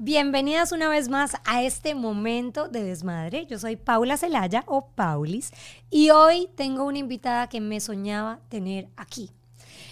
Bienvenidas 0.00 0.70
una 0.70 0.88
vez 0.88 1.08
más 1.08 1.32
a 1.44 1.64
este 1.64 1.96
momento 1.96 2.68
de 2.68 2.84
desmadre. 2.84 3.46
Yo 3.46 3.58
soy 3.58 3.74
Paula 3.74 4.16
Celaya 4.16 4.62
o 4.68 4.90
Paulis 4.90 5.50
y 5.90 6.10
hoy 6.10 6.48
tengo 6.54 6.84
una 6.84 6.98
invitada 6.98 7.48
que 7.48 7.60
me 7.60 7.80
soñaba 7.80 8.38
tener 8.48 8.88
aquí. 8.96 9.32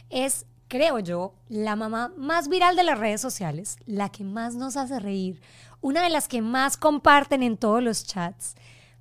Es, 0.08 0.46
creo 0.68 1.00
yo, 1.00 1.34
la 1.48 1.74
mamá 1.74 2.12
más 2.16 2.46
viral 2.46 2.76
de 2.76 2.84
las 2.84 3.00
redes 3.00 3.20
sociales, 3.20 3.78
la 3.84 4.08
que 4.10 4.22
más 4.22 4.54
nos 4.54 4.76
hace 4.76 5.00
reír, 5.00 5.40
una 5.80 6.04
de 6.04 6.10
las 6.10 6.28
que 6.28 6.40
más 6.40 6.76
comparten 6.76 7.42
en 7.42 7.56
todos 7.56 7.82
los 7.82 8.06
chats, 8.06 8.54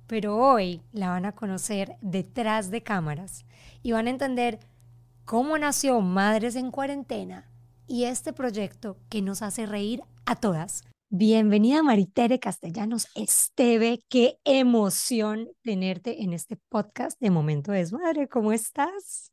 pero 0.08 0.36
hoy 0.36 0.82
la 0.92 1.10
van 1.10 1.24
a 1.24 1.36
conocer 1.36 1.94
detrás 2.00 2.72
de 2.72 2.82
cámaras 2.82 3.44
y 3.80 3.92
van 3.92 4.08
a 4.08 4.10
entender 4.10 4.58
cómo 5.24 5.56
nació 5.56 6.00
Madres 6.00 6.56
en 6.56 6.72
Cuarentena 6.72 7.48
y 7.86 8.06
este 8.06 8.32
proyecto 8.32 8.96
que 9.08 9.22
nos 9.22 9.42
hace 9.42 9.66
reír 9.66 10.02
a 10.24 10.34
todas. 10.34 10.82
Bienvenida 11.08 11.84
Maritere 11.84 12.40
Castellanos 12.40 13.06
Esteve, 13.14 14.02
qué 14.08 14.40
emoción 14.44 15.48
tenerte 15.62 16.24
en 16.24 16.32
este 16.32 16.56
podcast 16.68 17.16
de 17.20 17.30
Momento 17.30 17.70
Desmadre, 17.70 18.28
¿cómo 18.28 18.52
estás? 18.52 19.30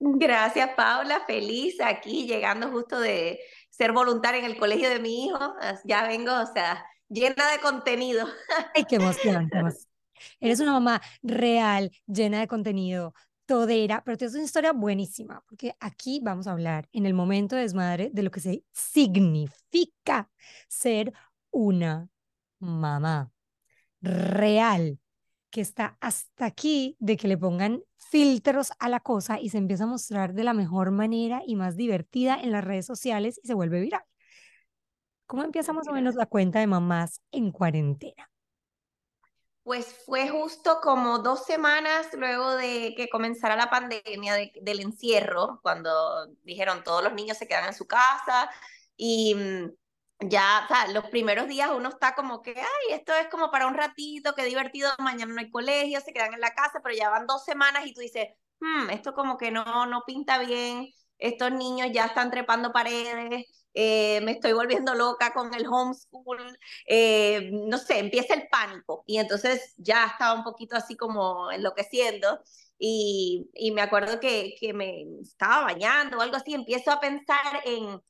Gracias 0.00 0.70
Paula, 0.76 1.20
feliz 1.24 1.80
aquí 1.80 2.26
llegando 2.26 2.72
justo 2.72 2.98
de 2.98 3.38
ser 3.70 3.92
voluntaria 3.92 4.40
en 4.40 4.46
el 4.46 4.58
colegio 4.58 4.90
de 4.90 4.98
mi 4.98 5.26
hijo, 5.26 5.38
ya 5.84 6.08
vengo, 6.08 6.32
o 6.32 6.52
sea, 6.52 6.84
llena 7.08 7.52
de 7.52 7.60
contenido. 7.60 8.26
Ay, 8.74 8.84
qué 8.84 8.96
emoción, 8.96 9.48
qué 9.48 9.58
emoción. 9.58 9.88
Eres 10.40 10.58
una 10.58 10.72
mamá 10.72 11.00
real, 11.22 11.92
llena 12.06 12.40
de 12.40 12.48
contenido, 12.48 13.14
todera, 13.46 14.02
pero 14.04 14.16
es 14.20 14.34
una 14.34 14.44
historia 14.44 14.72
buenísima, 14.72 15.42
porque 15.48 15.74
aquí 15.80 16.20
vamos 16.22 16.46
a 16.46 16.52
hablar 16.52 16.88
en 16.92 17.06
el 17.06 17.14
momento 17.14 17.56
de 17.56 17.62
desmadre 17.62 18.10
de 18.12 18.22
lo 18.22 18.30
que 18.30 18.40
se 18.40 18.64
significa 18.72 20.30
ser 20.68 21.12
una 21.50 22.08
mamá 22.58 23.30
real, 24.00 24.98
que 25.50 25.60
está 25.60 25.96
hasta 26.00 26.46
aquí 26.46 26.96
de 26.98 27.16
que 27.16 27.28
le 27.28 27.38
pongan 27.38 27.82
filtros 27.96 28.72
a 28.78 28.88
la 28.88 29.00
cosa 29.00 29.40
y 29.40 29.48
se 29.50 29.58
empieza 29.58 29.84
a 29.84 29.88
mostrar 29.88 30.34
de 30.34 30.44
la 30.44 30.52
mejor 30.54 30.90
manera 30.90 31.42
y 31.46 31.56
más 31.56 31.76
divertida 31.76 32.38
en 32.40 32.52
las 32.52 32.64
redes 32.64 32.86
sociales 32.86 33.40
y 33.42 33.46
se 33.46 33.54
vuelve 33.54 33.80
viral. 33.80 34.02
¿Cómo 35.26 35.44
empieza 35.44 35.72
más 35.72 35.88
o 35.88 35.92
menos 35.92 36.14
la 36.14 36.26
cuenta 36.26 36.60
de 36.60 36.66
mamás 36.66 37.20
en 37.32 37.50
cuarentena? 37.52 38.30
Pues 39.66 39.96
fue 40.06 40.28
justo 40.28 40.78
como 40.80 41.18
dos 41.18 41.44
semanas 41.44 42.06
luego 42.12 42.54
de 42.54 42.94
que 42.96 43.08
comenzara 43.08 43.56
la 43.56 43.68
pandemia 43.68 44.34
del 44.62 44.78
encierro, 44.78 45.58
cuando 45.60 46.28
dijeron 46.44 46.84
todos 46.84 47.02
los 47.02 47.12
niños 47.14 47.36
se 47.36 47.48
quedan 47.48 47.64
en 47.66 47.74
su 47.74 47.84
casa 47.84 48.48
y 48.96 49.34
mm, 49.34 49.70
ya, 50.28 50.68
los 50.92 51.06
primeros 51.06 51.48
días 51.48 51.68
uno 51.74 51.88
está 51.88 52.14
como 52.14 52.42
que, 52.42 52.52
ay, 52.56 52.92
esto 52.94 53.12
es 53.12 53.26
como 53.26 53.50
para 53.50 53.66
un 53.66 53.74
ratito, 53.74 54.36
qué 54.36 54.44
divertido, 54.44 54.88
mañana 55.00 55.34
no 55.34 55.40
hay 55.40 55.50
colegio, 55.50 56.00
se 56.00 56.12
quedan 56.12 56.34
en 56.34 56.40
la 56.40 56.54
casa, 56.54 56.78
pero 56.80 56.94
ya 56.94 57.10
van 57.10 57.26
dos 57.26 57.44
semanas 57.44 57.86
y 57.86 57.92
tú 57.92 58.02
dices, 58.02 58.28
hmm, 58.60 58.90
esto 58.90 59.14
como 59.14 59.36
que 59.36 59.50
no, 59.50 59.84
no 59.86 60.04
pinta 60.06 60.38
bien, 60.38 60.86
estos 61.18 61.50
niños 61.50 61.88
ya 61.92 62.04
están 62.06 62.30
trepando 62.30 62.70
paredes, 62.72 63.65
eh, 63.78 64.20
me 64.22 64.32
estoy 64.32 64.54
volviendo 64.54 64.94
loca 64.94 65.34
con 65.34 65.52
el 65.54 65.66
homeschool, 65.66 66.58
eh, 66.86 67.50
no 67.52 67.76
sé, 67.76 67.98
empieza 67.98 68.32
el 68.34 68.48
pánico 68.48 69.04
y 69.06 69.18
entonces 69.18 69.74
ya 69.76 70.06
estaba 70.06 70.32
un 70.32 70.44
poquito 70.44 70.76
así 70.76 70.96
como 70.96 71.50
enloqueciendo 71.52 72.42
y, 72.78 73.50
y 73.54 73.72
me 73.72 73.82
acuerdo 73.82 74.18
que, 74.18 74.54
que 74.58 74.72
me 74.72 75.04
estaba 75.20 75.62
bañando 75.64 76.16
o 76.18 76.22
algo 76.22 76.36
así, 76.36 76.54
empiezo 76.54 76.90
a 76.90 77.00
pensar 77.00 77.60
en, 77.66 78.00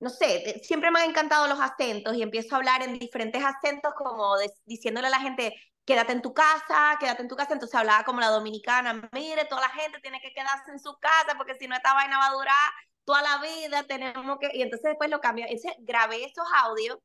no 0.00 0.10
sé, 0.10 0.60
siempre 0.62 0.90
me 0.92 1.00
han 1.00 1.10
encantado 1.10 1.48
los 1.48 1.60
acentos 1.60 2.14
y 2.16 2.22
empiezo 2.22 2.54
a 2.54 2.58
hablar 2.58 2.82
en 2.82 2.98
diferentes 2.98 3.42
acentos 3.44 3.92
como 3.96 4.36
diciéndole 4.66 5.08
a 5.08 5.10
la 5.10 5.20
gente, 5.20 5.52
quédate 5.84 6.12
en 6.12 6.22
tu 6.22 6.32
casa, 6.34 6.96
quédate 7.00 7.22
en 7.22 7.28
tu 7.28 7.34
casa. 7.36 7.54
Entonces 7.54 7.74
hablaba 7.74 8.04
como 8.04 8.20
la 8.20 8.28
dominicana, 8.28 9.08
mire, 9.12 9.46
toda 9.46 9.62
la 9.62 9.70
gente 9.70 9.98
tiene 10.00 10.20
que 10.20 10.32
quedarse 10.32 10.70
en 10.70 10.78
su 10.78 10.96
casa 11.00 11.34
porque 11.36 11.56
si 11.58 11.66
no 11.66 11.74
esta 11.74 11.94
vaina 11.94 12.18
va 12.18 12.28
a 12.28 12.32
durar 12.34 12.70
toda 13.08 13.22
la 13.22 13.38
vida, 13.38 13.84
tenemos 13.84 14.38
que... 14.38 14.50
Y 14.52 14.60
entonces 14.60 14.90
después 14.90 15.08
lo 15.08 15.18
cambié, 15.18 15.46
ese, 15.50 15.74
grabé 15.78 16.26
esos 16.26 16.46
audios, 16.62 16.98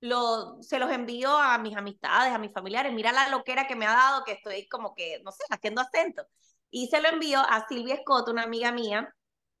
lo, 0.00 0.56
se 0.62 0.78
los 0.78 0.90
envío 0.90 1.28
a 1.36 1.58
mis 1.58 1.76
amistades, 1.76 2.32
a 2.32 2.38
mis 2.38 2.54
familiares, 2.54 2.90
mira 2.94 3.12
la 3.12 3.28
loquera 3.28 3.66
que 3.66 3.76
me 3.76 3.86
ha 3.86 3.92
dado, 3.92 4.24
que 4.24 4.32
estoy 4.32 4.66
como 4.66 4.94
que, 4.94 5.20
no 5.22 5.30
sé, 5.30 5.44
haciendo 5.50 5.82
acento. 5.82 6.24
Y 6.70 6.88
se 6.88 7.02
lo 7.02 7.08
envío 7.10 7.38
a 7.40 7.66
Silvia 7.68 7.98
Scott, 8.00 8.30
una 8.30 8.44
amiga 8.44 8.72
mía, 8.72 9.14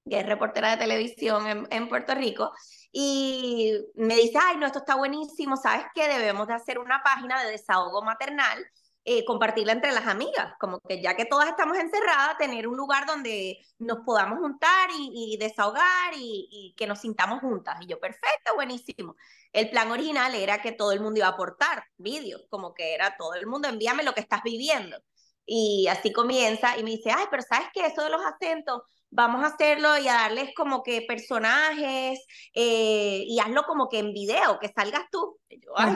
que 0.08 0.20
es 0.20 0.26
reportera 0.26 0.70
de 0.70 0.78
televisión 0.78 1.46
en, 1.46 1.68
en, 1.70 1.88
Puerto 1.90 2.14
Rico, 2.14 2.52
y 2.90 3.74
me 3.94 4.16
dice, 4.16 4.38
ay, 4.42 4.56
no, 4.56 4.64
esto 4.64 4.78
está 4.78 4.96
buenísimo, 4.96 5.58
¿sabes 5.58 5.84
qué? 5.94 6.08
Debemos 6.08 6.48
de 6.48 6.54
hacer 6.54 6.78
una 6.78 7.02
página 7.02 7.42
de 7.42 7.50
desahogo 7.50 8.02
maternal 8.02 8.64
eh, 9.04 9.24
compartirla 9.24 9.72
entre 9.72 9.90
las 9.90 10.06
amigas, 10.06 10.54
como 10.60 10.78
que 10.78 11.02
ya 11.02 11.16
que 11.16 11.24
todas 11.24 11.48
estamos 11.48 11.76
encerradas, 11.76 12.38
tener 12.38 12.68
un 12.68 12.76
lugar 12.76 13.04
donde 13.04 13.58
nos 13.80 13.98
podamos 14.06 14.38
juntar 14.38 14.90
y, 14.96 15.36
desahogar 15.38 16.12
y, 16.14 16.72
que 16.76 16.86
nos 16.86 17.00
sintamos 17.00 17.40
juntas. 17.40 17.78
Y 17.80 17.86
yo, 17.86 17.98
perfecto, 17.98 18.54
buenísimo. 18.54 19.16
El 19.52 19.70
plan 19.70 19.90
original 19.90 20.32
era 20.36 20.62
que 20.62 20.70
todo 20.70 20.92
el 20.92 21.00
mundo 21.00 21.18
iba 21.18 21.26
a 21.26 21.30
aportar 21.30 21.84
vídeos, 21.96 22.46
como 22.48 22.74
que 22.74 22.94
era 22.94 23.16
todo 23.16 23.34
el 23.34 23.46
mundo, 23.46 23.68
envíame 23.68 24.04
lo 24.04 24.14
que 24.14 24.20
estás 24.20 24.42
viviendo. 24.44 24.96
Y 25.44 25.88
así 25.88 26.12
comienza 26.12 26.78
y 26.78 26.84
me 26.84 26.90
dice, 26.90 27.10
ay, 27.10 27.24
pero 27.28 27.42
¿sabes 27.42 27.68
qué? 27.74 27.86
Eso 27.86 28.04
de 28.04 28.10
los 28.10 28.24
acentos, 28.24 28.82
vamos 29.10 29.42
a 29.42 29.48
hacerlo 29.48 29.98
y 29.98 30.06
a 30.06 30.14
darles 30.14 30.54
como 30.54 30.84
que 30.84 31.02
personajes 31.02 32.24
eh, 32.54 33.24
y 33.26 33.40
hazlo 33.40 33.64
como 33.64 33.88
que 33.88 33.98
en 33.98 34.12
video, 34.12 34.60
que 34.60 34.68
salgas 34.68 35.06
tú. 35.10 35.40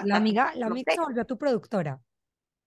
la 0.05 0.17
amiga, 0.17 0.53
la 0.57 0.67
amiga 0.67 0.93
se 0.93 1.01
volvió 1.01 1.25
tu 1.25 1.39
productora. 1.39 2.01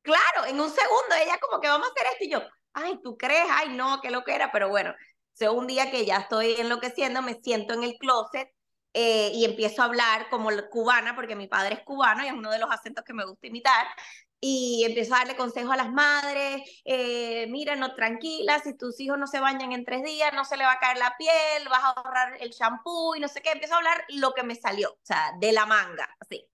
Claro, 0.01 0.45
en 0.47 0.59
un 0.59 0.69
segundo 0.69 1.15
ella 1.21 1.37
como 1.39 1.61
que 1.61 1.67
vamos 1.67 1.87
a 1.87 1.91
hacer 1.91 2.07
esto 2.13 2.25
y 2.25 2.31
yo, 2.31 2.41
ay, 2.73 2.99
¿tú 3.03 3.17
crees? 3.17 3.47
Ay, 3.51 3.69
no, 3.75 3.99
qué 4.01 4.09
lo 4.11 4.23
que 4.23 4.33
era, 4.33 4.51
pero 4.51 4.69
bueno, 4.69 4.93
sea, 5.39 5.51
un 5.51 5.67
día 5.67 5.89
que 5.89 6.05
ya 6.05 6.17
estoy 6.17 6.55
enloqueciendo, 6.59 7.21
me 7.21 7.35
siento 7.41 7.73
en 7.73 7.83
el 7.83 7.97
closet 7.97 8.49
eh, 8.93 9.31
y 9.33 9.45
empiezo 9.45 9.81
a 9.81 9.85
hablar 9.85 10.29
como 10.29 10.49
cubana, 10.69 11.15
porque 11.15 11.35
mi 11.35 11.47
padre 11.47 11.75
es 11.75 11.81
cubano 11.83 12.23
y 12.23 12.27
es 12.27 12.33
uno 12.33 12.51
de 12.51 12.59
los 12.59 12.69
acentos 12.69 13.05
que 13.05 13.13
me 13.13 13.25
gusta 13.25 13.47
imitar, 13.47 13.87
y 14.41 14.83
empiezo 14.85 15.13
a 15.15 15.19
darle 15.19 15.35
consejos 15.35 15.71
a 15.73 15.77
las 15.77 15.91
madres, 15.91 16.61
eh, 16.85 17.45
mira, 17.49 17.75
no, 17.75 17.93
tranquila, 17.95 18.59
si 18.59 18.75
tus 18.77 18.99
hijos 18.99 19.17
no 19.17 19.27
se 19.27 19.39
bañan 19.39 19.73
en 19.73 19.85
tres 19.85 20.03
días, 20.03 20.33
no 20.33 20.45
se 20.45 20.57
le 20.57 20.63
va 20.65 20.73
a 20.73 20.79
caer 20.79 20.97
la 20.97 21.15
piel, 21.17 21.67
vas 21.69 21.83
a 21.83 21.89
ahorrar 21.89 22.37
el 22.41 22.51
shampoo 22.51 23.15
y 23.15 23.19
no 23.19 23.27
sé 23.27 23.41
qué, 23.41 23.51
empiezo 23.51 23.75
a 23.75 23.77
hablar 23.77 24.03
lo 24.09 24.33
que 24.33 24.43
me 24.43 24.55
salió, 24.55 24.91
o 24.91 24.99
sea, 25.03 25.33
de 25.39 25.51
la 25.51 25.65
manga, 25.65 26.09
así. 26.19 26.45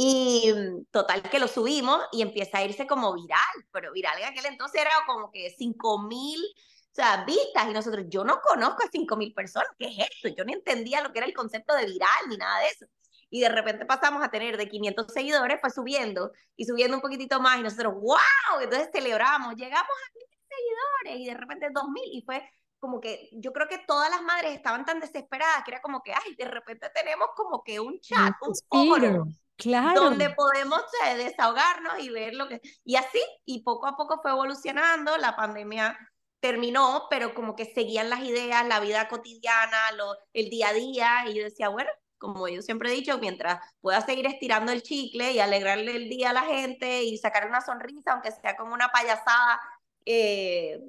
Y 0.00 0.52
mm, 0.52 0.84
total 0.92 1.22
que 1.22 1.40
lo 1.40 1.48
subimos 1.48 2.00
y 2.12 2.22
empieza 2.22 2.58
a 2.58 2.64
irse 2.64 2.86
como 2.86 3.12
viral, 3.14 3.40
pero 3.72 3.92
viral 3.92 4.16
en 4.20 4.26
aquel 4.26 4.46
entonces 4.46 4.80
era 4.80 4.92
como 5.08 5.32
que 5.32 5.50
5 5.50 6.02
mil 6.02 6.40
o 6.40 6.94
sea, 6.94 7.24
vistas 7.24 7.68
y 7.68 7.72
nosotros, 7.72 8.06
yo 8.08 8.22
no 8.22 8.40
conozco 8.40 8.84
a 8.84 8.90
5 8.90 9.16
mil 9.16 9.34
personas, 9.34 9.68
¿qué 9.76 9.86
es 9.86 10.08
esto? 10.08 10.28
Yo 10.36 10.44
ni 10.44 10.52
entendía 10.52 11.02
lo 11.02 11.12
que 11.12 11.18
era 11.18 11.26
el 11.26 11.34
concepto 11.34 11.74
de 11.74 11.86
viral 11.86 12.28
ni 12.28 12.36
nada 12.36 12.60
de 12.60 12.68
eso. 12.68 12.86
Y 13.28 13.40
de 13.40 13.48
repente 13.48 13.86
pasamos 13.86 14.22
a 14.22 14.30
tener 14.30 14.56
de 14.56 14.68
500 14.68 15.12
seguidores, 15.12 15.60
fue 15.60 15.70
subiendo 15.70 16.30
y 16.56 16.64
subiendo 16.64 16.96
un 16.96 17.02
poquitito 17.02 17.40
más 17.40 17.58
y 17.58 17.62
nosotros, 17.62 17.94
wow, 17.94 18.60
entonces 18.60 18.90
celebramos, 18.92 19.56
llegamos 19.56 19.90
a 19.90 20.14
mil 20.14 20.26
seguidores 20.48 21.26
y 21.26 21.26
de 21.26 21.34
repente 21.34 21.68
2000 21.72 22.04
y 22.12 22.22
fue 22.22 22.48
como 22.78 23.00
que 23.00 23.30
yo 23.32 23.52
creo 23.52 23.66
que 23.66 23.78
todas 23.78 24.10
las 24.10 24.22
madres 24.22 24.54
estaban 24.54 24.84
tan 24.84 25.00
desesperadas 25.00 25.64
que 25.64 25.72
era 25.72 25.82
como 25.82 26.02
que, 26.02 26.12
ay, 26.12 26.36
de 26.36 26.44
repente 26.44 26.88
tenemos 26.94 27.30
como 27.34 27.64
que 27.64 27.80
un 27.80 27.98
chat, 27.98 28.34
un 28.40 28.54
foro 28.68 29.26
Claro. 29.58 30.02
Donde 30.02 30.30
podemos 30.30 30.80
eh, 31.04 31.16
desahogarnos 31.16 31.98
y 31.98 32.10
ver 32.10 32.34
lo 32.34 32.48
que... 32.48 32.60
Y 32.84 32.94
así, 32.94 33.20
y 33.44 33.64
poco 33.64 33.88
a 33.88 33.96
poco 33.96 34.20
fue 34.22 34.30
evolucionando, 34.30 35.16
la 35.18 35.34
pandemia 35.34 35.98
terminó, 36.38 37.08
pero 37.10 37.34
como 37.34 37.56
que 37.56 37.64
seguían 37.64 38.08
las 38.08 38.20
ideas, 38.20 38.66
la 38.66 38.78
vida 38.78 39.08
cotidiana, 39.08 39.76
lo, 39.96 40.14
el 40.32 40.48
día 40.48 40.68
a 40.68 40.72
día, 40.72 41.24
y 41.26 41.34
yo 41.34 41.42
decía, 41.42 41.68
bueno, 41.70 41.90
como 42.18 42.46
yo 42.46 42.62
siempre 42.62 42.90
he 42.90 42.94
dicho, 42.94 43.18
mientras 43.18 43.60
pueda 43.80 44.00
seguir 44.00 44.26
estirando 44.26 44.70
el 44.70 44.82
chicle 44.82 45.32
y 45.32 45.40
alegrarle 45.40 45.96
el 45.96 46.08
día 46.08 46.30
a 46.30 46.34
la 46.34 46.42
gente 46.42 47.02
y 47.02 47.18
sacar 47.18 47.48
una 47.48 47.60
sonrisa, 47.60 48.12
aunque 48.12 48.30
sea 48.30 48.56
como 48.56 48.74
una 48.74 48.88
payasada 48.88 49.60
eh, 50.04 50.80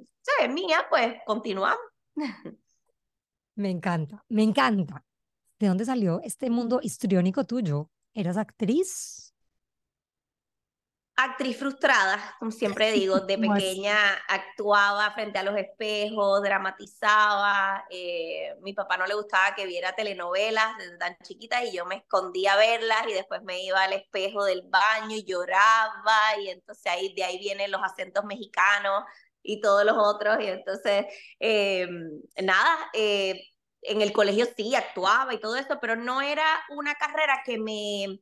mía, 0.48 0.86
pues 0.88 1.16
continuamos. 1.26 1.78
Me 3.56 3.68
encanta, 3.68 4.24
me 4.30 4.42
encanta. 4.42 5.04
¿De 5.58 5.66
dónde 5.66 5.84
salió 5.84 6.22
este 6.22 6.48
mundo 6.48 6.80
histriónico 6.82 7.44
tuyo? 7.44 7.90
¿Eras 8.14 8.36
actriz? 8.36 9.32
Actriz 11.22 11.58
frustrada, 11.58 12.34
como 12.38 12.50
siempre 12.50 12.92
digo, 12.92 13.20
de 13.20 13.36
pequeña 13.36 13.94
actuaba 14.26 15.10
frente 15.12 15.38
a 15.38 15.42
los 15.42 15.56
espejos, 15.56 16.42
dramatizaba. 16.42 17.84
Eh, 17.90 18.54
mi 18.62 18.72
papá 18.72 18.96
no 18.96 19.06
le 19.06 19.14
gustaba 19.14 19.54
que 19.54 19.66
viera 19.66 19.94
telenovelas 19.94 20.78
desde 20.78 20.96
tan 20.96 21.16
chiquita 21.22 21.62
y 21.64 21.76
yo 21.76 21.84
me 21.84 21.96
escondía 21.96 22.54
a 22.54 22.56
verlas 22.56 23.06
y 23.08 23.12
después 23.12 23.42
me 23.42 23.62
iba 23.62 23.82
al 23.82 23.92
espejo 23.92 24.44
del 24.44 24.62
baño 24.62 25.14
y 25.14 25.24
lloraba 25.24 26.38
y 26.42 26.48
entonces 26.48 26.86
ahí 26.86 27.12
de 27.14 27.24
ahí 27.24 27.38
vienen 27.38 27.70
los 27.70 27.82
acentos 27.82 28.24
mexicanos 28.24 29.04
y 29.42 29.60
todos 29.60 29.84
los 29.84 29.96
otros 29.98 30.38
y 30.40 30.46
entonces 30.46 31.06
eh, 31.38 31.86
nada, 32.42 32.90
eh, 32.94 33.49
en 33.82 34.02
el 34.02 34.12
colegio 34.12 34.46
sí 34.56 34.74
actuaba 34.74 35.34
y 35.34 35.40
todo 35.40 35.56
eso, 35.56 35.78
pero 35.80 35.96
no 35.96 36.20
era 36.20 36.44
una 36.70 36.94
carrera 36.94 37.42
que 37.44 37.58
me, 37.58 38.20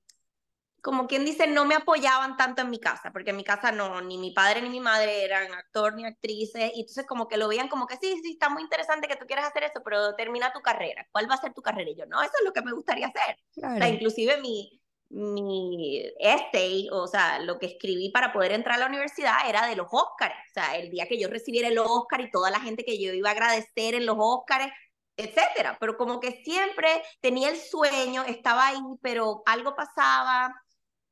como 0.82 1.06
quien 1.06 1.24
dice, 1.24 1.46
no 1.46 1.64
me 1.64 1.74
apoyaban 1.74 2.36
tanto 2.36 2.62
en 2.62 2.70
mi 2.70 2.78
casa, 2.78 3.10
porque 3.12 3.30
en 3.30 3.36
mi 3.36 3.44
casa 3.44 3.72
no, 3.72 4.00
ni 4.00 4.18
mi 4.18 4.30
padre 4.30 4.62
ni 4.62 4.68
mi 4.68 4.80
madre 4.80 5.24
eran 5.24 5.52
actor 5.52 5.94
ni 5.94 6.04
actrices, 6.04 6.70
y 6.74 6.80
entonces 6.80 7.06
como 7.06 7.28
que 7.28 7.36
lo 7.36 7.48
veían 7.48 7.68
como 7.68 7.86
que 7.86 7.96
sí, 7.96 8.20
sí, 8.22 8.32
está 8.32 8.48
muy 8.48 8.62
interesante 8.62 9.08
que 9.08 9.16
tú 9.16 9.26
quieras 9.26 9.46
hacer 9.46 9.64
eso, 9.64 9.82
pero 9.84 10.14
termina 10.14 10.52
tu 10.52 10.60
carrera, 10.60 11.06
¿cuál 11.10 11.28
va 11.28 11.34
a 11.34 11.40
ser 11.40 11.52
tu 11.52 11.62
carrera? 11.62 11.90
Y 11.90 11.96
yo, 11.96 12.06
no, 12.06 12.22
eso 12.22 12.32
es 12.38 12.44
lo 12.44 12.52
que 12.52 12.62
me 12.62 12.72
gustaría 12.72 13.08
hacer. 13.08 13.36
O 13.56 13.76
sea, 13.76 13.88
inclusive 13.88 14.40
mi, 14.40 14.80
mi 15.10 16.04
essay, 16.20 16.88
o 16.92 17.06
sea, 17.06 17.40
lo 17.40 17.58
que 17.58 17.66
escribí 17.66 18.10
para 18.10 18.32
poder 18.32 18.52
entrar 18.52 18.76
a 18.76 18.80
la 18.80 18.86
universidad 18.86 19.48
era 19.48 19.66
de 19.66 19.74
los 19.74 19.88
Óscares, 19.90 20.38
o 20.50 20.54
sea, 20.54 20.76
el 20.76 20.90
día 20.90 21.06
que 21.08 21.18
yo 21.18 21.28
recibiera 21.28 21.68
el 21.68 21.78
Óscar 21.78 22.20
y 22.20 22.30
toda 22.30 22.50
la 22.50 22.60
gente 22.60 22.84
que 22.84 23.02
yo 23.02 23.12
iba 23.12 23.30
a 23.30 23.32
agradecer 23.32 23.94
en 23.94 24.06
los 24.06 24.16
Óscares, 24.18 24.70
etcétera, 25.18 25.76
pero 25.80 25.96
como 25.98 26.20
que 26.20 26.42
siempre 26.44 27.02
tenía 27.20 27.50
el 27.50 27.58
sueño, 27.58 28.22
estaba 28.22 28.68
ahí, 28.68 28.78
pero 29.02 29.42
algo 29.46 29.74
pasaba, 29.74 30.54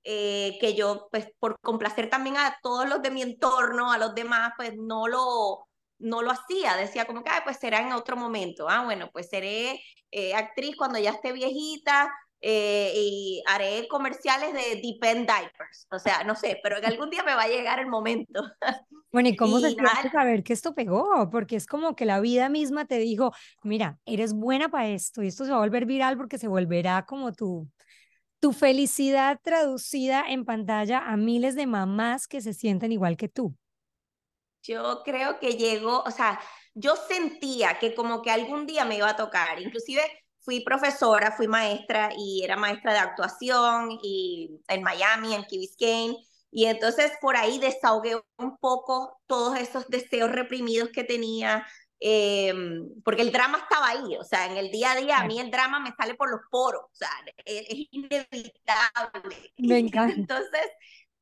eh, 0.05 0.56
que 0.61 0.75
yo, 0.75 1.08
pues 1.11 1.26
por 1.41 1.58
complacer 1.61 2.08
también 2.08 2.37
a 2.37 2.56
todos 2.62 2.88
los 2.88 3.03
de 3.03 3.11
mi 3.11 3.23
entorno, 3.23 3.91
a 3.91 3.99
los 3.99 4.14
demás, 4.14 4.53
pues 4.56 4.73
no 4.76 5.08
lo, 5.08 5.69
no 5.99 6.23
lo 6.23 6.31
hacía. 6.31 6.76
Decía 6.76 7.06
como 7.06 7.25
que, 7.25 7.31
pues 7.44 7.58
será 7.58 7.81
en 7.81 7.93
otro 7.93 8.17
momento. 8.17 8.69
Ah, 8.69 8.85
bueno, 8.85 9.11
pues 9.12 9.29
seré 9.29 9.82
eh, 10.12 10.35
actriz 10.35 10.76
cuando 10.76 10.99
ya 11.00 11.11
esté 11.11 11.32
viejita 11.32 12.08
eh, 12.40 12.92
y 12.94 13.42
haré 13.46 13.88
comerciales 13.88 14.52
de 14.52 14.80
Depend 14.82 15.26
Diapers. 15.26 15.86
O 15.90 15.98
sea, 15.98 16.22
no 16.24 16.34
sé, 16.34 16.60
pero 16.62 16.76
en 16.78 16.84
algún 16.84 17.10
día 17.10 17.22
me 17.22 17.34
va 17.34 17.42
a 17.42 17.48
llegar 17.48 17.80
el 17.80 17.88
momento. 17.88 18.42
Bueno, 19.12 19.30
¿y 19.30 19.36
cómo 19.36 19.60
se 19.60 19.70
siente 19.70 20.10
saber 20.12 20.42
que 20.42 20.52
esto 20.52 20.74
pegó? 20.74 21.30
Porque 21.30 21.56
es 21.56 21.66
como 21.66 21.96
que 21.96 22.04
la 22.04 22.20
vida 22.20 22.50
misma 22.50 22.84
te 22.84 22.98
dijo, 22.98 23.32
mira, 23.62 23.98
eres 24.04 24.34
buena 24.34 24.68
para 24.68 24.88
esto 24.88 25.22
y 25.22 25.28
esto 25.28 25.46
se 25.46 25.52
va 25.52 25.56
a 25.56 25.60
volver 25.60 25.86
viral 25.86 26.18
porque 26.18 26.36
se 26.36 26.48
volverá 26.48 27.06
como 27.06 27.32
tu, 27.32 27.66
tu 28.40 28.52
felicidad 28.52 29.40
traducida 29.42 30.24
en 30.28 30.44
pantalla 30.44 30.98
a 30.98 31.16
miles 31.16 31.54
de 31.54 31.66
mamás 31.66 32.28
que 32.28 32.42
se 32.42 32.52
sienten 32.52 32.92
igual 32.92 33.16
que 33.16 33.28
tú. 33.30 33.56
Yo 34.62 35.02
creo 35.02 35.38
que 35.38 35.52
llegó, 35.52 36.02
o 36.02 36.10
sea, 36.10 36.38
yo 36.74 36.94
sentía 36.96 37.78
que 37.78 37.94
como 37.94 38.20
que 38.20 38.30
algún 38.30 38.66
día 38.66 38.84
me 38.84 38.96
iba 38.98 39.08
a 39.08 39.16
tocar, 39.16 39.62
inclusive 39.62 40.02
fui 40.46 40.60
profesora, 40.60 41.32
fui 41.32 41.48
maestra 41.48 42.10
y 42.16 42.43
era 42.44 42.56
maestra 42.56 42.93
de 42.93 43.00
actuación 43.00 43.98
y 44.00 44.60
en 44.69 44.82
Miami, 44.82 45.34
en 45.34 45.44
Key 45.44 45.58
Biscayne, 45.58 46.16
y 46.52 46.66
entonces 46.66 47.10
por 47.20 47.37
ahí 47.37 47.58
desahogué 47.58 48.16
un 48.38 48.56
poco 48.58 49.20
todos 49.26 49.58
esos 49.58 49.88
deseos 49.88 50.31
reprimidos 50.31 50.90
que 50.90 51.02
tenía, 51.02 51.66
eh, 51.98 52.54
porque 53.04 53.22
el 53.22 53.32
drama 53.32 53.58
estaba 53.58 53.88
ahí, 53.88 54.16
o 54.16 54.22
sea, 54.22 54.46
en 54.46 54.56
el 54.56 54.70
día 54.70 54.93
a 54.93 54.96
día 54.96 55.19
a 55.19 55.26
mí 55.26 55.40
el 55.40 55.50
drama 55.50 55.81
me 55.81 55.93
sale 55.96 56.14
por 56.14 56.31
los 56.31 56.43
poros, 56.48 56.84
o 56.84 56.94
sea, 56.94 57.10
es, 57.44 57.62
es 57.69 57.88
inevitable. 57.90 59.52
Me 59.58 59.78
encanta. 59.78 60.14
Entonces, 60.16 60.70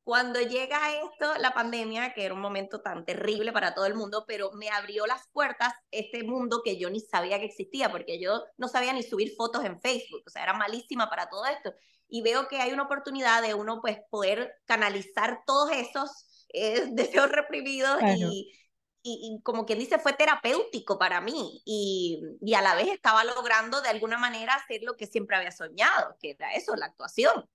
cuando 0.05 0.39
llega 0.39 0.93
esto, 1.03 1.33
la 1.39 1.55
pandemia, 1.55 2.13
que 2.13 2.25
era 2.25 2.35
un 2.35 2.39
momento 2.39 2.79
tan 2.79 3.03
terrible 3.05 3.51
para 3.51 3.73
todo 3.73 3.87
el 3.87 3.95
mundo, 3.95 4.23
pero 4.27 4.51
me 4.51 4.69
abrió 4.69 5.07
las 5.07 5.27
puertas 5.33 5.73
este 5.89 6.23
mundo 6.23 6.61
que 6.63 6.77
yo 6.77 6.91
ni 6.91 6.99
sabía 6.99 7.39
que 7.39 7.45
existía, 7.45 7.89
porque 7.89 8.19
yo 8.19 8.43
no 8.57 8.67
sabía 8.67 8.93
ni 8.93 9.01
subir 9.01 9.33
fotos 9.35 9.65
en 9.65 9.81
Facebook, 9.81 10.21
o 10.27 10.29
sea, 10.29 10.43
era 10.43 10.53
malísima 10.53 11.09
para 11.09 11.27
todo 11.27 11.47
esto. 11.47 11.73
Y 12.07 12.21
veo 12.21 12.47
que 12.47 12.61
hay 12.61 12.71
una 12.71 12.83
oportunidad 12.83 13.41
de 13.41 13.55
uno, 13.55 13.81
pues, 13.81 13.97
poder 14.11 14.53
canalizar 14.65 15.41
todos 15.47 15.71
esos 15.71 16.45
eh, 16.53 16.85
deseos 16.91 17.31
reprimidos 17.31 17.99
y 18.03 18.53
y, 19.07 19.39
como 19.43 19.67
quien 19.67 19.77
dice, 19.77 19.99
fue 19.99 20.13
terapéutico 20.13 20.97
para 20.97 21.21
mí 21.21 21.61
y, 21.63 22.23
y, 22.41 22.55
a 22.55 22.61
la 22.63 22.73
vez 22.73 22.87
estaba 22.87 23.23
logrando 23.23 23.79
de 23.81 23.89
alguna 23.89 24.17
manera 24.17 24.55
hacer 24.55 24.81
lo 24.81 24.95
que 24.95 25.05
siempre 25.05 25.37
había 25.37 25.51
soñado, 25.51 26.17
que 26.19 26.31
era 26.31 26.55
eso, 26.55 26.75
la 26.75 26.87
actuación. 26.87 27.47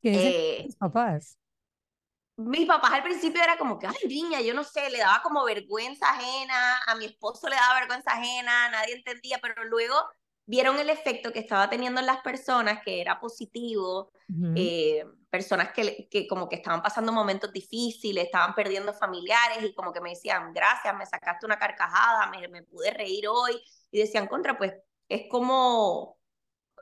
¿Qué 0.00 0.60
eh, 0.60 0.68
papás? 0.78 1.36
Mis 2.36 2.66
papás 2.66 2.92
al 2.92 3.02
principio 3.02 3.42
era 3.42 3.56
como 3.56 3.78
que, 3.78 3.86
ay, 3.86 4.08
niña, 4.08 4.40
yo 4.40 4.54
no 4.54 4.64
sé, 4.64 4.90
le 4.90 4.98
daba 4.98 5.22
como 5.22 5.44
vergüenza 5.44 6.10
ajena, 6.10 6.78
a 6.86 6.96
mi 6.96 7.04
esposo 7.04 7.48
le 7.48 7.54
daba 7.54 7.80
vergüenza 7.80 8.12
ajena, 8.12 8.68
nadie 8.70 8.94
entendía, 8.94 9.38
pero 9.40 9.64
luego 9.64 9.94
vieron 10.46 10.78
el 10.78 10.90
efecto 10.90 11.32
que 11.32 11.38
estaba 11.38 11.70
teniendo 11.70 12.00
en 12.00 12.06
las 12.06 12.20
personas, 12.20 12.82
que 12.84 13.00
era 13.00 13.20
positivo, 13.20 14.10
eh, 14.56 15.04
personas 15.30 15.72
que, 15.72 16.08
que, 16.10 16.26
como 16.26 16.48
que 16.48 16.56
estaban 16.56 16.82
pasando 16.82 17.12
momentos 17.12 17.52
difíciles, 17.52 18.24
estaban 18.24 18.54
perdiendo 18.54 18.92
familiares 18.92 19.62
y 19.62 19.74
como 19.74 19.92
que 19.92 20.00
me 20.00 20.10
decían, 20.10 20.52
gracias, 20.52 20.94
me 20.96 21.06
sacaste 21.06 21.46
una 21.46 21.58
carcajada, 21.58 22.30
me, 22.30 22.48
me 22.48 22.62
pude 22.62 22.90
reír 22.90 23.26
hoy, 23.28 23.62
y 23.90 24.00
decían, 24.00 24.26
contra, 24.26 24.58
pues 24.58 24.74
es 25.08 25.28
como, 25.30 26.18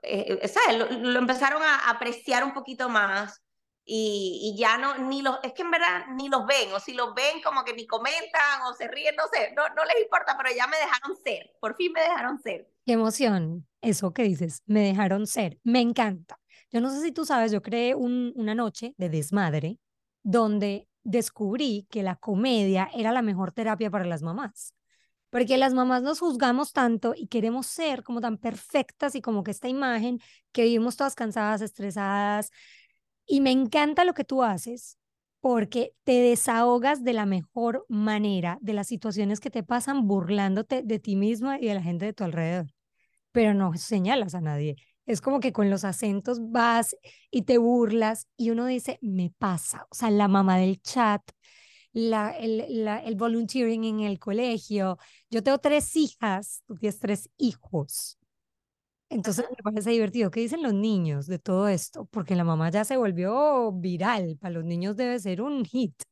eh, 0.02 0.38
eh, 0.42 0.48
¿sabes? 0.48 0.78
Lo, 0.78 0.86
lo, 0.90 1.18
empezaron 1.18 1.62
a 1.62 1.90
apreciar 1.90 2.44
un 2.44 2.52
poquito 2.54 2.88
más. 2.88 3.42
Y, 3.84 4.54
y, 4.54 4.58
ya 4.58 4.78
no, 4.78 4.96
ni 4.98 5.22
los, 5.22 5.38
es 5.42 5.52
que 5.54 5.62
en 5.62 5.70
verdad 5.72 6.06
ni 6.14 6.28
los 6.28 6.46
ven, 6.46 6.72
o 6.72 6.78
si 6.78 6.94
los 6.94 7.14
ven 7.14 7.42
como 7.42 7.64
que 7.64 7.74
ni 7.74 7.86
comentan 7.86 8.62
o 8.68 8.74
se 8.74 8.86
ríen, 8.86 9.16
no 9.16 9.24
sé, 9.32 9.52
no, 9.56 9.68
no 9.70 9.84
les 9.84 10.02
importa, 10.04 10.36
pero 10.36 10.54
ya 10.54 10.68
me 10.68 10.76
dejaron 10.76 11.16
ser, 11.24 11.52
por 11.60 11.74
fin 11.74 11.92
me 11.92 12.00
dejaron 12.00 12.38
ser. 12.40 12.70
Qué 12.86 12.92
emoción, 12.92 13.66
eso 13.80 14.12
que 14.12 14.22
dices, 14.22 14.62
me 14.66 14.82
dejaron 14.82 15.26
ser, 15.26 15.58
me 15.64 15.80
encanta. 15.80 16.38
Yo 16.70 16.80
no 16.80 16.90
sé 16.90 17.00
si 17.02 17.10
tú 17.10 17.24
sabes, 17.24 17.50
yo 17.50 17.60
creé 17.60 17.96
un, 17.96 18.32
una 18.36 18.54
noche 18.54 18.94
de 18.98 19.08
desmadre 19.08 19.78
donde 20.22 20.88
descubrí 21.04 21.86
que 21.90 22.02
la 22.02 22.16
comedia 22.16 22.88
era 22.94 23.12
la 23.12 23.22
mejor 23.22 23.52
terapia 23.52 23.90
para 23.90 24.04
las 24.04 24.22
mamás. 24.22 24.74
Porque 25.30 25.56
las 25.56 25.72
mamás 25.72 26.02
nos 26.02 26.20
juzgamos 26.20 26.72
tanto 26.72 27.14
y 27.16 27.26
queremos 27.26 27.66
ser 27.66 28.02
como 28.02 28.20
tan 28.20 28.36
perfectas 28.36 29.14
y 29.14 29.22
como 29.22 29.42
que 29.42 29.50
esta 29.50 29.66
imagen 29.68 30.20
que 30.52 30.64
vivimos 30.64 30.96
todas 30.96 31.14
cansadas, 31.14 31.62
estresadas. 31.62 32.50
Y 33.32 33.40
me 33.40 33.50
encanta 33.50 34.04
lo 34.04 34.12
que 34.12 34.24
tú 34.24 34.42
haces 34.42 34.98
porque 35.40 35.94
te 36.04 36.20
desahogas 36.20 37.02
de 37.02 37.14
la 37.14 37.24
mejor 37.24 37.86
manera 37.88 38.58
de 38.60 38.74
las 38.74 38.88
situaciones 38.88 39.40
que 39.40 39.48
te 39.48 39.62
pasan 39.62 40.06
burlándote 40.06 40.82
de 40.82 40.98
ti 40.98 41.16
misma 41.16 41.58
y 41.58 41.64
de 41.64 41.72
la 41.74 41.80
gente 41.82 42.04
de 42.04 42.12
tu 42.12 42.24
alrededor, 42.24 42.66
pero 43.32 43.54
no 43.54 43.74
señalas 43.74 44.34
a 44.34 44.42
nadie. 44.42 44.76
Es 45.06 45.22
como 45.22 45.40
que 45.40 45.54
con 45.54 45.70
los 45.70 45.84
acentos 45.84 46.40
vas 46.50 46.94
y 47.30 47.44
te 47.44 47.56
burlas 47.56 48.28
y 48.36 48.50
uno 48.50 48.66
dice, 48.66 48.98
me 49.00 49.32
pasa. 49.38 49.86
O 49.90 49.94
sea, 49.94 50.10
la 50.10 50.28
mamá 50.28 50.58
del 50.58 50.82
chat, 50.82 51.22
el, 51.94 52.10
la, 52.10 52.98
el 52.98 53.16
volunteering 53.16 53.84
en 53.84 54.00
el 54.00 54.18
colegio. 54.18 54.98
Yo 55.30 55.42
tengo 55.42 55.58
tres 55.58 55.96
hijas, 55.96 56.64
tú 56.66 56.74
tienes 56.76 56.98
tres 56.98 57.30
hijos. 57.38 58.18
Entonces 59.12 59.44
me 59.50 59.62
parece 59.62 59.90
divertido. 59.90 60.30
¿Qué 60.30 60.40
dicen 60.40 60.62
los 60.62 60.72
niños 60.72 61.26
de 61.26 61.38
todo 61.38 61.68
esto? 61.68 62.06
Porque 62.06 62.34
la 62.34 62.44
mamá 62.44 62.70
ya 62.70 62.84
se 62.84 62.96
volvió 62.96 63.70
viral. 63.72 64.38
Para 64.40 64.54
los 64.54 64.64
niños 64.64 64.96
debe 64.96 65.18
ser 65.20 65.42
un 65.42 65.64
hit. 65.66 66.02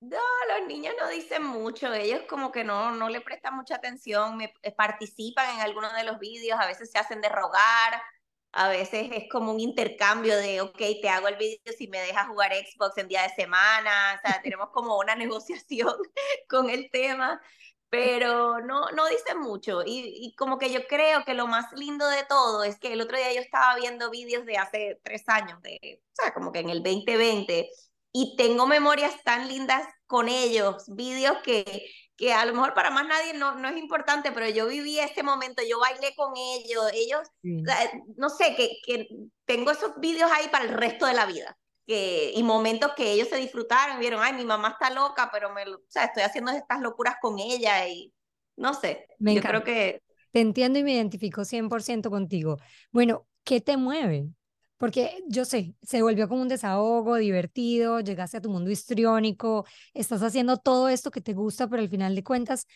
No, 0.00 0.18
los 0.56 0.68
niños 0.68 0.94
no 1.00 1.08
dicen 1.08 1.42
mucho. 1.44 1.92
Ellos 1.92 2.22
como 2.28 2.52
que 2.52 2.62
no, 2.62 2.92
no 2.92 3.08
le 3.08 3.20
prestan 3.20 3.56
mucha 3.56 3.74
atención. 3.74 4.36
Me, 4.36 4.52
eh, 4.62 4.72
participan 4.72 5.56
en 5.56 5.60
algunos 5.62 5.92
de 5.94 6.04
los 6.04 6.20
vídeos. 6.20 6.60
A 6.60 6.66
veces 6.66 6.92
se 6.92 6.98
hacen 6.98 7.20
de 7.20 7.28
rogar. 7.28 8.00
A 8.52 8.68
veces 8.68 9.08
es 9.12 9.24
como 9.28 9.52
un 9.52 9.60
intercambio 9.60 10.36
de, 10.36 10.60
ok, 10.60 10.78
te 11.02 11.08
hago 11.08 11.28
el 11.28 11.36
vídeo 11.36 11.72
si 11.76 11.88
me 11.88 12.00
dejas 12.00 12.28
jugar 12.28 12.52
Xbox 12.54 12.98
en 12.98 13.08
día 13.08 13.22
de 13.22 13.30
semana. 13.30 14.16
O 14.16 14.26
sea, 14.26 14.40
tenemos 14.42 14.70
como 14.70 14.96
una 14.96 15.14
negociación 15.16 15.94
con 16.48 16.70
el 16.70 16.88
tema 16.90 17.40
pero 17.90 18.60
no, 18.60 18.88
no 18.92 19.06
dice 19.08 19.34
mucho. 19.34 19.82
Y, 19.84 20.14
y, 20.16 20.34
como 20.36 20.58
que 20.58 20.72
yo 20.72 20.86
creo 20.86 21.24
que 21.24 21.34
lo 21.34 21.48
más 21.48 21.72
lindo 21.72 22.06
de 22.06 22.24
todo 22.24 22.62
es 22.62 22.78
que 22.78 22.92
el 22.92 23.00
otro 23.00 23.16
día 23.16 23.34
yo 23.34 23.40
estaba 23.40 23.76
viendo 23.76 24.10
vídeos 24.10 24.46
de 24.46 24.56
hace 24.56 25.00
tres 25.02 25.28
años, 25.28 25.60
de, 25.62 26.00
o 26.00 26.22
sea, 26.22 26.32
como 26.32 26.52
que 26.52 26.60
en 26.60 26.70
el 26.70 26.82
2020, 26.82 27.68
y 28.12 28.36
tengo 28.36 28.66
memorias 28.66 29.22
tan 29.24 29.48
lindas 29.48 29.86
con 30.06 30.28
ellos, 30.28 30.84
vídeos 30.88 31.36
que, 31.42 31.86
que 32.16 32.32
a 32.32 32.44
lo 32.44 32.54
mejor 32.54 32.74
para 32.74 32.90
más 32.90 33.06
nadie 33.06 33.34
no, 33.34 33.56
no 33.56 33.68
es 33.68 33.76
importante, 33.76 34.30
pero 34.30 34.48
yo 34.48 34.68
viví 34.68 35.00
ese 35.00 35.24
momento, 35.24 35.62
yo 35.68 35.80
bailé 35.80 36.14
con 36.14 36.32
ellos, 36.36 36.84
ellos, 36.94 37.28
sí. 37.42 37.62
no 38.16 38.30
sé, 38.30 38.54
que, 38.56 38.78
que 38.84 39.08
tengo 39.44 39.72
esos 39.72 39.98
vídeos 39.98 40.30
ahí 40.32 40.48
para 40.48 40.64
el 40.64 40.70
resto 40.70 41.06
de 41.06 41.14
la 41.14 41.26
vida 41.26 41.56
que, 41.90 42.30
y 42.36 42.44
momentos 42.44 42.92
que 42.96 43.10
ellos 43.10 43.26
se 43.26 43.36
disfrutaron, 43.36 43.98
vieron, 43.98 44.20
ay, 44.22 44.32
mi 44.32 44.44
mamá 44.44 44.68
está 44.68 44.94
loca, 44.94 45.28
pero 45.32 45.52
me, 45.52 45.64
o 45.64 45.80
sea, 45.88 46.04
estoy 46.04 46.22
haciendo 46.22 46.52
estas 46.52 46.80
locuras 46.80 47.16
con 47.20 47.40
ella 47.40 47.88
y 47.88 48.14
no 48.56 48.74
sé, 48.74 49.08
me 49.18 49.34
yo 49.34 49.42
creo 49.42 49.64
que... 49.64 50.00
Te 50.30 50.40
entiendo 50.40 50.78
y 50.78 50.84
me 50.84 50.94
identifico 50.94 51.44
100% 51.44 52.08
contigo. 52.08 52.58
Bueno, 52.92 53.26
¿qué 53.42 53.60
te 53.60 53.76
mueve? 53.76 54.28
Porque 54.76 55.24
yo 55.26 55.44
sé, 55.44 55.74
se 55.82 56.00
volvió 56.00 56.28
como 56.28 56.42
un 56.42 56.46
desahogo 56.46 57.16
divertido, 57.16 57.98
llegaste 57.98 58.36
a 58.36 58.40
tu 58.40 58.50
mundo 58.50 58.70
histriónico, 58.70 59.66
estás 59.92 60.22
haciendo 60.22 60.58
todo 60.58 60.88
esto 60.88 61.10
que 61.10 61.20
te 61.20 61.32
gusta, 61.32 61.66
pero 61.66 61.82
al 61.82 61.88
final 61.88 62.14
de 62.14 62.22
cuentas, 62.22 62.68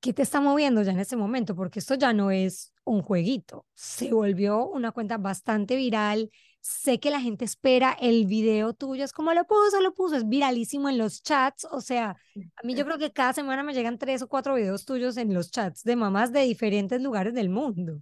¿qué 0.00 0.12
te 0.12 0.22
está 0.22 0.40
moviendo 0.40 0.82
ya 0.82 0.90
en 0.90 0.98
este 0.98 1.14
momento? 1.14 1.54
Porque 1.54 1.78
esto 1.78 1.94
ya 1.94 2.12
no 2.12 2.32
es 2.32 2.72
un 2.82 3.02
jueguito, 3.02 3.66
se 3.72 4.12
volvió 4.12 4.66
una 4.66 4.90
cuenta 4.90 5.16
bastante 5.16 5.76
viral, 5.76 6.28
sé 6.64 6.98
que 6.98 7.10
la 7.10 7.20
gente 7.20 7.44
espera 7.44 7.94
el 8.00 8.24
video 8.24 8.72
tuyo, 8.72 9.04
es 9.04 9.12
como 9.12 9.34
lo 9.34 9.44
puso, 9.44 9.82
lo 9.82 9.92
puso, 9.92 10.16
es 10.16 10.26
viralísimo 10.26 10.88
en 10.88 10.96
los 10.96 11.22
chats, 11.22 11.66
o 11.70 11.82
sea, 11.82 12.16
a 12.56 12.66
mí 12.66 12.74
yo 12.74 12.86
creo 12.86 12.96
que 12.96 13.12
cada 13.12 13.34
semana 13.34 13.62
me 13.62 13.74
llegan 13.74 13.98
tres 13.98 14.22
o 14.22 14.28
cuatro 14.28 14.54
videos 14.54 14.86
tuyos 14.86 15.18
en 15.18 15.34
los 15.34 15.50
chats 15.50 15.84
de 15.84 15.94
mamás 15.94 16.32
de 16.32 16.40
diferentes 16.40 17.02
lugares 17.02 17.34
del 17.34 17.50
mundo. 17.50 18.00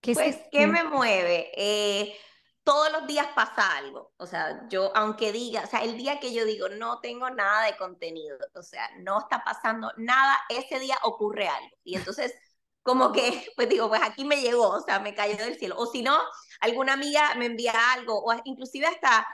¿Qué 0.00 0.14
pues, 0.14 0.38
¿qué 0.50 0.66
me 0.66 0.84
mueve? 0.84 1.50
Eh, 1.54 2.16
todos 2.64 2.90
los 2.92 3.06
días 3.06 3.26
pasa 3.34 3.76
algo. 3.76 4.14
O 4.16 4.24
sea, 4.24 4.66
yo, 4.70 4.90
aunque 4.96 5.30
diga, 5.30 5.64
o 5.64 5.66
sea, 5.66 5.82
el 5.84 5.98
día 5.98 6.18
que 6.18 6.32
yo 6.32 6.46
digo, 6.46 6.70
no 6.70 7.00
tengo 7.00 7.28
nada 7.28 7.66
de 7.66 7.76
contenido, 7.76 8.38
o 8.54 8.62
sea, 8.62 8.88
no 9.00 9.20
está 9.20 9.44
pasando 9.44 9.92
nada, 9.98 10.34
ese 10.48 10.78
día 10.78 10.96
ocurre 11.02 11.46
algo. 11.46 11.76
Y 11.84 11.96
entonces, 11.96 12.34
como 12.82 13.12
que, 13.12 13.52
pues 13.54 13.68
digo, 13.68 13.90
pues 13.90 14.00
aquí 14.02 14.24
me 14.24 14.40
llegó, 14.40 14.70
o 14.70 14.80
sea, 14.80 14.98
me 14.98 15.14
cayó 15.14 15.36
del 15.36 15.58
cielo. 15.58 15.74
O 15.76 15.84
si 15.84 16.02
no, 16.02 16.18
alguna 16.60 16.94
amiga 16.94 17.34
me 17.36 17.46
envía 17.46 17.74
algo, 17.92 18.22
o 18.22 18.34
inclusive 18.44 18.86
hasta 18.86 19.26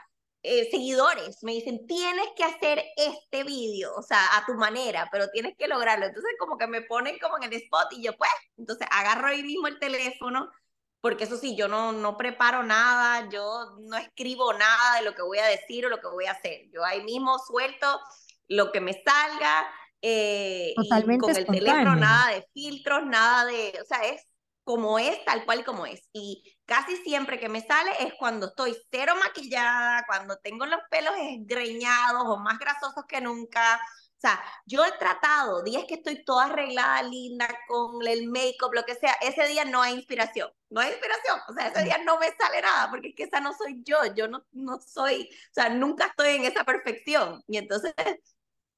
eh, 0.43 0.69
seguidores 0.71 1.43
me 1.43 1.53
dicen, 1.53 1.85
tienes 1.87 2.27
que 2.35 2.43
hacer 2.43 2.83
este 2.95 3.43
vídeo, 3.43 3.93
o 3.95 4.01
sea, 4.01 4.37
a 4.37 4.45
tu 4.45 4.53
manera, 4.53 5.09
pero 5.11 5.29
tienes 5.29 5.55
que 5.57 5.67
lograrlo. 5.67 6.05
Entonces, 6.05 6.31
como 6.39 6.57
que 6.57 6.67
me 6.67 6.81
ponen 6.81 7.17
como 7.19 7.37
en 7.37 7.43
el 7.43 7.53
spot 7.53 7.87
y 7.91 8.03
yo, 8.03 8.15
pues, 8.17 8.29
entonces 8.57 8.87
agarro 8.91 9.27
ahí 9.27 9.43
mismo 9.43 9.67
el 9.67 9.79
teléfono 9.79 10.49
porque 11.01 11.25
eso 11.25 11.37
sí, 11.37 11.55
yo 11.55 11.67
no, 11.67 11.91
no 11.91 12.17
preparo 12.17 12.63
nada, 12.63 13.29
yo 13.29 13.77
no 13.79 13.97
escribo 13.97 14.53
nada 14.53 14.97
de 14.97 15.05
lo 15.05 15.13
que 15.13 15.21
voy 15.21 15.37
a 15.37 15.45
decir 15.45 15.85
o 15.85 15.89
lo 15.89 15.99
que 15.99 16.07
voy 16.07 16.25
a 16.25 16.31
hacer. 16.31 16.69
Yo 16.73 16.83
ahí 16.83 17.03
mismo 17.03 17.37
suelto 17.39 17.99
lo 18.47 18.71
que 18.71 18.81
me 18.81 18.93
salga 18.93 19.67
eh, 20.01 20.73
y 20.75 21.17
con 21.17 21.35
el 21.35 21.45
teléfono 21.45 21.95
nada 21.95 22.33
de 22.33 22.47
filtros, 22.53 23.05
nada 23.05 23.45
de, 23.45 23.77
o 23.81 23.85
sea, 23.85 23.99
es 24.05 24.23
como 24.63 24.99
es, 24.99 25.23
tal 25.23 25.45
cual 25.45 25.63
como 25.63 25.85
es. 25.85 26.01
Y 26.13 26.56
casi 26.67 26.97
siempre 26.97 27.39
que 27.39 27.49
me 27.49 27.61
sale 27.61 27.91
es 27.99 28.13
cuando 28.15 28.47
estoy 28.47 28.77
cero 28.91 29.13
maquillada, 29.19 30.03
cuando 30.05 30.37
tengo 30.37 30.65
los 30.65 30.81
pelos 30.91 31.13
esgreñados 31.17 32.23
o 32.25 32.37
más 32.37 32.59
grasosos 32.59 33.05
que 33.07 33.21
nunca, 33.21 33.81
o 34.17 34.19
sea, 34.19 34.43
yo 34.65 34.83
he 34.83 34.91
tratado, 34.93 35.63
días 35.63 35.85
que 35.87 35.95
estoy 35.95 36.25
toda 36.25 36.45
arreglada, 36.45 37.03
linda, 37.03 37.47
con 37.67 38.05
el 38.05 38.27
make-up, 38.27 38.73
lo 38.73 38.83
que 38.83 38.95
sea, 38.95 39.13
ese 39.21 39.47
día 39.47 39.63
no 39.63 39.81
hay 39.81 39.93
inspiración, 39.93 40.49
no 40.69 40.81
hay 40.81 40.89
inspiración, 40.89 41.39
o 41.47 41.53
sea, 41.53 41.67
ese 41.67 41.83
día 41.83 41.99
no 42.03 42.19
me 42.19 42.27
sale 42.35 42.61
nada, 42.61 42.89
porque 42.89 43.09
es 43.09 43.15
que 43.15 43.23
esa 43.23 43.39
no 43.39 43.53
soy 43.53 43.81
yo, 43.85 43.97
yo 44.15 44.27
no, 44.27 44.43
no 44.51 44.79
soy, 44.81 45.29
o 45.31 45.53
sea, 45.53 45.69
nunca 45.69 46.07
estoy 46.07 46.35
en 46.35 46.45
esa 46.45 46.63
perfección. 46.63 47.43
Y 47.47 47.57
entonces, 47.57 47.93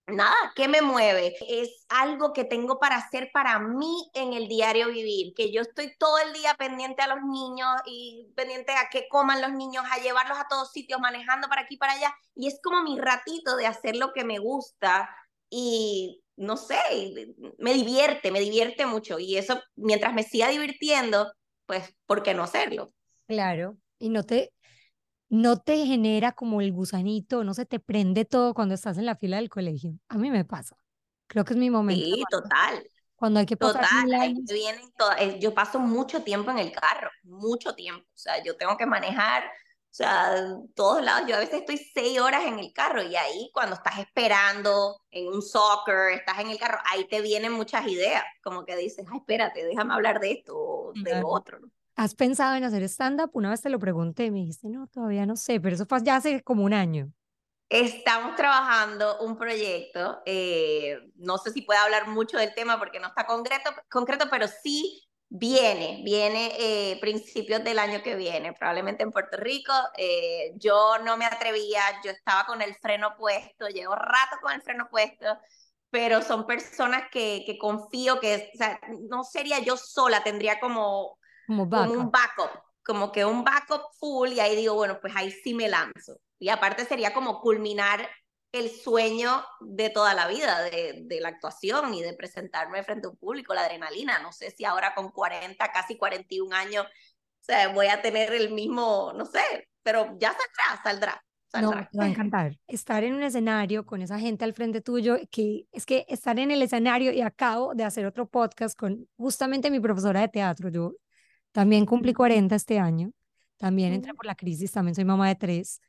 nada, 0.09 0.35
¿qué 0.55 0.67
me 0.67 0.81
mueve? 0.81 1.35
Es 1.47 1.85
algo 1.89 2.33
que 2.33 2.43
tengo 2.43 2.79
para 2.79 2.97
hacer 2.97 3.29
para 3.33 3.59
mí 3.59 4.09
en 4.13 4.33
el 4.33 4.47
diario 4.47 4.87
vivir, 4.89 5.33
que 5.35 5.51
yo 5.51 5.61
estoy 5.61 5.95
todo 5.97 6.17
el 6.19 6.33
día 6.33 6.53
pendiente 6.55 7.01
a 7.01 7.07
los 7.07 7.23
niños 7.23 7.69
y 7.85 8.31
pendiente 8.35 8.73
a 8.73 8.89
qué 8.91 9.07
coman 9.09 9.41
los 9.41 9.51
niños, 9.51 9.83
a 9.91 10.01
llevarlos 10.01 10.37
a 10.37 10.47
todos 10.49 10.71
sitios, 10.71 10.99
manejando 10.99 11.47
para 11.47 11.61
aquí, 11.61 11.77
para 11.77 11.93
allá, 11.93 12.13
y 12.35 12.47
es 12.47 12.59
como 12.63 12.83
mi 12.83 12.99
ratito 12.99 13.55
de 13.55 13.67
hacer 13.67 13.95
lo 13.95 14.13
que 14.13 14.23
me 14.23 14.39
gusta 14.39 15.09
y 15.49 16.21
no 16.35 16.55
sé, 16.55 16.77
me 17.57 17.73
divierte, 17.73 18.31
me 18.31 18.39
divierte 18.39 18.85
mucho 18.85 19.19
y 19.19 19.37
eso, 19.37 19.61
mientras 19.75 20.13
me 20.13 20.23
siga 20.23 20.47
divirtiendo, 20.47 21.33
pues, 21.65 21.93
¿por 22.05 22.23
qué 22.23 22.33
no 22.33 22.43
hacerlo? 22.43 22.93
Claro, 23.27 23.77
y 23.99 24.09
no 24.09 24.23
no 25.29 25.57
te 25.57 25.85
genera 25.85 26.31
como 26.31 26.61
el 26.61 26.71
gusanito, 26.71 27.43
no 27.43 27.53
se 27.53 27.65
te 27.65 27.79
prende 27.79 28.25
todo 28.25 28.53
cuando 28.53 28.75
estás 28.75 28.97
en 28.97 29.05
la 29.05 29.15
fila 29.15 29.37
del 29.37 29.49
colegio. 29.49 29.97
A 30.09 30.17
mí 30.17 30.29
me 30.31 30.45
pasa. 30.45 30.77
Creo 31.27 31.45
que 31.45 31.53
es 31.53 31.59
mi 31.59 31.69
momento. 31.69 32.03
Sí, 32.03 32.23
total. 32.29 32.87
Cuando 33.15 33.39
hay 33.39 33.45
que 33.45 33.55
Total, 33.55 34.07
vienen 34.49 34.91
eh, 35.19 35.39
yo 35.39 35.53
paso 35.53 35.79
mucho 35.79 36.23
tiempo 36.23 36.51
en 36.51 36.59
el 36.59 36.71
carro, 36.71 37.09
mucho 37.23 37.75
tiempo. 37.75 38.05
O 38.13 38.17
sea, 38.17 38.41
yo 38.43 38.55
tengo 38.55 38.77
que 38.77 38.85
manejar 38.85 39.43
o 39.91 39.95
sea, 39.95 40.35
todos 40.75 41.03
lados, 41.03 41.27
yo 41.27 41.35
a 41.35 41.39
veces 41.39 41.61
estoy 41.61 41.77
seis 41.77 42.19
horas 42.19 42.45
en 42.45 42.59
el 42.59 42.71
carro 42.73 43.01
y 43.01 43.15
ahí 43.15 43.49
cuando 43.51 43.75
estás 43.75 43.97
esperando 43.97 45.01
en 45.09 45.27
un 45.27 45.41
soccer, 45.41 46.11
estás 46.13 46.37
en 46.39 46.51
el 46.51 46.59
carro, 46.59 46.77
ahí 46.85 47.07
te 47.07 47.21
vienen 47.21 47.53
muchas 47.53 47.87
ideas, 47.87 48.23
como 48.43 48.65
que 48.65 48.75
dices, 48.75 49.03
ay, 49.11 49.17
espérate, 49.17 49.65
déjame 49.65 49.95
hablar 49.95 50.19
de 50.19 50.33
esto 50.33 50.55
o 50.55 50.93
de 50.93 51.19
lo 51.19 51.27
otro. 51.29 51.59
¿Has 51.99 52.15
pensado 52.15 52.55
en 52.55 52.63
hacer 52.63 52.81
stand-up? 52.83 53.31
Una 53.33 53.49
vez 53.49 53.61
te 53.61 53.69
lo 53.69 53.77
pregunté 53.77 54.23
y 54.23 54.31
me 54.31 54.39
dijiste, 54.39 54.69
no, 54.69 54.87
todavía 54.87 55.25
no 55.25 55.35
sé, 55.35 55.59
pero 55.59 55.75
eso 55.75 55.85
fue 55.85 56.01
ya 56.01 56.15
hace 56.15 56.41
como 56.41 56.63
un 56.63 56.73
año. 56.73 57.11
Estamos 57.67 58.37
trabajando 58.37 59.19
un 59.19 59.37
proyecto, 59.37 60.21
eh, 60.25 60.97
no 61.15 61.37
sé 61.37 61.51
si 61.51 61.61
puedo 61.61 61.81
hablar 61.81 62.07
mucho 62.07 62.37
del 62.37 62.55
tema 62.55 62.79
porque 62.79 63.01
no 63.01 63.07
está 63.07 63.25
concreto, 63.25 63.71
concreto 63.89 64.27
pero 64.31 64.47
sí 64.47 65.09
Viene, 65.31 66.01
viene 66.03 66.55
eh, 66.57 66.97
principios 66.99 67.63
del 67.63 67.77
año 67.77 68.01
que 68.01 68.15
viene, 68.15 68.51
probablemente 68.53 69.03
en 69.03 69.11
Puerto 69.11 69.37
Rico. 69.37 69.71
Eh, 69.95 70.53
yo 70.55 70.97
no 71.03 71.17
me 71.17 71.25
atrevía, 71.25 71.81
yo 72.03 72.09
estaba 72.09 72.47
con 72.47 72.63
el 72.63 72.73
freno 72.77 73.15
puesto, 73.15 73.67
llevo 73.67 73.93
rato 73.93 74.37
con 74.41 74.53
el 74.53 74.63
freno 74.63 74.87
puesto, 74.89 75.27
pero 75.91 76.23
son 76.23 76.47
personas 76.47 77.03
que, 77.11 77.43
que 77.45 77.59
confío 77.59 78.19
que, 78.19 78.49
o 78.55 78.57
sea, 78.57 78.79
no 79.07 79.23
sería 79.23 79.59
yo 79.59 79.77
sola, 79.77 80.23
tendría 80.23 80.59
como, 80.59 81.18
como, 81.57 81.93
un 81.93 82.11
backup, 82.11 82.61
como 82.83 83.11
que 83.11 83.25
un 83.25 83.43
backup 83.43 83.81
full 83.99 84.29
y 84.29 84.39
ahí 84.39 84.55
digo, 84.55 84.75
bueno, 84.75 84.99
pues 85.01 85.13
ahí 85.15 85.31
sí 85.31 85.53
me 85.53 85.67
lanzo. 85.67 86.19
Y 86.37 86.49
aparte 86.49 86.85
sería 86.85 87.13
como 87.13 87.41
culminar 87.41 88.07
el 88.51 88.69
sueño 88.69 89.43
de 89.59 89.89
toda 89.89 90.13
la 90.13 90.27
vida, 90.27 90.61
de, 90.63 91.03
de, 91.05 91.21
la 91.21 91.29
actuación 91.29 91.93
y 91.93 92.01
de 92.01 92.13
presentarme 92.13 92.83
frente 92.83 93.07
a 93.07 93.11
un 93.11 93.17
público, 93.17 93.53
la 93.53 93.61
adrenalina. 93.61 94.19
No 94.19 94.31
sé 94.31 94.51
si 94.51 94.65
ahora 94.65 94.95
con 94.95 95.11
40, 95.11 95.71
casi 95.71 95.97
41 95.97 96.55
años, 96.55 96.85
o 96.85 97.43
sea, 97.43 97.69
voy 97.69 97.87
a 97.87 98.01
tener 98.01 98.33
el 98.33 98.51
mismo, 98.51 99.11
no 99.15 99.25
sé, 99.25 99.69
pero 99.83 100.15
ya 100.19 100.29
saldrá, 100.31 100.83
saldrá. 100.83 101.23
No, 101.53 101.71
me 101.71 101.87
va 101.99 102.03
a 102.03 102.07
encantar. 102.07 102.57
Estar 102.67 103.03
en 103.03 103.15
un 103.15 103.23
escenario 103.23 103.85
con 103.85 104.01
esa 104.01 104.19
gente 104.19 104.45
al 104.45 104.53
frente 104.53 104.81
tuyo, 104.81 105.17
que 105.31 105.65
es 105.71 105.85
que 105.85 106.05
estar 106.07 106.37
en 106.37 106.51
el 106.51 106.61
escenario 106.61 107.11
y 107.11 107.21
acabo 107.21 107.73
de 107.73 107.83
hacer 107.83 108.05
otro 108.05 108.27
podcast 108.27 108.77
con 108.77 109.07
justamente 109.17 109.71
mi 109.71 109.79
profesora 109.79 110.21
de 110.21 110.27
teatro. 110.27 110.69
Yo 110.69 110.93
también 111.51 111.85
cumplí 111.85 112.13
40 112.13 112.55
este 112.55 112.79
año, 112.79 113.11
también 113.57 113.93
entré 113.93 114.13
por 114.13 114.25
la 114.25 114.35
crisis, 114.35 114.71
también 114.71 114.95
soy 114.95 115.05
mamá 115.05 115.27
de 115.27 115.35
tres. 115.35 115.81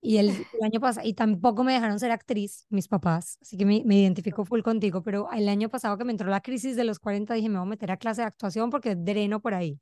Y 0.00 0.16
el, 0.16 0.30
año 0.62 0.80
pasado, 0.80 1.06
y 1.06 1.12
tampoco 1.12 1.62
me 1.62 1.74
dejaron 1.74 1.98
ser 2.00 2.10
actriz, 2.10 2.66
mis 2.70 2.88
papás, 2.88 3.38
así 3.42 3.56
que 3.56 3.66
me, 3.66 3.82
me 3.84 3.98
identifico 3.98 4.44
full 4.44 4.62
contigo, 4.62 5.02
pero 5.02 5.30
el 5.32 5.48
año 5.48 5.68
pasado 5.68 5.98
que 5.98 6.04
me 6.04 6.12
entró 6.12 6.28
la 6.30 6.40
crisis 6.40 6.76
de 6.76 6.84
los 6.84 6.98
40, 6.98 7.34
dije, 7.34 7.48
me 7.48 7.58
voy 7.58 7.66
a 7.66 7.70
meter 7.70 7.90
a 7.90 7.96
clase 7.96 8.22
de 8.22 8.28
actuación 8.28 8.70
porque 8.70 8.96
dreno 8.96 9.40
por 9.40 9.54
ahí. 9.54 9.78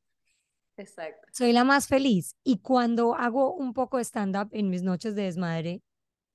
Exacto. 0.78 1.28
Soy 1.32 1.52
la 1.52 1.64
más 1.64 1.88
feliz. 1.88 2.36
Y 2.44 2.58
cuando 2.58 3.14
hago 3.14 3.52
un 3.52 3.74
poco 3.74 3.98
de 3.98 4.04
stand-up 4.04 4.48
en 4.52 4.70
mis 4.70 4.82
noches 4.82 5.14
de 5.14 5.24
desmadre, 5.24 5.82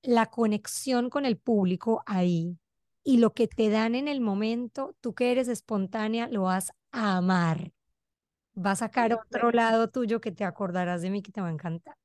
la 0.01 0.25
conexión 0.27 1.09
con 1.09 1.25
el 1.25 1.37
público 1.37 2.03
ahí 2.05 2.57
y 3.03 3.17
lo 3.17 3.33
que 3.33 3.47
te 3.47 3.69
dan 3.69 3.95
en 3.95 4.07
el 4.07 4.21
momento, 4.21 4.95
tú 5.01 5.13
que 5.13 5.31
eres 5.31 5.47
espontánea, 5.47 6.27
lo 6.27 6.43
vas 6.43 6.71
a 6.91 7.17
amar. 7.17 7.71
Va 8.55 8.71
a 8.71 8.75
sacar 8.75 9.13
otro 9.13 9.51
lado 9.51 9.89
tuyo 9.89 10.21
que 10.21 10.31
te 10.31 10.45
acordarás 10.45 11.01
de 11.01 11.09
mí, 11.09 11.21
que 11.21 11.31
te 11.31 11.41
va 11.41 11.47
a 11.47 11.51
encantar. 11.51 11.95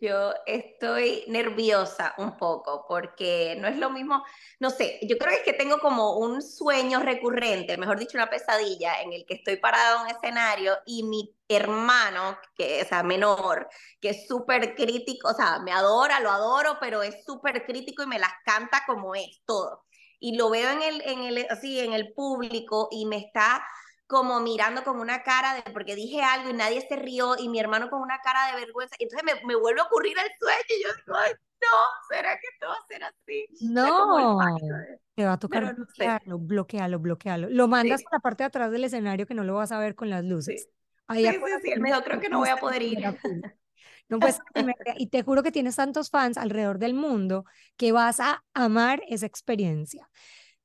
Yo 0.00 0.34
estoy 0.44 1.24
nerviosa 1.28 2.14
un 2.18 2.36
poco 2.36 2.84
porque 2.86 3.56
no 3.58 3.68
es 3.68 3.78
lo 3.78 3.88
mismo, 3.88 4.22
no 4.60 4.68
sé, 4.68 4.98
yo 5.08 5.16
creo 5.16 5.38
que 5.46 5.54
tengo 5.54 5.78
como 5.78 6.18
un 6.18 6.42
sueño 6.42 7.00
recurrente, 7.00 7.78
mejor 7.78 7.98
dicho, 7.98 8.18
una 8.18 8.28
pesadilla 8.28 9.00
en 9.00 9.14
el 9.14 9.24
que 9.24 9.36
estoy 9.36 9.56
parada 9.56 9.96
en 9.96 10.02
un 10.02 10.08
escenario 10.08 10.76
y 10.84 11.04
mi 11.04 11.34
hermano, 11.48 12.36
que 12.54 12.80
es 12.80 12.90
menor, 13.02 13.66
que 13.98 14.10
es 14.10 14.26
súper 14.28 14.74
crítico, 14.74 15.30
o 15.30 15.34
sea, 15.34 15.60
me 15.60 15.72
adora, 15.72 16.20
lo 16.20 16.30
adoro, 16.30 16.76
pero 16.80 17.02
es 17.02 17.24
súper 17.24 17.64
crítico 17.64 18.02
y 18.02 18.06
me 18.06 18.18
las 18.18 18.32
canta 18.44 18.82
como 18.86 19.14
es 19.14 19.40
todo. 19.46 19.86
Y 20.20 20.36
lo 20.36 20.50
veo 20.50 20.70
en 20.70 20.82
el, 20.82 21.00
en 21.02 21.20
el, 21.20 21.46
así, 21.48 21.80
en 21.80 21.94
el 21.94 22.12
público 22.12 22.88
y 22.90 23.06
me 23.06 23.16
está 23.16 23.64
como 24.08 24.40
mirando 24.40 24.82
con 24.82 24.98
una 24.98 25.22
cara 25.22 25.54
de 25.54 25.62
porque 25.70 25.94
dije 25.94 26.22
algo 26.22 26.50
y 26.50 26.54
nadie 26.54 26.80
se 26.80 26.96
rió 26.96 27.36
y 27.38 27.48
mi 27.48 27.60
hermano 27.60 27.90
con 27.90 28.00
una 28.00 28.18
cara 28.24 28.48
de 28.50 28.64
vergüenza. 28.64 28.96
Y 28.98 29.04
entonces 29.04 29.24
me, 29.24 29.46
me 29.46 29.54
vuelve 29.54 29.80
a 29.80 29.84
ocurrir 29.84 30.16
el 30.18 30.30
sueño 30.40 30.64
y 30.66 30.82
yo 30.82 30.88
digo, 31.04 31.16
ay, 31.16 31.32
no, 31.60 32.16
¿será 32.16 32.34
que 32.40 32.46
esto 32.52 32.66
va 32.68 32.74
a 32.74 32.86
ser 32.86 33.04
así? 33.04 33.46
No, 33.60 34.38
te 35.14 35.24
va 35.24 35.34
a 35.34 35.38
tocar 35.38 35.74
bloquearlo, 35.74 36.38
bloquearlo, 36.38 36.98
bloquearlo. 36.98 37.48
Lo 37.50 37.68
mandas 37.68 38.00
a 38.00 38.16
la 38.16 38.20
parte 38.20 38.44
de 38.44 38.46
atrás 38.46 38.72
del 38.72 38.84
escenario 38.84 39.26
que 39.26 39.34
no 39.34 39.44
lo 39.44 39.56
vas 39.56 39.72
a 39.72 39.78
ver 39.78 39.94
con 39.94 40.08
las 40.08 40.24
luces. 40.24 40.68
Ahí 41.06 41.26
sí, 41.26 41.32
sí, 41.32 41.72
sí, 41.72 41.80
me 41.80 41.90
dijo, 41.90 42.02
creo 42.02 42.20
que 42.20 42.28
no 42.30 42.38
voy 42.38 42.48
a 42.48 42.56
poder 42.56 42.82
ir. 42.82 42.98
No, 44.08 44.20
pues, 44.20 44.38
y 44.96 45.08
te 45.08 45.22
juro 45.22 45.42
que 45.42 45.52
tienes 45.52 45.76
tantos 45.76 46.08
fans 46.08 46.38
alrededor 46.38 46.78
del 46.78 46.94
mundo 46.94 47.44
que 47.76 47.92
vas 47.92 48.20
a 48.20 48.42
amar 48.54 49.02
esa 49.08 49.26
experiencia. 49.26 50.08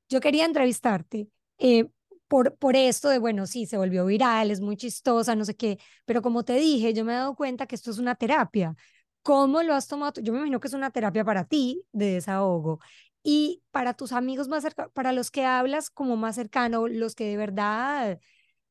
Yo 0.08 0.22
quería 0.22 0.46
entrevistarte 0.46 1.28
eh, 1.58 1.88
por, 2.28 2.56
por 2.58 2.76
esto 2.76 3.10
de, 3.10 3.20
bueno, 3.20 3.46
sí, 3.48 3.66
se 3.66 3.78
volvió 3.78 4.06
viral, 4.06 4.52
es 4.52 4.62
muy 4.62 4.78
chistosa, 4.78 5.36
no 5.36 5.46
sé 5.46 5.56
qué, 5.56 5.78
pero 6.06 6.22
como 6.22 6.44
te 6.44 6.56
dije, 6.56 6.94
yo 6.94 7.06
me 7.06 7.14
he 7.14 7.16
dado 7.16 7.36
cuenta 7.36 7.68
que 7.68 7.76
esto 7.76 7.92
es 7.92 8.00
una 8.00 8.16
terapia. 8.16 8.76
¿Cómo 9.22 9.64
lo 9.64 9.74
has 9.74 9.88
tomado? 9.88 10.22
Yo 10.22 10.34
me 10.34 10.40
imagino 10.40 10.60
que 10.60 10.68
es 10.68 10.74
una 10.74 10.92
terapia 10.92 11.24
para 11.24 11.46
ti 11.46 11.84
de 11.94 12.14
desahogo 12.16 12.80
y 13.24 13.64
para 13.72 13.94
tus 13.94 14.12
amigos 14.12 14.48
más 14.50 14.64
cercanos, 14.64 14.92
para 14.94 15.14
los 15.14 15.32
que 15.32 15.46
hablas 15.46 15.90
como 15.90 16.18
más 16.18 16.36
cercano, 16.36 16.88
los 16.88 17.16
que 17.16 17.26
de 17.26 17.38
verdad 17.38 18.20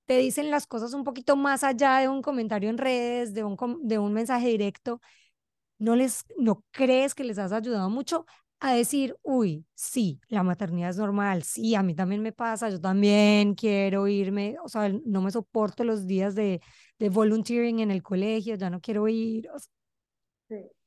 te 0.07 0.19
dicen 0.19 0.51
las 0.51 0.67
cosas 0.67 0.95
un 0.95 1.05
poquito 1.05 1.37
más 1.37 1.65
allá 1.65 1.99
de 1.99 2.09
un 2.09 2.23
comentario 2.23 2.71
en 2.71 2.79
redes, 2.79 3.35
de 3.35 3.45
un, 3.45 3.57
de 3.83 3.99
un 3.99 4.13
mensaje 4.13 4.49
directo, 4.49 5.01
¿no 5.79 5.97
les, 5.97 6.25
no 6.39 6.65
crees 6.71 7.15
que 7.15 7.25
les 7.25 7.39
has 7.39 7.53
ayudado 7.53 7.91
mucho 7.91 8.27
a 8.63 8.75
decir, 8.75 9.17
uy, 9.23 9.67
sí, 9.75 10.21
la 10.29 10.43
maternidad 10.45 10.91
es 10.91 10.97
normal, 10.97 11.43
sí, 11.43 11.75
a 11.75 11.83
mí 11.83 11.95
también 11.95 12.23
me 12.23 12.33
pasa, 12.33 12.71
yo 12.71 12.81
también 12.81 13.55
quiero 13.55 14.07
irme, 14.07 14.57
o 14.65 14.69
sea, 14.69 14.89
no 15.05 15.21
me 15.21 15.33
soporto 15.33 15.83
los 15.85 16.07
días 16.07 16.35
de, 16.37 16.61
de 16.99 17.09
volunteering 17.09 17.81
en 17.81 17.91
el 17.91 18.03
colegio, 18.03 18.55
ya 18.55 18.71
no 18.71 18.81
quiero 18.81 19.09
ir. 19.09 19.49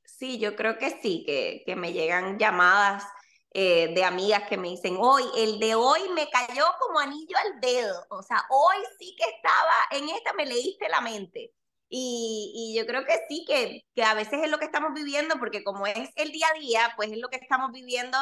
Sí, 0.03 0.39
yo 0.39 0.55
creo 0.55 0.77
que 0.77 0.91
sí, 1.01 1.24
que, 1.25 1.63
que 1.65 1.75
me 1.75 1.91
llegan 1.91 2.38
llamadas 2.39 3.03
eh, 3.51 3.94
de 3.94 4.03
amigas 4.03 4.44
que 4.48 4.58
me 4.58 4.70
dicen, 4.70 4.96
hoy, 5.00 5.24
el 5.38 5.60
de 5.60 5.75
hoy 5.75 6.01
me 6.13 6.29
cayó 6.29 6.63
como 6.79 7.00
anillo 7.00 7.36
al 7.38 7.60
dedo, 7.60 8.05
o 8.10 8.22
sea, 8.24 8.44
hoy 8.50 8.77
sí 9.00 9.15
que 9.17 9.25
estaba 9.36 9.74
en 9.91 10.10
esta, 10.15 10.34
me 10.34 10.46
leíste 10.46 10.88
la 10.89 11.01
mente. 11.01 11.53
Y, 11.89 12.51
y, 12.56 12.77
yo 12.77 12.86
creo 12.88 13.06
que 13.06 13.13
sí, 13.30 13.46
que, 13.48 13.84
que 13.96 14.04
a 14.04 14.13
veces 14.15 14.39
es 14.44 14.50
lo 14.50 14.58
que 14.58 14.65
estamos 14.65 14.94
viviendo, 14.94 15.36
porque 15.39 15.63
como 15.63 15.86
es 15.88 16.10
el 16.15 16.32
día 16.32 16.48
a 16.48 16.60
día, 16.60 16.94
pues 16.96 17.12
es 17.12 17.18
lo 17.20 17.30
que 17.30 17.38
estamos 17.38 17.72
viviendo. 17.72 18.18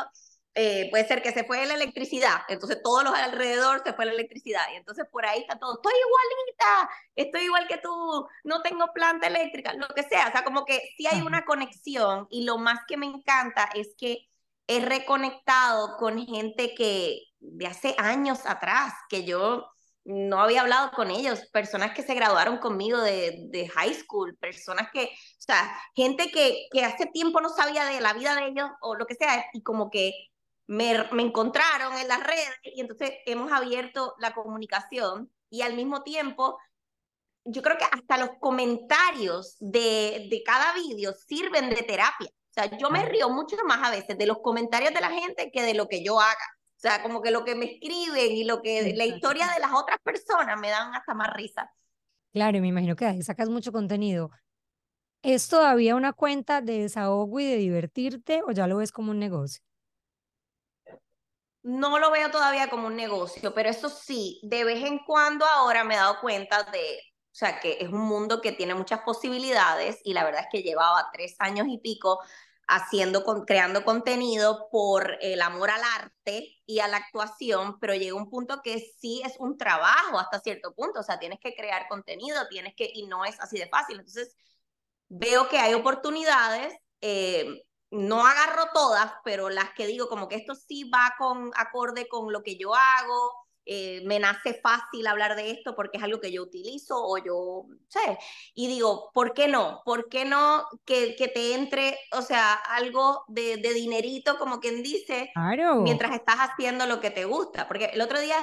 Eh, 0.56 0.90
puede 0.92 1.08
ser 1.08 1.24
que 1.24 1.32
se 1.32 1.46
fue 1.46 1.66
la 1.66 1.74
electricidad, 1.74 2.42
entonces 2.48 2.80
todos 2.84 3.04
los 3.04 3.16
alrededor 3.16 3.82
se 3.84 3.94
fue 3.94 4.06
la 4.06 4.12
electricidad, 4.12 4.62
y 4.72 4.76
entonces 4.76 5.06
por 5.12 5.26
ahí 5.26 5.42
está 5.42 5.58
todo, 5.58 5.74
estoy 5.74 5.94
igualita, 5.94 6.90
estoy 7.16 7.42
igual 7.46 7.68
que 7.68 7.80
tú, 7.80 8.28
no 8.44 8.62
tengo 8.62 8.86
planta 8.94 9.26
eléctrica, 9.26 9.74
lo 9.74 9.88
que 9.88 10.04
sea, 10.04 10.28
o 10.28 10.32
sea, 10.32 10.44
como 10.44 10.64
que 10.64 10.80
sí 10.96 11.08
hay 11.08 11.22
una 11.22 11.44
conexión, 11.44 12.28
y 12.30 12.44
lo 12.44 12.60
más 12.60 12.82
que 12.88 12.98
me 12.98 13.08
encanta 13.08 13.68
es 13.74 13.96
que 13.98 14.28
he 14.68 14.80
reconectado 14.80 15.98
con 15.98 16.24
gente 16.24 16.76
que 16.76 17.24
de 17.40 17.66
hace 17.66 17.96
años 17.98 18.46
atrás, 18.46 18.94
que 19.10 19.26
yo 19.26 19.73
no 20.06 20.42
había 20.42 20.62
hablado 20.62 20.92
con 20.92 21.12
ellos, 21.12 21.48
personas 21.52 21.94
que 21.94 22.04
se 22.04 22.14
graduaron 22.14 22.58
conmigo 22.58 23.00
de, 23.00 23.48
de 23.50 23.70
high 23.70 23.94
school, 23.94 24.36
personas 24.38 24.90
que, 24.92 25.06
o 25.06 25.42
sea, 25.42 25.80
gente 25.96 26.30
que, 26.32 26.68
que, 26.72 26.84
hace 26.84 27.06
tiempo 27.06 27.40
no 27.40 27.50
sabía 27.50 27.86
de 27.86 28.02
la 28.02 28.14
vida 28.14 28.36
de 28.36 28.48
ellos 28.48 28.70
o 28.82 28.96
lo 28.96 29.06
que 29.06 29.16
sea, 29.16 29.46
y 29.54 29.64
como 29.64 29.90
que 29.90 30.12
me, 30.68 31.08
me 31.12 31.24
encontraron 31.24 31.98
en 31.98 32.08
las 32.08 32.24
redes 32.24 32.50
y 32.64 32.82
entonces 32.82 33.12
hemos 33.26 33.52
abierto 33.52 34.16
la 34.20 34.34
comunicación 34.34 35.32
y 35.50 35.62
al 35.62 35.76
mismo 35.76 36.04
tiempo 36.04 36.58
yo 37.46 37.62
creo 37.62 37.78
que 37.78 37.86
hasta 37.86 38.18
los 38.18 38.30
comentarios 38.40 39.58
de, 39.60 40.28
de 40.30 40.44
cada 40.46 40.74
vídeo 40.74 41.14
sirven 41.14 41.70
de 41.70 41.84
terapia. 41.84 42.30
O 42.30 42.54
sea, 42.54 42.78
yo 42.78 42.90
me 42.90 43.04
río 43.06 43.30
mucho 43.30 43.58
más 43.66 43.80
a 43.86 43.92
veces 43.92 44.18
de 44.18 44.28
los 44.28 44.40
comentarios 44.40 44.94
de 44.94 45.02
la 45.02 45.10
gente 45.10 45.52
que 45.52 45.64
de 45.64 45.74
lo 45.74 45.88
que 45.88 46.04
yo 46.04 46.20
haga. 46.20 46.58
O 46.84 46.86
sea, 46.86 47.02
como 47.02 47.22
que 47.22 47.32
lo 47.32 47.46
que 47.46 47.56
me 47.56 47.64
escriben 47.64 48.34
y 48.34 48.44
lo 48.44 48.62
que 48.62 48.94
la 48.94 49.06
historia 49.06 49.48
de 49.54 49.62
las 49.62 49.72
otras 49.72 50.00
personas 50.04 50.60
me 50.60 50.70
dan 50.70 50.94
hasta 50.94 51.14
más 51.14 51.34
risa. 51.34 51.72
Claro, 52.34 52.60
me 52.60 52.68
imagino 52.68 52.98
que 52.98 53.06
ahí 53.06 53.22
sacas 53.22 53.48
mucho 53.48 53.72
contenido. 53.72 54.32
¿Es 55.22 55.48
todavía 55.48 55.96
una 55.96 56.12
cuenta 56.12 56.60
de 56.60 56.80
desahogo 56.80 57.40
y 57.40 57.46
de 57.46 57.56
divertirte 57.56 58.42
o 58.46 58.52
ya 58.52 58.68
lo 58.68 58.76
ves 58.76 58.92
como 58.92 59.12
un 59.12 59.20
negocio? 59.20 59.64
No 61.62 61.98
lo 62.00 62.12
veo 62.12 62.30
todavía 62.30 62.70
como 62.70 62.88
un 62.88 62.98
negocio, 62.98 63.54
pero 63.54 63.70
eso 63.70 63.88
sí, 63.88 64.42
de 64.44 64.66
vez 64.66 64.84
en 64.84 65.00
cuando 65.06 65.46
ahora 65.46 65.86
me 65.86 65.94
he 65.94 65.98
dado 65.98 66.20
cuenta 66.20 66.64
de, 66.64 67.00
o 67.00 67.36
sea, 67.36 67.62
que 67.62 67.78
es 67.80 67.88
un 67.88 68.02
mundo 68.02 68.42
que 68.42 68.52
tiene 68.52 68.76
muchas 68.76 69.00
posibilidades 69.06 70.02
y 70.04 70.14
la 70.14 70.26
verdad 70.26 70.42
es 70.42 70.48
que 70.52 70.62
llevaba 70.62 71.10
tres 71.14 71.38
años 71.40 71.68
y 71.70 71.78
pico 71.78 72.20
haciendo, 72.68 73.24
creando 73.46 73.84
contenido 73.84 74.70
por 74.72 75.18
el 75.22 75.42
amor 75.42 75.70
al 75.70 75.82
arte 75.84 76.58
y 76.66 76.80
a 76.80 76.88
la 76.88 76.98
actuación, 76.98 77.80
pero 77.80 77.94
llega 77.96 78.16
un 78.16 78.30
punto 78.30 78.62
que 78.64 78.80
sí 79.00 79.22
es 79.26 79.36
un 79.40 79.58
trabajo 79.58 80.20
hasta 80.20 80.40
cierto 80.40 80.74
punto, 80.74 81.02
o 81.02 81.04
sea, 81.04 81.20
tienes 81.20 81.40
que 81.40 81.56
crear 81.56 81.88
contenido, 81.88 82.48
tienes 82.50 82.74
que, 82.76 82.90
y 82.94 83.08
no 83.08 83.26
es 83.26 83.40
así 83.40 83.58
de 83.58 83.68
fácil. 83.70 84.00
Entonces, 84.00 84.36
veo 85.10 85.50
que 85.50 85.60
hay 85.60 85.74
oportunidades, 85.74 86.74
eh, 87.02 87.64
no 87.92 88.26
agarro 88.26 88.70
todas, 88.74 89.14
pero 89.24 89.50
las 89.50 89.72
que 89.76 89.86
digo 89.88 90.08
como 90.10 90.28
que 90.28 90.36
esto 90.36 90.56
sí 90.56 90.90
va 90.90 91.14
con 91.18 91.52
acorde 91.56 92.08
con 92.08 92.32
lo 92.32 92.44
que 92.44 92.58
yo 92.58 92.74
hago, 92.74 93.43
eh, 93.66 94.02
me 94.06 94.20
nace 94.20 94.60
fácil 94.62 95.08
hablar 95.08 95.36
de 95.36 95.52
esto 95.52 95.76
porque 95.76 95.98
es 95.98 96.04
algo 96.04 96.20
que 96.20 96.32
yo 96.32 96.44
utilizo 96.44 96.96
o 96.98 97.18
yo 97.18 97.66
sé. 97.88 98.18
Y 98.54 98.68
digo, 98.68 99.12
¿por 99.14 99.34
qué 99.34 99.48
no? 99.48 99.82
¿Por 99.86 100.10
qué 100.10 100.26
no 100.26 100.66
que, 100.86 101.16
que 101.16 101.28
te 101.28 101.54
entre, 101.54 101.98
o 102.12 102.22
sea, 102.22 102.54
algo 102.54 103.24
de, 103.28 103.58
de 103.58 103.74
dinerito, 103.74 104.38
como 104.38 104.60
quien 104.60 104.84
dice, 104.84 105.32
mientras 105.82 106.14
estás 106.14 106.38
haciendo 106.38 106.86
lo 106.86 107.00
que 107.00 107.12
te 107.12 107.26
gusta? 107.26 107.68
Porque 107.68 107.86
el 107.86 108.02
otro 108.02 108.20
día 108.20 108.36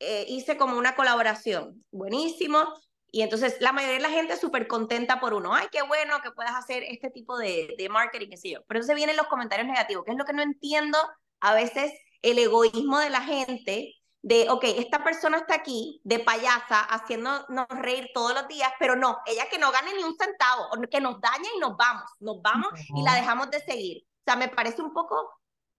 eh, 0.00 0.24
hice 0.28 0.56
como 0.56 0.76
una 0.76 0.96
colaboración, 0.96 1.84
buenísimo. 1.90 2.64
Y 3.10 3.22
entonces 3.22 3.58
la 3.60 3.72
mayoría 3.72 3.98
de 3.98 4.02
la 4.02 4.10
gente 4.10 4.32
es 4.32 4.40
súper 4.40 4.66
contenta 4.66 5.20
por 5.20 5.34
uno. 5.34 5.54
Ay, 5.54 5.68
qué 5.70 5.82
bueno 5.82 6.20
que 6.20 6.32
puedas 6.32 6.54
hacer 6.56 6.82
este 6.82 7.10
tipo 7.10 7.38
de, 7.38 7.76
de 7.78 7.88
marketing, 7.88 8.28
qué 8.28 8.36
sé 8.36 8.50
yo. 8.50 8.64
Pero 8.66 8.80
entonces 8.80 8.96
vienen 8.96 9.16
los 9.16 9.28
comentarios 9.28 9.68
negativos, 9.68 10.04
que 10.04 10.10
es 10.10 10.18
lo 10.18 10.24
que 10.24 10.32
no 10.32 10.42
entiendo 10.42 10.98
a 11.38 11.54
veces 11.54 11.92
el 12.22 12.38
egoísmo 12.38 12.98
de 12.98 13.10
la 13.10 13.20
gente 13.20 13.94
de, 14.24 14.48
ok, 14.48 14.64
esta 14.78 15.04
persona 15.04 15.36
está 15.36 15.56
aquí 15.56 16.00
de 16.02 16.18
payasa 16.18 16.80
haciéndonos 16.80 17.66
reír 17.68 18.08
todos 18.14 18.32
los 18.32 18.48
días, 18.48 18.72
pero 18.78 18.96
no, 18.96 19.18
ella 19.26 19.50
que 19.50 19.58
no 19.58 19.70
gane 19.70 19.92
ni 19.92 20.02
un 20.02 20.16
centavo, 20.16 20.70
que 20.90 20.98
nos 20.98 21.20
daña 21.20 21.50
y 21.54 21.60
nos 21.60 21.76
vamos, 21.76 22.10
nos 22.20 22.40
vamos 22.40 22.68
y 22.96 23.02
la 23.02 23.16
dejamos 23.16 23.50
de 23.50 23.60
seguir. 23.60 24.02
O 24.02 24.24
sea, 24.24 24.36
me 24.36 24.48
parece 24.48 24.80
un 24.80 24.94
poco 24.94 25.30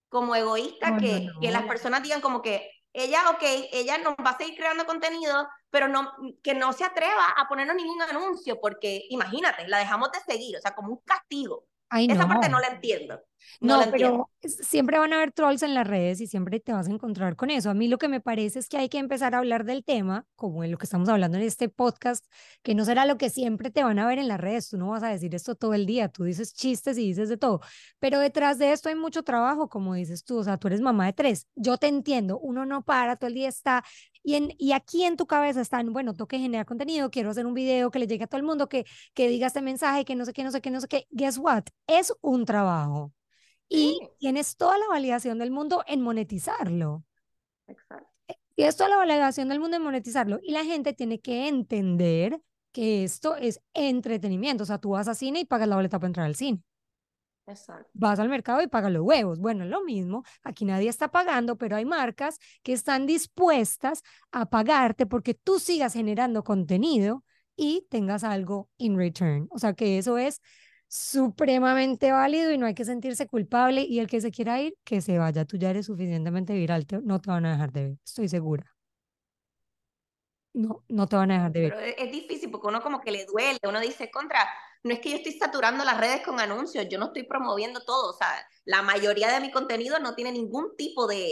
como 0.09 0.35
egoísta 0.35 0.95
que, 0.95 1.27
que 1.41 1.49
las 1.49 1.63
personas 1.63 2.03
digan 2.03 2.21
como 2.21 2.43
que 2.43 2.69
ella, 2.93 3.31
ok, 3.31 3.41
ella 3.71 3.97
nos 3.97 4.13
va 4.13 4.29
a 4.29 4.37
seguir 4.37 4.55
creando 4.55 4.85
contenido, 4.85 5.49
pero 5.71 5.87
no, 5.87 6.13
que 6.43 6.53
no 6.53 6.71
se 6.71 6.85
atreva 6.85 7.29
a 7.35 7.47
ponernos 7.47 7.75
ningún 7.75 7.99
anuncio, 8.03 8.61
porque 8.61 9.07
imagínate, 9.09 9.67
la 9.67 9.79
dejamos 9.79 10.11
de 10.11 10.19
seguir, 10.19 10.55
o 10.55 10.61
sea, 10.61 10.75
como 10.75 10.93
un 10.93 11.01
castigo. 11.03 11.65
Esa 11.91 12.27
parte 12.27 12.47
no 12.49 12.59
la 12.59 12.67
entiendo. 12.67 13.19
No, 13.61 13.81
pero 13.91 14.29
siempre 14.43 14.99
van 14.99 15.13
a 15.13 15.17
haber 15.17 15.31
trolls 15.31 15.63
en 15.63 15.73
las 15.73 15.87
redes 15.87 16.21
y 16.21 16.27
siempre 16.27 16.59
te 16.59 16.73
vas 16.73 16.87
a 16.87 16.91
encontrar 16.91 17.35
con 17.35 17.49
eso. 17.49 17.69
A 17.69 17.73
mí 17.73 17.87
lo 17.87 17.97
que 17.97 18.07
me 18.07 18.19
parece 18.21 18.59
es 18.59 18.69
que 18.69 18.77
hay 18.77 18.89
que 18.89 18.97
empezar 18.97 19.35
a 19.35 19.39
hablar 19.39 19.65
del 19.65 19.83
tema, 19.83 20.25
como 20.35 20.63
en 20.63 20.71
lo 20.71 20.77
que 20.77 20.85
estamos 20.85 21.09
hablando 21.09 21.37
en 21.37 21.43
este 21.43 21.69
podcast, 21.69 22.25
que 22.63 22.75
no 22.75 22.85
será 22.85 23.05
lo 23.05 23.17
que 23.17 23.29
siempre 23.29 23.71
te 23.71 23.83
van 23.83 23.99
a 23.99 24.07
ver 24.07 24.19
en 24.19 24.27
las 24.27 24.39
redes. 24.39 24.69
Tú 24.69 24.77
no 24.77 24.89
vas 24.89 25.03
a 25.03 25.09
decir 25.09 25.33
esto 25.35 25.55
todo 25.55 25.73
el 25.73 25.85
día, 25.85 26.09
tú 26.09 26.23
dices 26.23 26.53
chistes 26.53 26.97
y 26.97 27.07
dices 27.07 27.29
de 27.29 27.37
todo. 27.37 27.61
Pero 27.99 28.19
detrás 28.19 28.57
de 28.57 28.71
esto 28.71 28.89
hay 28.89 28.95
mucho 28.95 29.23
trabajo, 29.23 29.69
como 29.69 29.93
dices 29.93 30.23
tú. 30.23 30.37
O 30.37 30.43
sea, 30.43 30.57
tú 30.57 30.67
eres 30.67 30.81
mamá 30.81 31.05
de 31.05 31.13
tres. 31.13 31.47
Yo 31.55 31.77
te 31.77 31.87
entiendo, 31.87 32.39
uno 32.39 32.65
no 32.65 32.83
para, 32.83 33.15
todo 33.15 33.27
el 33.27 33.33
día 33.35 33.49
está. 33.49 33.83
Y, 34.23 34.35
en, 34.35 34.53
y 34.57 34.71
aquí 34.71 35.03
en 35.03 35.17
tu 35.17 35.27
cabeza 35.27 35.61
están, 35.61 35.93
bueno, 35.93 36.13
tengo 36.13 36.27
que 36.27 36.39
generar 36.39 36.65
contenido, 36.65 37.11
quiero 37.11 37.29
hacer 37.29 37.45
un 37.45 37.53
video 37.53 37.91
que 37.91 37.99
le 37.99 38.07
llegue 38.07 38.23
a 38.23 38.27
todo 38.27 38.39
el 38.39 38.45
mundo, 38.45 38.67
que, 38.67 38.85
que 39.13 39.27
diga 39.27 39.47
este 39.47 39.61
mensaje, 39.61 40.03
que 40.03 40.15
no 40.15 40.25
sé 40.25 40.33
qué, 40.33 40.43
no 40.43 40.51
sé 40.51 40.61
qué, 40.61 40.71
no 40.71 40.81
sé 40.81 40.87
qué. 40.87 41.07
Guess 41.11 41.37
what? 41.37 41.63
Es 41.87 42.11
un 42.21 42.45
trabajo 42.45 43.13
y 43.69 43.99
tienes 44.19 44.57
toda 44.57 44.77
la 44.77 44.87
validación 44.87 45.39
del 45.39 45.51
mundo 45.51 45.83
en 45.87 46.01
monetizarlo. 46.01 47.03
Exacto. 47.67 48.09
Tienes 48.55 48.77
toda 48.77 48.89
la 48.89 48.97
validación 48.97 49.49
del 49.49 49.59
mundo 49.59 49.77
en 49.77 49.83
monetizarlo. 49.83 50.39
Y 50.41 50.51
la 50.51 50.63
gente 50.63 50.93
tiene 50.93 51.19
que 51.19 51.47
entender 51.47 52.41
que 52.71 53.03
esto 53.03 53.35
es 53.35 53.61
entretenimiento. 53.73 54.63
O 54.63 54.65
sea, 54.65 54.77
tú 54.77 54.91
vas 54.91 55.07
a 55.07 55.15
cine 55.15 55.41
y 55.41 55.45
pagas 55.45 55.67
la 55.67 55.75
boleta 55.75 55.99
para 55.99 56.07
entrar 56.07 56.25
al 56.25 56.35
cine. 56.35 56.61
Exacto. 57.47 57.89
Vas 57.93 58.19
al 58.19 58.29
mercado 58.29 58.61
y 58.61 58.67
pagas 58.67 58.91
los 58.91 59.03
huevos. 59.03 59.39
Bueno, 59.39 59.65
es 59.65 59.69
lo 59.69 59.83
mismo. 59.83 60.23
Aquí 60.43 60.65
nadie 60.65 60.89
está 60.89 61.09
pagando, 61.09 61.57
pero 61.57 61.75
hay 61.75 61.85
marcas 61.85 62.39
que 62.63 62.73
están 62.73 63.05
dispuestas 63.05 64.03
a 64.31 64.49
pagarte 64.49 65.05
porque 65.05 65.33
tú 65.33 65.59
sigas 65.59 65.93
generando 65.93 66.43
contenido 66.43 67.23
y 67.55 67.85
tengas 67.89 68.23
algo 68.23 68.69
in 68.77 68.97
return. 68.97 69.47
O 69.51 69.59
sea, 69.59 69.73
que 69.73 69.97
eso 69.97 70.17
es 70.17 70.41
supremamente 70.87 72.11
válido 72.11 72.51
y 72.51 72.57
no 72.57 72.65
hay 72.65 72.73
que 72.73 72.85
sentirse 72.85 73.27
culpable 73.27 73.81
y 73.81 73.99
el 73.99 74.07
que 74.07 74.21
se 74.21 74.31
quiera 74.31 74.61
ir, 74.61 74.77
que 74.83 75.01
se 75.01 75.17
vaya. 75.17 75.45
Tú 75.45 75.57
ya 75.57 75.69
eres 75.69 75.87
suficientemente 75.87 76.53
viral, 76.53 76.85
no 77.03 77.19
te 77.19 77.29
van 77.29 77.45
a 77.45 77.51
dejar 77.51 77.71
de 77.71 77.83
ver, 77.83 77.97
estoy 78.03 78.29
segura. 78.29 78.71
No, 80.53 80.85
no 80.87 81.05
te 81.05 81.17
van 81.17 81.31
a 81.31 81.33
dejar 81.35 81.51
de 81.51 81.61
ver. 81.61 81.73
Pero 81.75 81.95
es, 81.97 82.11
difícil 82.11 82.49
porque 82.49 82.67
uno 82.67 82.81
como 82.81 83.01
que 83.01 83.11
le 83.11 83.25
duele, 83.25 83.59
uno 83.63 83.81
dice, 83.81 84.09
contra, 84.09 84.39
no 84.83 84.93
es 84.93 85.01
que 85.01 85.09
yo 85.09 85.17
estoy 85.17 85.33
saturando 85.33 85.83
las 85.83 85.99
redes 85.99 86.21
con 86.21 86.39
anuncios, 86.39 86.87
yo 86.89 86.97
no 86.97 87.07
estoy 87.07 87.23
promoviendo 87.23 87.83
todo, 87.83 88.11
o 88.11 88.13
sea, 88.13 88.29
la 88.63 88.81
mayoría 88.81 89.33
de 89.33 89.41
mi 89.41 89.51
contenido 89.51 89.99
no 89.99 90.15
tiene 90.15 90.31
ningún 90.31 90.77
tipo 90.77 91.07
de, 91.07 91.29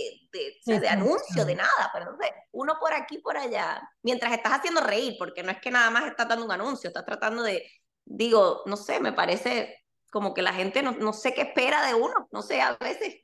de, 0.65 0.79
de 0.79 0.89
anuncio, 0.89 1.45
de 1.45 1.55
nada, 1.55 1.89
pero 1.93 2.11
entonces 2.11 2.31
uno 2.51 2.73
por 2.81 2.93
aquí, 2.93 3.19
por 3.19 3.37
allá, 3.37 3.81
mientras 4.01 4.33
estás 4.33 4.59
haciendo 4.59 4.81
reír, 4.81 5.15
porque 5.17 5.41
no 5.41 5.51
es 5.51 5.61
que 5.61 5.71
nada 5.71 5.89
más 5.89 6.05
estás 6.05 6.27
dando 6.27 6.43
un 6.43 6.51
anuncio, 6.51 6.89
estás 6.89 7.05
tratando 7.05 7.43
de, 7.43 7.63
digo, 8.05 8.61
no 8.65 8.77
sé, 8.77 8.99
me 8.99 9.13
parece 9.13 9.83
como 10.11 10.33
que 10.33 10.41
la 10.41 10.53
gente 10.53 10.83
no, 10.83 10.91
no 10.91 11.13
sé 11.13 11.33
qué 11.33 11.41
espera 11.41 11.85
de 11.85 11.95
uno, 11.95 12.27
no 12.31 12.41
sé, 12.41 12.61
a 12.61 12.77
veces. 12.77 13.15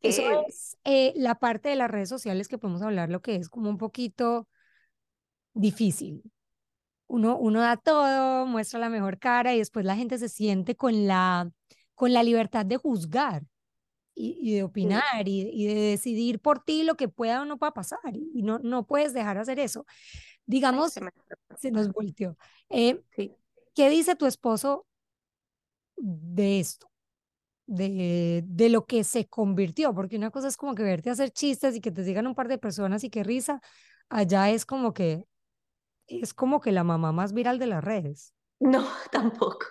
Eso 0.00 0.44
es 0.46 0.76
eh, 0.84 1.12
la 1.16 1.36
parte 1.36 1.68
de 1.68 1.76
las 1.76 1.90
redes 1.90 2.08
sociales 2.08 2.48
que 2.48 2.58
podemos 2.58 2.82
hablar, 2.82 3.08
lo 3.08 3.22
que 3.22 3.36
es 3.36 3.48
como 3.48 3.70
un 3.70 3.78
poquito 3.78 4.48
difícil. 5.54 6.22
Uno, 7.06 7.36
uno 7.36 7.60
da 7.60 7.76
todo, 7.76 8.46
muestra 8.46 8.80
la 8.80 8.88
mejor 8.88 9.18
cara 9.18 9.54
y 9.54 9.58
después 9.58 9.84
la 9.84 9.96
gente 9.96 10.18
se 10.18 10.28
siente 10.28 10.76
con 10.76 11.06
la, 11.06 11.50
con 11.94 12.12
la 12.12 12.22
libertad 12.22 12.64
de 12.66 12.78
juzgar 12.78 13.42
y, 14.14 14.54
de 14.54 14.62
opinar 14.62 15.26
y, 15.28 15.48
y, 15.52 15.66
de 15.66 15.80
decidir 15.80 16.40
por 16.40 16.62
ti 16.62 16.84
lo 16.84 16.96
que 16.96 17.08
pueda 17.08 17.42
o 17.42 17.44
no 17.44 17.58
pueda 17.58 17.72
pasar. 17.72 18.00
Y 18.14 18.42
no, 18.42 18.58
no 18.58 18.86
puedes 18.86 19.12
dejar 19.12 19.36
de 19.36 19.42
hacer 19.42 19.60
eso. 19.60 19.86
Digamos, 20.46 20.92
se, 21.58 21.70
nos 21.70 21.92
volteó. 21.92 22.36
Eh, 22.68 23.00
sí. 23.14 23.34
¿Qué 23.74 23.88
dice 23.88 24.16
tu 24.16 24.26
esposo 24.26 24.86
de 25.96 26.60
esto? 26.60 26.88
de, 27.66 28.42
de 28.46 28.68
lo 28.68 28.84
que 28.84 29.02
se 29.04 29.26
convirtió, 29.28 29.94
porque 29.94 30.16
una 30.16 30.30
cosa 30.30 30.48
es 30.48 30.58
como 30.58 30.74
que 30.74 30.82
verte 30.82 31.08
hacer 31.08 31.30
chistes 31.30 31.74
y 31.76 31.80
que 31.80 31.90
te 31.90 32.04
sigan 32.04 32.26
un 32.26 32.34
par 32.34 32.48
de 32.48 32.58
personas 32.58 33.02
y 33.04 33.08
qué 33.08 33.24
risa, 33.24 33.60
allá 34.10 34.50
es 34.50 34.66
como 34.66 34.92
que 34.92 35.24
es 36.06 36.34
como 36.34 36.60
que 36.60 36.72
la 36.72 36.84
mamá 36.84 37.12
más 37.12 37.32
viral 37.32 37.58
de 37.58 37.66
las 37.68 37.82
redes. 37.82 38.34
No, 38.60 38.86
tampoco. 39.10 39.66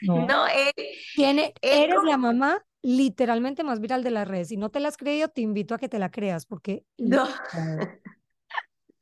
No, 0.00 0.26
No, 0.26 0.46
él, 0.48 0.72
Tiene, 1.14 1.54
eres 1.62 1.94
como- 1.96 2.10
la 2.10 2.16
mamá 2.16 2.64
literalmente 2.82 3.62
más 3.62 3.78
viral 3.80 4.02
de 4.02 4.10
las 4.10 4.26
redes. 4.26 4.48
Si 4.48 4.56
no 4.56 4.70
te 4.70 4.80
la 4.80 4.88
has 4.88 4.96
creído, 4.96 5.28
te 5.28 5.42
invito 5.42 5.74
a 5.74 5.78
que 5.78 5.88
te 5.88 5.98
la 6.00 6.10
creas, 6.10 6.46
porque 6.46 6.84
No. 6.98 7.28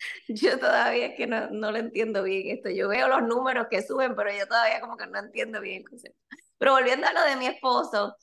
Yo 0.29 0.59
todavía 0.59 1.15
que 1.15 1.27
no, 1.27 1.51
no 1.51 1.71
lo 1.71 1.79
entiendo 1.79 2.23
bien 2.23 2.57
esto. 2.57 2.71
Yo 2.71 2.89
veo 2.89 3.09
los 3.09 3.23
números 3.23 3.67
que 3.71 3.83
suben, 3.83 4.15
pero 4.15 4.31
yo 4.33 4.47
todavía 4.47 4.81
como 4.81 4.97
que 4.97 5.07
no 5.07 5.19
entiendo 5.19 5.61
bien 5.61 5.83
el 5.83 5.89
concepto. 5.89 6.19
Pero 6.59 6.73
volviendo 6.73 7.07
a 7.07 7.13
lo 7.13 7.23
de 7.25 7.37
mi 7.37 7.47
esposo, 7.47 8.17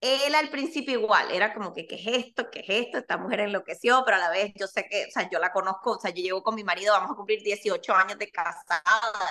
él 0.00 0.34
al 0.34 0.50
principio 0.50 0.98
igual, 1.00 1.30
era 1.30 1.54
como 1.54 1.72
que, 1.72 1.86
¿qué 1.86 1.96
es 1.96 2.26
esto? 2.26 2.50
¿Qué 2.50 2.60
es 2.60 2.86
esto? 2.86 2.98
Esta 2.98 3.16
mujer 3.16 3.40
enloqueció, 3.40 4.02
pero 4.04 4.18
a 4.18 4.20
la 4.20 4.30
vez 4.30 4.52
yo 4.54 4.66
sé 4.66 4.86
que, 4.88 5.06
o 5.06 5.10
sea, 5.10 5.28
yo 5.30 5.38
la 5.38 5.52
conozco, 5.52 5.92
o 5.92 6.00
sea, 6.00 6.10
yo 6.10 6.22
llevo 6.22 6.42
con 6.42 6.54
mi 6.54 6.64
marido, 6.64 6.92
vamos 6.92 7.12
a 7.12 7.14
cumplir 7.16 7.42
18 7.42 7.94
años 7.94 8.18
de 8.18 8.30
casada, 8.30 8.82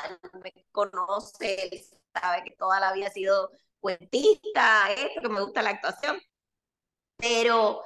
él 0.10 0.18
me 0.44 0.66
conoce, 0.72 1.68
él 1.68 1.82
sabe 2.14 2.44
que 2.44 2.56
toda 2.56 2.80
la 2.80 2.94
vida 2.94 3.08
ha 3.08 3.12
sido 3.12 3.52
cuentista, 3.80 4.92
esto, 4.92 5.22
que 5.22 5.30
me 5.30 5.42
gusta 5.42 5.62
la 5.62 5.72
actuación, 5.72 6.20
pero 7.18 7.84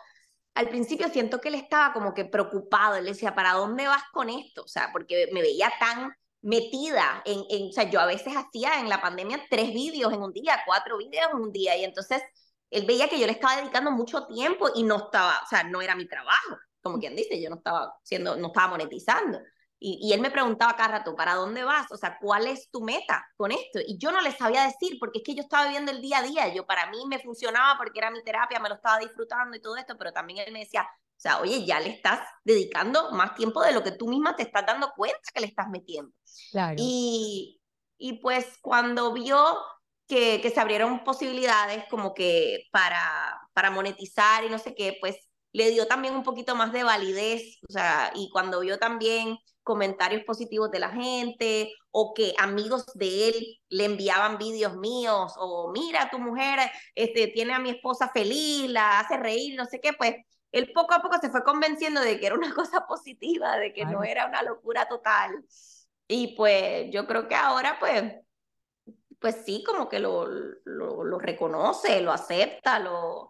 al 0.56 0.70
principio 0.70 1.10
siento 1.10 1.40
que 1.40 1.50
él 1.50 1.56
estaba 1.56 1.94
como 1.94 2.14
que 2.14 2.26
preocupado, 2.26 2.96
él 2.96 3.06
decía, 3.06 3.36
¿para 3.36 3.54
dónde 3.54 3.88
vas 3.88 4.04
con 4.12 4.30
esto? 4.30 4.64
O 4.64 4.68
sea, 4.68 4.90
porque 4.92 5.30
me 5.32 5.42
veía 5.42 5.72
tan 5.80 6.12
metida 6.42 7.22
en, 7.26 7.44
en, 7.50 7.70
o 7.70 7.72
sea, 7.72 7.90
yo 7.90 8.00
a 8.00 8.06
veces 8.06 8.34
hacía 8.36 8.80
en 8.80 8.90
la 8.90 9.02
pandemia 9.02 9.46
tres 9.50 9.74
vídeos 9.74 10.14
en 10.14 10.22
un 10.22 10.34
día, 10.34 10.62
cuatro 10.66 10.98
vídeos 10.98 11.28
en 11.34 11.40
un 11.40 11.52
día, 11.52 11.78
y 11.78 11.84
entonces 11.84 12.22
él 12.70 12.86
veía 12.86 13.10
que 13.10 13.20
yo 13.20 13.26
le 13.26 13.34
estaba 13.34 13.58
dedicando 13.58 13.92
mucho 13.92 14.28
tiempo 14.28 14.70
y 14.76 14.84
no 14.84 14.98
estaba, 14.98 15.40
o 15.44 15.48
sea, 15.48 15.64
no 15.64 15.82
era 15.82 15.96
mi 15.96 16.08
trabajo, 16.08 16.58
como 16.82 17.00
quien 17.00 17.16
dice, 17.16 17.42
yo 17.42 17.50
no 17.50 17.58
estaba 17.58 17.94
siendo, 18.04 18.36
no 18.38 18.48
estaba 18.48 18.70
monetizando. 18.70 19.40
Y, 19.82 19.98
y, 20.02 20.14
él 20.14 20.20
me 20.20 20.30
preguntaba 20.30 20.76
cada 20.76 21.00
rato, 21.00 21.16
¿para 21.16 21.36
dónde 21.36 21.64
vas? 21.64 21.90
O 21.92 21.96
sea, 21.96 22.18
¿cuál 22.20 22.48
es 22.48 22.70
tu 22.70 22.82
meta 22.82 23.26
con 23.38 23.52
esto? 23.52 23.80
Y 23.88 23.98
yo 23.98 24.12
no 24.12 24.20
le 24.20 24.34
sabía 24.34 24.66
decir, 24.66 24.98
porque 25.00 25.20
es 25.20 25.24
que 25.24 25.36
yo 25.36 25.42
estaba 25.42 25.66
viviendo 25.66 25.92
el 25.92 26.02
día 26.02 26.18
a 26.18 26.24
día. 26.24 26.54
Yo, 26.54 26.66
para 26.66 26.90
mí 26.92 26.98
me 27.08 27.20
funcionaba 27.20 27.78
porque 27.78 28.00
era 28.00 28.12
mi 28.12 28.22
terapia, 28.22 28.60
me 28.60 28.68
lo 28.68 28.76
estaba 28.76 29.00
disfrutando 29.00 29.56
y 29.56 29.62
todo 29.62 29.78
esto, 29.78 29.98
pero 29.98 30.12
también 30.12 30.40
él 30.46 30.52
me 30.52 30.60
decía, 30.60 30.82
o 30.84 31.22
sea, 31.22 31.40
oye, 31.40 31.66
ya 31.66 31.80
le 31.80 31.90
estás 31.90 32.20
dedicando 32.44 33.12
más 33.12 33.36
tiempo 33.36 33.62
de 33.62 33.72
lo 33.72 33.82
que 33.82 33.92
tú 33.92 34.10
misma 34.10 34.36
te 34.36 34.44
estás 34.44 34.66
dando 34.66 34.92
cuenta 34.96 35.20
que 35.34 35.42
le 35.42 35.48
estás 35.48 35.70
metiendo. 35.70 36.12
Claro. 36.52 36.76
Y, 36.78 37.62
y 37.98 38.20
pues 38.20 38.58
cuando 38.62 39.14
vio 39.14 39.60
que, 40.08 40.42
que 40.42 40.50
se 40.50 40.60
abrieron 40.60 41.04
posibilidades 41.04 41.86
como 41.90 42.14
que 42.14 42.68
para, 42.72 43.40
para 43.54 43.72
monetizar 43.72 44.44
y 44.44 44.50
no 44.50 44.60
sé 44.60 44.76
qué, 44.76 44.98
pues 45.00 45.16
le 45.52 45.72
dio 45.72 45.88
también 45.88 46.16
un 46.16 46.24
poquito 46.24 46.56
más 46.56 46.72
de 46.72 46.84
validez, 46.84 47.60
o 47.68 47.72
sea, 47.72 48.12
y 48.16 48.30
cuando 48.32 48.60
vio 48.60 48.78
también 48.78 49.38
comentarios 49.70 50.24
positivos 50.24 50.72
de 50.72 50.80
la 50.80 50.90
gente 50.90 51.72
o 51.92 52.16
que 52.16 52.34
amigos 52.40 52.88
de 52.96 53.30
él 53.30 53.60
le 53.70 53.86
enviaban 53.86 54.40
vídeos 54.40 54.76
míos 54.78 55.36
o 55.38 55.72
mira 55.72 56.10
tu 56.10 56.18
mujer 56.18 56.60
este 56.96 57.28
tiene 57.28 57.54
a 57.54 57.60
mi 57.60 57.70
esposa 57.70 58.10
feliz 58.10 58.68
la 58.68 59.00
hace 59.00 59.18
reír 59.18 59.56
no 59.56 59.66
sé 59.66 59.80
qué 59.80 59.94
pues 59.94 60.16
él 60.52 60.72
poco 60.74 60.96
a 60.96 61.04
poco 61.04 61.20
se 61.22 61.30
fue 61.30 61.44
convenciendo 61.44 62.02
de 62.02 62.20
que 62.20 62.26
era 62.26 62.36
una 62.36 62.52
cosa 62.56 62.88
positiva 62.88 63.58
de 63.58 63.72
que 63.72 63.84
Ay. 63.84 63.94
no 63.94 64.04
era 64.04 64.26
una 64.26 64.42
locura 64.42 64.88
total 64.88 65.46
y 66.08 66.36
pues 66.36 66.90
yo 66.92 67.06
creo 67.06 67.28
que 67.28 67.36
ahora 67.36 67.78
pues 67.80 68.12
pues 69.20 69.44
sí 69.46 69.64
como 69.64 69.88
que 69.88 70.00
lo, 70.00 70.26
lo, 70.26 71.04
lo 71.04 71.20
reconoce 71.20 72.02
lo 72.02 72.12
acepta 72.12 72.80
lo, 72.80 73.30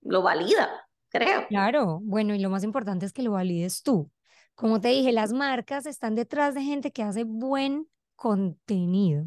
lo 0.00 0.22
valida 0.22 0.88
creo 1.08 1.46
Claro, 1.46 2.00
bueno, 2.02 2.34
y 2.34 2.40
lo 2.40 2.50
más 2.50 2.64
importante 2.64 3.06
es 3.06 3.12
que 3.12 3.22
lo 3.22 3.30
valides 3.30 3.82
tú. 3.84 4.10
Como 4.58 4.80
te 4.80 4.88
dije, 4.88 5.12
las 5.12 5.32
marcas 5.32 5.86
están 5.86 6.16
detrás 6.16 6.52
de 6.52 6.62
gente 6.62 6.90
que 6.90 7.04
hace 7.04 7.22
buen 7.22 7.86
contenido. 8.16 9.24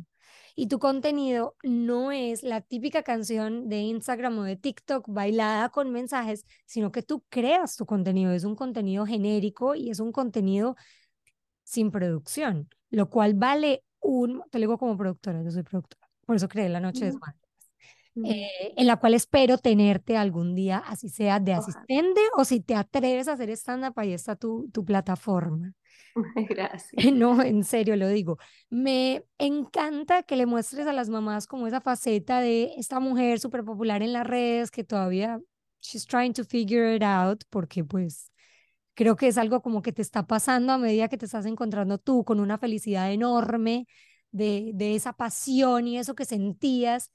Y 0.58 0.68
tu 0.68 0.78
contenido 0.78 1.56
no 1.64 2.12
es 2.12 2.44
la 2.44 2.60
típica 2.60 3.02
canción 3.02 3.70
de 3.70 3.78
Instagram 3.78 4.40
o 4.40 4.44
de 4.44 4.58
TikTok 4.58 5.06
bailada 5.08 5.70
con 5.70 5.90
mensajes, 5.90 6.44
sino 6.66 6.92
que 6.92 7.02
tú 7.02 7.24
creas 7.30 7.78
tu 7.78 7.86
contenido. 7.86 8.34
Es 8.34 8.44
un 8.44 8.58
contenido 8.58 9.06
genérico 9.06 9.74
y 9.74 9.90
es 9.90 10.02
un 10.02 10.12
contenido 10.12 10.76
sin 11.64 11.92
producción, 11.92 12.68
lo 12.90 13.10
cual 13.10 13.34
vale 13.34 13.86
un, 14.02 14.44
te 14.52 14.60
lo 14.60 14.64
digo 14.64 14.78
como 14.78 14.98
productora, 14.98 15.42
yo 15.44 15.52
soy 15.52 15.64
productora, 15.64 16.10
por 16.26 16.36
eso 16.36 16.50
creé 16.50 16.68
La 16.68 16.82
Noche 16.82 17.06
de 17.06 17.14
Mm. 18.14 18.26
Eh, 18.26 18.74
en 18.76 18.88
la 18.88 18.98
cual 18.98 19.14
espero 19.14 19.58
tenerte 19.58 20.18
algún 20.18 20.54
día, 20.56 20.80
así 20.80 21.10
sea 21.10 21.40
de 21.40 21.56
Ojalá. 21.56 21.86
asistente 21.86 22.22
o 22.36 22.44
si 22.46 22.60
te 22.62 22.76
atreves 22.76 23.28
a 23.28 23.34
hacer 23.34 23.50
stand-up, 23.52 23.94
ahí 23.98 24.14
está 24.14 24.36
tu, 24.36 24.70
tu 24.72 24.84
plataforma. 24.84 25.74
gracias 26.50 26.92
No, 27.14 27.42
en 27.42 27.64
serio 27.64 27.96
lo 27.96 28.08
digo. 28.10 28.38
Me 28.70 29.24
encanta 29.38 30.24
que 30.24 30.36
le 30.36 30.46
muestres 30.46 30.88
a 30.88 30.94
las 30.94 31.10
mamás 31.10 31.48
como 31.48 31.68
esa 31.68 31.82
faceta 31.82 32.42
de 32.42 32.74
esta 32.78 33.00
mujer 33.00 33.40
súper 33.40 33.64
popular 33.64 34.02
en 34.04 34.14
las 34.14 34.28
redes 34.28 34.72
que 34.72 34.84
todavía 34.84 35.40
she's 35.82 36.06
trying 36.06 36.34
to 36.34 36.44
figure 36.44 36.96
it 36.96 37.04
out 37.04 37.44
porque 37.50 37.84
pues 37.84 38.32
creo 38.94 39.16
que 39.16 39.28
es 39.28 39.38
algo 39.38 39.62
como 39.62 39.82
que 39.82 39.94
te 39.94 40.02
está 40.02 40.28
pasando 40.28 40.74
a 40.74 40.78
medida 40.78 41.08
que 41.08 41.18
te 41.18 41.26
estás 41.26 41.46
encontrando 41.46 41.98
tú 41.98 42.24
con 42.26 42.40
una 42.40 42.58
felicidad 42.58 43.12
enorme 43.12 43.88
de, 44.32 44.72
de 44.74 44.96
esa 44.96 45.14
pasión 45.14 45.88
y 45.88 45.98
eso 45.98 46.14
que 46.16 46.26
sentías. 46.26 47.12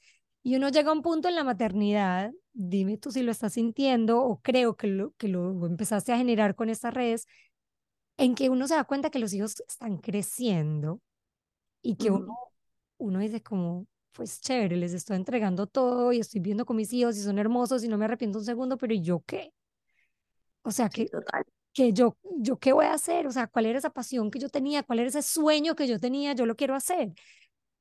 Y 0.46 0.54
uno 0.54 0.68
llega 0.68 0.90
a 0.90 0.92
un 0.92 1.02
punto 1.02 1.26
en 1.26 1.34
la 1.34 1.42
maternidad, 1.42 2.30
dime 2.52 2.98
tú 2.98 3.10
si 3.10 3.24
lo 3.24 3.32
estás 3.32 3.54
sintiendo 3.54 4.22
o 4.22 4.40
creo 4.42 4.76
que 4.76 4.86
lo, 4.86 5.10
que 5.18 5.26
lo 5.26 5.66
empezaste 5.66 6.12
a 6.12 6.18
generar 6.18 6.54
con 6.54 6.70
estas 6.70 6.94
redes, 6.94 7.26
en 8.16 8.36
que 8.36 8.48
uno 8.48 8.68
se 8.68 8.76
da 8.76 8.84
cuenta 8.84 9.10
que 9.10 9.18
los 9.18 9.32
hijos 9.32 9.60
están 9.66 9.98
creciendo 9.98 11.00
y 11.82 11.96
que 11.96 12.12
uno, 12.12 12.32
uno 12.98 13.18
dice 13.18 13.42
como, 13.42 13.88
pues 14.12 14.40
chévere, 14.40 14.76
les 14.76 14.92
estoy 14.92 15.16
entregando 15.16 15.66
todo 15.66 16.12
y 16.12 16.20
estoy 16.20 16.40
viendo 16.40 16.64
con 16.64 16.76
mis 16.76 16.92
hijos 16.92 17.16
y 17.16 17.22
son 17.22 17.40
hermosos 17.40 17.82
y 17.82 17.88
no 17.88 17.98
me 17.98 18.04
arrepiento 18.04 18.38
un 18.38 18.44
segundo, 18.44 18.78
pero 18.78 18.94
¿y 18.94 19.02
yo 19.02 19.24
qué? 19.26 19.52
O 20.62 20.70
sea, 20.70 20.88
que, 20.88 21.08
que 21.72 21.92
yo, 21.92 22.16
yo 22.38 22.56
qué 22.60 22.72
voy 22.72 22.84
a 22.86 22.94
hacer? 22.94 23.26
O 23.26 23.32
sea, 23.32 23.48
¿cuál 23.48 23.66
era 23.66 23.80
esa 23.80 23.90
pasión 23.90 24.30
que 24.30 24.38
yo 24.38 24.48
tenía? 24.48 24.84
¿Cuál 24.84 25.00
era 25.00 25.08
ese 25.08 25.22
sueño 25.22 25.74
que 25.74 25.88
yo 25.88 25.98
tenía? 25.98 26.34
Yo 26.34 26.46
lo 26.46 26.54
quiero 26.54 26.76
hacer. 26.76 27.14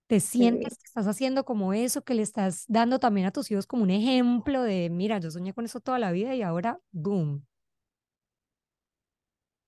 ¿Te 0.08 0.20
sientes 0.20 0.78
que 0.78 0.86
estás 0.86 1.08
haciendo 1.08 1.46
como 1.46 1.74
eso, 1.74 2.04
que 2.04 2.14
le 2.14 2.22
estás 2.22 2.66
dando 2.68 3.00
también 3.00 3.26
a 3.26 3.32
tus 3.32 3.50
hijos 3.50 3.66
como 3.66 3.84
un 3.84 3.90
ejemplo 3.90 4.62
de, 4.62 4.90
mira, 4.92 5.18
yo 5.20 5.32
soñé 5.32 5.54
con 5.54 5.66
eso 5.66 5.80
toda 5.80 5.98
la 5.98 6.12
vida 6.12 6.36
y 6.36 6.44
ahora, 6.44 6.80
boom? 6.92 7.46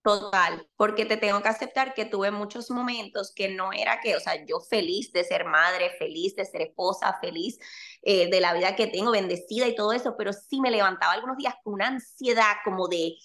Total, 0.04 0.66
porque 0.78 1.06
te 1.06 1.18
tengo 1.18 1.42
que 1.42 1.50
aceptar 1.50 1.94
que 1.94 2.06
tuve 2.06 2.32
muchos 2.32 2.72
momentos 2.72 3.34
que 3.36 3.50
no 3.50 3.74
era 3.74 4.00
que, 4.00 4.16
o 4.16 4.22
sea, 4.22 4.46
yo 4.46 4.62
feliz 4.62 5.12
de 5.12 5.26
ser 5.26 5.44
madre, 5.44 5.90
feliz 6.00 6.34
de 6.34 6.46
ser 6.46 6.62
esposa, 6.62 7.18
feliz 7.20 7.60
eh, 8.04 8.30
de 8.30 8.40
la 8.40 8.54
vida 8.54 8.74
que 8.74 8.88
tengo, 8.88 9.12
bendecida 9.12 9.68
y 9.68 9.76
todo 9.76 9.92
eso, 9.92 10.16
pero 10.18 10.32
sí 10.32 10.62
me 10.62 10.72
levantaba 10.72 11.12
algunos 11.12 11.36
días 11.36 11.56
con 11.62 11.74
una 11.74 11.88
ansiedad 11.88 12.54
como 12.64 12.88
de, 12.88 13.16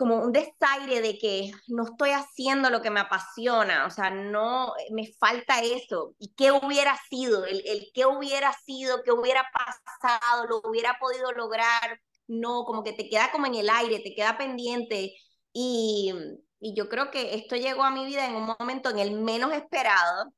como 0.00 0.16
un 0.16 0.32
desaire 0.32 1.02
de 1.02 1.18
que 1.18 1.52
no 1.68 1.84
estoy 1.84 2.12
haciendo 2.12 2.70
lo 2.70 2.80
que 2.80 2.88
me 2.88 3.00
apasiona, 3.00 3.84
o 3.84 3.90
sea, 3.90 4.08
no, 4.08 4.72
me 4.92 5.12
falta 5.20 5.60
eso. 5.60 6.14
¿Y 6.18 6.32
qué 6.34 6.52
hubiera 6.52 6.96
sido? 7.10 7.44
El, 7.44 7.90
qué 7.92 8.06
hubiera 8.06 8.50
sido, 8.64 9.02
qué 9.02 9.12
hubiera 9.12 9.44
pasado, 9.52 10.46
lo 10.46 10.62
hubiera 10.64 10.96
podido 10.98 11.32
lograr. 11.32 12.00
No, 12.28 12.64
como 12.64 12.82
que 12.82 12.94
te 12.94 13.10
queda 13.10 13.30
como 13.30 13.44
en 13.44 13.56
el 13.56 13.68
aire, 13.68 14.00
te 14.00 14.14
queda 14.14 14.38
pendiente. 14.38 15.14
Y, 15.52 16.14
y 16.60 16.74
yo 16.74 16.88
creo 16.88 17.10
que 17.10 17.34
esto 17.34 17.56
llegó 17.56 17.84
a 17.84 17.90
mi 17.90 18.06
vida 18.06 18.24
en 18.26 18.36
un 18.36 18.56
momento 18.58 18.88
en 18.88 19.00
el 19.00 19.12
menos 19.12 19.52
esperado, 19.52 20.32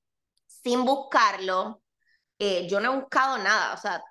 sin 0.46 0.84
buscarlo. 0.84 1.82
Eh, 2.40 2.66
yo 2.68 2.80
no 2.80 2.92
he 2.92 2.96
buscado 2.96 3.38
nada, 3.38 3.74
o 3.74 3.76
sea, 3.76 4.02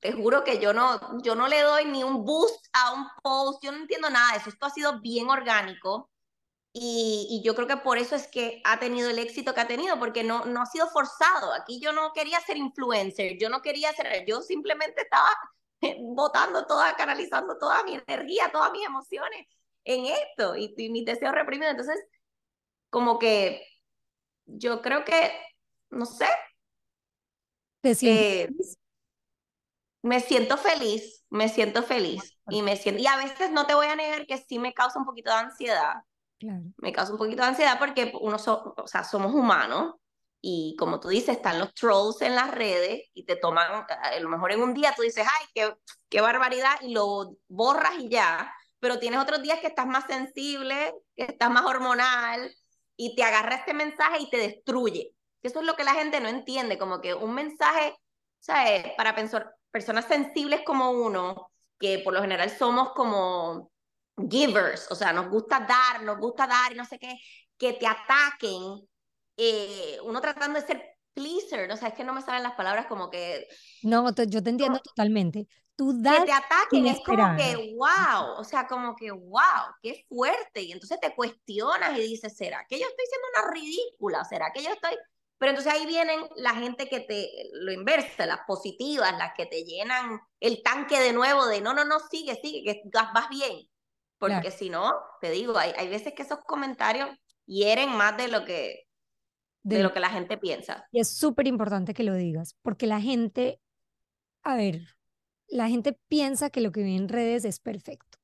te 0.00 0.12
juro 0.12 0.44
que 0.44 0.58
yo 0.60 0.72
no, 0.72 1.22
yo 1.22 1.34
no 1.34 1.48
le 1.48 1.60
doy 1.62 1.86
ni 1.86 2.04
un 2.04 2.24
boost 2.24 2.66
a 2.72 2.92
un 2.92 3.06
post, 3.22 3.62
yo 3.62 3.72
no 3.72 3.78
entiendo 3.78 4.10
nada 4.10 4.32
de 4.32 4.38
eso, 4.38 4.50
esto 4.50 4.66
ha 4.66 4.70
sido 4.70 5.00
bien 5.00 5.28
orgánico 5.28 6.10
y, 6.72 7.26
y, 7.30 7.42
yo 7.42 7.54
creo 7.54 7.66
que 7.66 7.78
por 7.78 7.96
eso 7.96 8.14
es 8.14 8.28
que 8.28 8.60
ha 8.64 8.78
tenido 8.78 9.08
el 9.08 9.18
éxito 9.18 9.54
que 9.54 9.60
ha 9.62 9.66
tenido, 9.66 9.98
porque 9.98 10.22
no, 10.22 10.44
no 10.44 10.60
ha 10.60 10.66
sido 10.66 10.86
forzado, 10.88 11.54
aquí 11.54 11.80
yo 11.80 11.92
no 11.92 12.12
quería 12.12 12.38
ser 12.40 12.58
influencer, 12.58 13.38
yo 13.40 13.48
no 13.48 13.62
quería 13.62 13.92
ser, 13.94 14.26
yo 14.26 14.42
simplemente 14.42 15.02
estaba 15.02 15.30
botando 16.00 16.66
toda, 16.66 16.94
canalizando 16.94 17.56
toda 17.58 17.82
mi 17.84 17.94
energía, 18.06 18.50
todas 18.52 18.72
mis 18.72 18.84
emociones 18.84 19.46
en 19.84 20.06
esto 20.06 20.54
y, 20.56 20.74
y 20.76 20.90
mis 20.90 21.06
deseos 21.06 21.32
reprimidos, 21.32 21.70
entonces 21.70 22.04
como 22.90 23.18
que 23.18 23.66
yo 24.46 24.80
creo 24.80 25.04
que, 25.04 25.32
no 25.90 26.06
sé. 26.06 26.28
¿Te 27.80 27.94
sientes 27.94 28.26
eh, 28.26 28.46
feliz? 28.46 28.78
Me 30.06 30.20
siento 30.20 30.56
feliz, 30.56 31.24
me 31.30 31.48
siento 31.48 31.82
feliz 31.82 32.38
y 32.48 32.62
me 32.62 32.76
siento 32.76 33.02
y 33.02 33.06
a 33.06 33.16
veces 33.16 33.50
no 33.50 33.66
te 33.66 33.74
voy 33.74 33.86
a 33.86 33.96
negar 33.96 34.26
que 34.26 34.38
sí 34.38 34.58
me 34.58 34.72
causa 34.72 34.98
un 34.98 35.04
poquito 35.04 35.30
de 35.30 35.36
ansiedad. 35.36 35.94
Claro. 36.38 36.62
Me 36.76 36.92
causa 36.92 37.12
un 37.12 37.18
poquito 37.18 37.42
de 37.42 37.48
ansiedad 37.48 37.78
porque 37.78 38.12
uno 38.20 38.38
so, 38.38 38.74
o 38.76 38.86
sea, 38.86 39.02
somos 39.02 39.34
humanos 39.34 39.94
y 40.40 40.76
como 40.78 41.00
tú 41.00 41.08
dices, 41.08 41.36
están 41.36 41.58
los 41.58 41.74
trolls 41.74 42.22
en 42.22 42.36
las 42.36 42.52
redes 42.52 43.02
y 43.14 43.24
te 43.24 43.34
toman, 43.34 43.84
a 43.88 44.20
lo 44.20 44.28
mejor 44.28 44.52
en 44.52 44.62
un 44.62 44.74
día 44.74 44.92
tú 44.94 45.02
dices, 45.02 45.26
ay, 45.26 45.46
qué, 45.52 45.74
qué 46.08 46.20
barbaridad, 46.20 46.76
y 46.82 46.92
lo 46.92 47.36
borras 47.48 47.98
y 47.98 48.08
ya, 48.08 48.54
pero 48.78 49.00
tienes 49.00 49.18
otros 49.18 49.42
días 49.42 49.58
que 49.58 49.66
estás 49.66 49.86
más 49.86 50.04
sensible, 50.04 50.94
que 51.16 51.24
estás 51.24 51.50
más 51.50 51.64
hormonal, 51.64 52.54
y 52.96 53.16
te 53.16 53.24
agarra 53.24 53.56
este 53.56 53.74
mensaje 53.74 54.20
y 54.20 54.30
te 54.30 54.36
destruye. 54.36 55.14
Eso 55.42 55.60
es 55.60 55.66
lo 55.66 55.74
que 55.74 55.82
la 55.82 55.94
gente 55.94 56.20
no 56.20 56.28
entiende, 56.28 56.78
como 56.78 57.00
que 57.00 57.14
un 57.14 57.34
mensaje, 57.34 57.96
¿sabes? 58.38 58.86
Para 58.96 59.16
personas 59.76 60.06
sensibles 60.06 60.62
como 60.64 60.90
uno, 60.90 61.50
que 61.78 61.98
por 61.98 62.14
lo 62.14 62.22
general 62.22 62.48
somos 62.48 62.92
como 62.94 63.70
givers, 64.16 64.90
o 64.90 64.94
sea, 64.94 65.12
nos 65.12 65.28
gusta 65.28 65.60
dar, 65.60 66.02
nos 66.02 66.16
gusta 66.18 66.46
dar 66.46 66.72
y 66.72 66.76
no 66.76 66.86
sé 66.86 66.98
qué, 66.98 67.18
que 67.58 67.74
te 67.74 67.86
ataquen 67.86 68.88
eh, 69.36 69.98
uno 70.02 70.22
tratando 70.22 70.58
de 70.58 70.66
ser 70.66 70.82
pleaser, 71.12 71.70
o 71.70 71.76
sea, 71.76 71.88
es 71.88 71.94
que 71.94 72.04
no 72.04 72.14
me 72.14 72.22
salen 72.22 72.42
las 72.42 72.54
palabras 72.54 72.86
como 72.86 73.10
que... 73.10 73.46
No, 73.82 74.08
yo 74.14 74.42
te 74.42 74.48
entiendo 74.48 74.78
totalmente. 74.80 75.46
Tú 75.76 75.92
das 76.00 76.20
que 76.20 76.24
te 76.24 76.32
ataquen, 76.32 76.86
es 76.86 77.00
como 77.04 77.36
que, 77.36 77.74
wow, 77.76 78.38
o 78.38 78.44
sea, 78.44 78.66
como 78.66 78.96
que, 78.96 79.10
wow, 79.10 79.74
qué 79.82 80.06
fuerte. 80.08 80.62
Y 80.62 80.72
entonces 80.72 80.98
te 81.00 81.14
cuestionas 81.14 81.98
y 81.98 82.00
dices, 82.00 82.34
¿será 82.34 82.64
que 82.66 82.78
yo 82.78 82.86
estoy 82.86 83.04
siendo 83.10 83.28
una 83.34 83.52
ridícula? 83.52 84.24
¿Será 84.24 84.50
que 84.54 84.62
yo 84.62 84.70
estoy...? 84.70 84.96
Pero 85.38 85.50
entonces 85.50 85.72
ahí 85.72 85.86
vienen 85.86 86.20
la 86.36 86.54
gente 86.54 86.88
que 86.88 87.00
te, 87.00 87.28
lo 87.52 87.72
inversa, 87.72 88.24
las 88.24 88.40
positivas, 88.46 89.16
las 89.18 89.32
que 89.36 89.46
te 89.46 89.64
llenan 89.64 90.20
el 90.40 90.62
tanque 90.62 90.98
de 90.98 91.12
nuevo 91.12 91.46
de, 91.46 91.60
no, 91.60 91.74
no, 91.74 91.84
no, 91.84 92.00
sigue, 92.10 92.36
sigue, 92.36 92.64
que 92.64 92.90
vas 92.92 93.28
bien. 93.28 93.68
Porque 94.18 94.50
si 94.50 94.70
no, 94.70 94.94
te 95.20 95.30
digo, 95.30 95.58
hay, 95.58 95.72
hay 95.76 95.88
veces 95.88 96.14
que 96.14 96.22
esos 96.22 96.38
comentarios 96.46 97.10
hieren 97.44 97.90
más 97.90 98.16
de 98.16 98.28
lo 98.28 98.46
que, 98.46 98.86
de, 99.62 99.82
lo 99.82 99.92
que 99.92 100.00
la 100.00 100.08
gente 100.08 100.38
piensa. 100.38 100.86
Y 100.90 101.00
es 101.00 101.16
súper 101.16 101.46
importante 101.46 101.92
que 101.92 102.02
lo 102.02 102.14
digas, 102.14 102.56
porque 102.62 102.86
la 102.86 103.00
gente, 103.00 103.60
a 104.42 104.56
ver, 104.56 104.80
la 105.48 105.68
gente 105.68 105.98
piensa 106.08 106.50
que 106.50 106.60
lo 106.62 106.72
que 106.72 106.82
ve 106.82 106.96
en 106.96 107.08
redes 107.08 107.44
es 107.44 107.60
perfecto. 107.60 108.18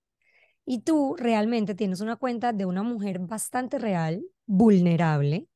Y 0.64 0.82
tú 0.82 1.16
realmente 1.18 1.74
tienes 1.74 2.00
una 2.00 2.16
cuenta 2.16 2.52
de 2.52 2.64
una 2.64 2.82
mujer 2.82 3.18
bastante 3.18 3.78
real, 3.78 4.24
vulnerable, 4.46 5.48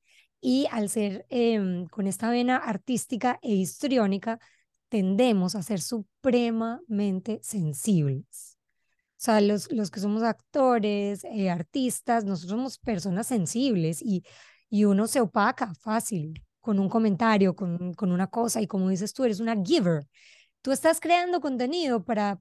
y 0.46 0.68
al 0.70 0.88
ser 0.88 1.26
em, 1.28 1.86
con 1.88 2.06
esta 2.06 2.30
vena 2.30 2.56
artística 2.56 3.38
e 3.42 3.54
histriónica, 3.54 4.38
tendemos 4.88 5.56
a 5.56 5.62
ser 5.62 5.80
supremamente 5.80 7.40
sensibles. 7.42 8.56
O 9.12 9.24
sea, 9.26 9.40
los, 9.40 9.72
los 9.72 9.90
que 9.90 9.98
somos 9.98 10.22
actores, 10.22 11.24
eh, 11.24 11.50
artistas, 11.50 12.24
nosotros 12.24 12.50
somos 12.50 12.78
personas 12.78 13.26
sensibles 13.26 14.00
y 14.02 14.22
y 14.68 14.84
uno 14.84 15.06
se 15.06 15.20
opaca 15.20 15.74
fácil 15.74 16.42
con 16.60 16.78
un 16.78 16.88
comentario, 16.88 17.54
con, 17.54 17.94
con 17.94 18.12
una 18.12 18.26
cosa 18.26 18.60
y 18.60 18.66
como 18.66 18.88
dices 18.88 19.12
tú, 19.12 19.24
eres 19.24 19.40
una 19.40 19.56
giver. 19.62 20.06
Tú 20.62 20.72
estás 20.72 21.00
creando 21.00 21.40
contenido 21.40 22.04
para, 22.04 22.40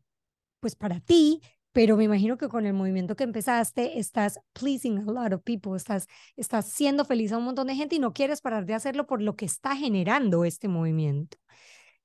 pues 0.59 0.75
para 0.75 0.99
ti, 0.99 1.41
pero 1.75 1.97
me 1.97 2.05
imagino 2.05 2.37
que 2.37 2.47
con 2.47 2.65
el 2.65 2.71
movimiento 2.71 3.17
que 3.17 3.25
empezaste 3.25 3.99
estás 3.99 4.39
pleasing 4.53 4.99
a 4.99 5.11
lot 5.11 5.33
of 5.33 5.43
people, 5.43 5.75
estás, 5.75 6.07
estás 6.37 6.69
siendo 6.69 7.03
feliz 7.03 7.33
a 7.33 7.37
un 7.37 7.43
montón 7.43 7.67
de 7.67 7.75
gente 7.75 7.97
y 7.97 7.99
no 7.99 8.13
quieres 8.13 8.39
parar 8.39 8.65
de 8.65 8.75
hacerlo 8.75 9.05
por 9.07 9.21
lo 9.21 9.35
que 9.35 9.43
está 9.43 9.75
generando 9.75 10.45
este 10.45 10.69
movimiento. 10.69 11.37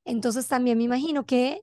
Entonces 0.04 0.48
también 0.48 0.76
me 0.76 0.82
imagino 0.82 1.24
que 1.24 1.60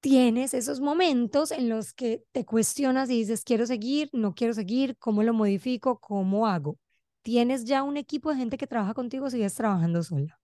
tienes 0.00 0.54
esos 0.54 0.80
momentos 0.80 1.50
en 1.50 1.68
los 1.68 1.92
que 1.92 2.24
te 2.32 2.46
cuestionas 2.46 3.10
y 3.10 3.18
dices, 3.18 3.44
quiero 3.44 3.66
seguir, 3.66 4.08
no 4.14 4.34
quiero 4.34 4.54
seguir, 4.54 4.96
cómo 4.96 5.22
lo 5.22 5.34
modifico, 5.34 6.00
cómo 6.00 6.46
hago. 6.46 6.78
¿Tienes 7.20 7.66
ya 7.66 7.82
un 7.82 7.98
equipo 7.98 8.30
de 8.30 8.36
gente 8.36 8.56
que 8.56 8.66
trabaja 8.66 8.94
contigo 8.94 9.26
o 9.26 9.30
sigues 9.30 9.54
trabajando 9.54 10.02
sola? 10.02 10.40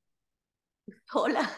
Sola, 1.10 1.50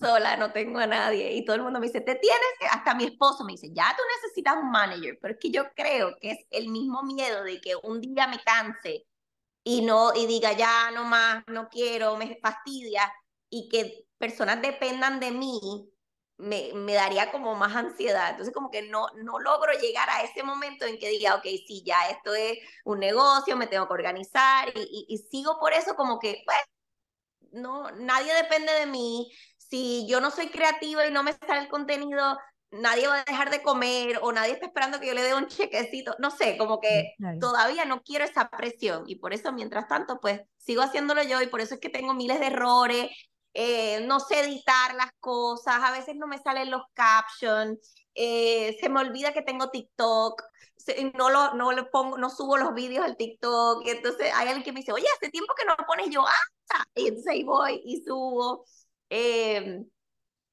sola, 0.00 0.36
no 0.36 0.52
tengo 0.52 0.78
a 0.78 0.86
nadie. 0.86 1.32
Y 1.34 1.44
todo 1.44 1.56
el 1.56 1.62
mundo 1.62 1.80
me 1.80 1.86
dice, 1.86 2.00
te 2.00 2.14
tienes 2.16 2.48
que, 2.58 2.66
hasta 2.66 2.94
mi 2.94 3.04
esposo 3.04 3.44
me 3.44 3.52
dice, 3.52 3.70
ya 3.72 3.94
tú 3.96 4.02
necesitas 4.16 4.56
un 4.56 4.70
manager, 4.70 5.18
pero 5.20 5.34
es 5.34 5.40
que 5.40 5.50
yo 5.50 5.64
creo 5.74 6.16
que 6.20 6.32
es 6.32 6.38
el 6.50 6.68
mismo 6.68 7.02
miedo 7.02 7.44
de 7.44 7.60
que 7.60 7.76
un 7.82 8.00
día 8.00 8.26
me 8.26 8.40
canse 8.42 9.06
y 9.64 9.82
no, 9.82 10.12
y 10.14 10.26
diga, 10.26 10.52
ya 10.52 10.90
no 10.92 11.04
más, 11.04 11.44
no 11.48 11.68
quiero, 11.68 12.16
me 12.16 12.38
fastidia, 12.42 13.12
y 13.50 13.68
que 13.68 14.06
personas 14.18 14.62
dependan 14.62 15.20
de 15.20 15.32
mí 15.32 15.92
me, 16.38 16.72
me, 16.74 16.94
daría 16.94 17.30
como 17.30 17.54
más 17.54 17.74
ansiedad. 17.76 18.30
Entonces 18.30 18.54
como 18.54 18.70
que 18.70 18.82
no, 18.82 19.08
no 19.16 19.38
logro 19.40 19.72
llegar 19.74 20.08
a 20.10 20.22
ese 20.22 20.42
momento 20.42 20.86
en 20.86 20.98
que 20.98 21.10
diga, 21.10 21.36
ok, 21.36 21.44
sí, 21.66 21.82
ya 21.84 22.08
esto 22.10 22.34
es 22.34 22.58
un 22.84 23.00
negocio, 23.00 23.56
me 23.56 23.66
tengo 23.66 23.86
que 23.86 23.94
organizar 23.94 24.68
y, 24.74 25.06
y, 25.08 25.18
sigo 25.18 25.58
por 25.60 25.72
eso 25.72 25.94
como 25.96 26.18
que, 26.18 26.42
pues, 26.46 26.58
no, 27.52 27.90
nadie 27.92 28.32
depende 28.34 28.72
de 28.72 28.86
mí. 28.86 29.30
Si 29.70 30.06
yo 30.08 30.20
no 30.20 30.30
soy 30.30 30.48
creativa 30.48 31.06
y 31.06 31.12
no 31.12 31.22
me 31.22 31.32
sale 31.32 31.62
el 31.62 31.68
contenido, 31.68 32.38
nadie 32.72 33.06
va 33.08 33.20
a 33.20 33.24
dejar 33.24 33.50
de 33.50 33.62
comer 33.62 34.18
o 34.22 34.32
nadie 34.32 34.52
está 34.52 34.66
esperando 34.66 35.00
que 35.00 35.06
yo 35.06 35.14
le 35.14 35.22
dé 35.22 35.34
un 35.34 35.46
chequecito. 35.46 36.14
No 36.18 36.30
sé, 36.30 36.58
como 36.58 36.80
que 36.80 37.14
todavía 37.40 37.84
no 37.84 38.02
quiero 38.02 38.24
esa 38.24 38.48
presión 38.50 39.04
y 39.06 39.16
por 39.16 39.32
eso, 39.32 39.52
mientras 39.52 39.88
tanto, 39.88 40.18
pues 40.20 40.40
sigo 40.58 40.82
haciéndolo 40.82 41.22
yo 41.22 41.40
y 41.40 41.46
por 41.46 41.60
eso 41.60 41.74
es 41.74 41.80
que 41.80 41.88
tengo 41.88 42.14
miles 42.14 42.40
de 42.40 42.46
errores 42.46 43.10
eh, 43.54 44.00
no 44.06 44.20
sé 44.20 44.40
editar 44.40 44.94
las 44.94 45.10
cosas, 45.18 45.82
a 45.82 45.90
veces 45.90 46.14
no 46.16 46.26
me 46.26 46.38
salen 46.38 46.70
los 46.70 46.82
captions, 46.94 47.78
eh, 48.14 48.76
se 48.80 48.88
me 48.88 49.00
olvida 49.00 49.32
que 49.32 49.42
tengo 49.42 49.70
TikTok, 49.70 50.40
no 51.14 51.30
lo, 51.30 51.54
no 51.54 51.72
le 51.72 51.84
pongo, 51.84 52.16
no 52.16 52.30
subo 52.30 52.56
los 52.56 52.74
vídeos 52.74 53.04
al 53.04 53.16
TikTok, 53.16 53.84
y 53.84 53.90
entonces 53.90 54.32
hay 54.34 54.48
alguien 54.48 54.62
que 54.62 54.72
me 54.72 54.80
dice, 54.80 54.92
oye, 54.92 55.06
hace 55.16 55.30
tiempo 55.30 55.52
que 55.56 55.64
no 55.64 55.74
lo 55.76 55.84
pones 55.84 56.10
yo, 56.10 56.24
ah, 56.24 56.84
y 56.94 57.08
entonces 57.08 57.32
ahí 57.32 57.44
voy 57.44 57.82
y 57.84 58.02
subo. 58.04 58.64
Eh, 59.10 59.84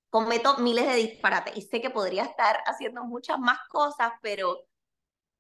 cometo 0.10 0.58
miles 0.58 0.88
de 0.88 0.96
disparates 0.96 1.56
y 1.58 1.62
sé 1.62 1.82
que 1.82 1.90
podría 1.90 2.24
estar 2.24 2.58
haciendo 2.66 3.04
muchas 3.06 3.40
más 3.40 3.60
cosas, 3.70 4.12
pero 4.22 4.58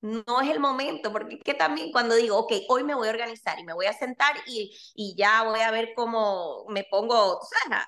no 0.02 0.42
es 0.42 0.50
el 0.50 0.60
momento, 0.60 1.12
porque 1.12 1.36
es 1.36 1.44
que 1.44 1.54
también 1.54 1.92
cuando 1.92 2.16
digo, 2.16 2.38
ok, 2.38 2.54
hoy 2.70 2.84
me 2.84 2.96
voy 2.96 3.08
a 3.08 3.12
organizar 3.12 3.60
y 3.60 3.64
me 3.64 3.74
voy 3.74 3.88
a 3.88 3.94
sentar 3.94 4.36
y, 4.46 4.78
y 4.96 5.16
ya 5.18 5.44
voy 5.44 5.60
a 5.62 5.72
ver 5.72 5.94
cómo 5.96 6.66
me 6.70 6.84
pongo. 6.84 7.40
A 7.72 7.88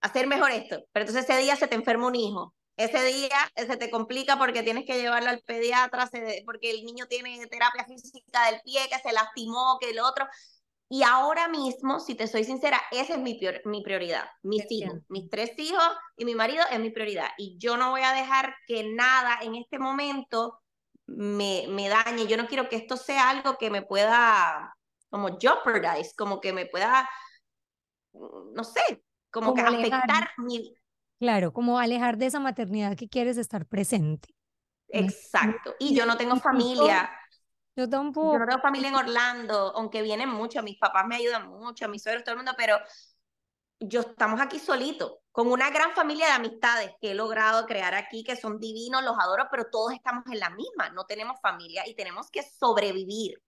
hacer 0.00 0.26
mejor 0.26 0.50
esto. 0.52 0.84
Pero 0.92 1.06
entonces 1.06 1.28
ese 1.28 1.40
día 1.40 1.56
se 1.56 1.68
te 1.68 1.74
enferma 1.74 2.06
un 2.08 2.14
hijo. 2.14 2.54
Ese 2.76 3.02
día 3.04 3.36
se 3.56 3.76
te 3.76 3.90
complica 3.90 4.38
porque 4.38 4.62
tienes 4.62 4.86
que 4.86 4.96
llevarlo 4.98 5.30
al 5.30 5.42
pediatra, 5.42 6.08
porque 6.46 6.70
el 6.70 6.84
niño 6.84 7.06
tiene 7.06 7.46
terapia 7.46 7.84
física 7.84 8.46
del 8.50 8.60
pie, 8.62 8.88
que 8.90 8.98
se 8.98 9.12
lastimó, 9.12 9.78
que 9.80 9.90
el 9.90 10.00
otro. 10.00 10.26
Y 10.92 11.04
ahora 11.04 11.46
mismo, 11.46 12.00
si 12.00 12.16
te 12.16 12.26
soy 12.26 12.42
sincera, 12.42 12.80
esa 12.90 13.14
es 13.14 13.20
mi, 13.20 13.38
mi 13.64 13.80
prioridad. 13.80 14.24
Mis 14.42 14.68
hijos, 14.70 14.98
mis 15.08 15.30
tres 15.30 15.52
hijos 15.56 15.88
y 16.16 16.24
mi 16.24 16.34
marido 16.34 16.64
es 16.68 16.80
mi 16.80 16.90
prioridad. 16.90 17.28
Y 17.38 17.56
yo 17.58 17.76
no 17.76 17.90
voy 17.90 18.00
a 18.02 18.12
dejar 18.12 18.56
que 18.66 18.82
nada 18.82 19.38
en 19.40 19.54
este 19.54 19.78
momento 19.78 20.60
me, 21.06 21.66
me 21.68 21.88
dañe. 21.88 22.26
Yo 22.26 22.36
no 22.36 22.48
quiero 22.48 22.68
que 22.68 22.74
esto 22.74 22.96
sea 22.96 23.30
algo 23.30 23.56
que 23.56 23.70
me 23.70 23.82
pueda 23.82 24.74
como 25.10 25.38
jeopardize, 25.38 26.12
como 26.16 26.40
que 26.40 26.52
me 26.52 26.66
pueda, 26.66 27.08
no 28.12 28.64
sé, 28.64 29.04
como, 29.30 29.54
que 29.54 29.60
afectar 29.60 30.30
mi... 30.38 30.74
Claro, 31.20 31.52
como 31.52 31.78
alejar 31.78 32.16
de 32.16 32.26
esa 32.26 32.40
maternidad 32.40 32.96
que 32.96 33.08
quieres 33.08 33.36
estar 33.36 33.64
presente. 33.64 34.34
Exacto. 34.88 35.76
Y 35.78 35.94
yo 35.94 36.04
no 36.04 36.16
tengo 36.16 36.34
familia. 36.34 37.10
Yo 37.76 37.88
tampoco. 37.88 38.32
Yo 38.32 38.38
no 38.40 38.46
tengo 38.46 38.62
familia 38.62 38.88
en 38.88 38.96
Orlando, 38.96 39.72
aunque 39.76 40.02
vienen 40.02 40.28
mucho, 40.28 40.62
mis 40.62 40.78
papás 40.78 41.06
me 41.06 41.16
ayudan 41.16 41.48
mucho, 41.48 41.88
mis 41.88 42.02
suegros, 42.02 42.24
todo 42.24 42.32
el 42.32 42.38
mundo, 42.38 42.52
pero 42.56 42.78
yo 43.80 44.00
estamos 44.00 44.40
aquí 44.40 44.58
solitos, 44.58 45.18
con 45.32 45.50
una 45.50 45.70
gran 45.70 45.92
familia 45.92 46.26
de 46.26 46.32
amistades 46.32 46.92
que 47.00 47.12
he 47.12 47.14
logrado 47.14 47.66
crear 47.66 47.94
aquí, 47.94 48.22
que 48.22 48.36
son 48.36 48.58
divinos, 48.58 49.02
los 49.02 49.16
adoro, 49.18 49.48
pero 49.50 49.70
todos 49.70 49.92
estamos 49.92 50.24
en 50.26 50.38
la 50.38 50.50
misma, 50.50 50.90
no 50.90 51.06
tenemos 51.06 51.40
familia 51.40 51.86
y 51.86 51.94
tenemos 51.94 52.30
que 52.30 52.42
sobrevivir. 52.42 53.42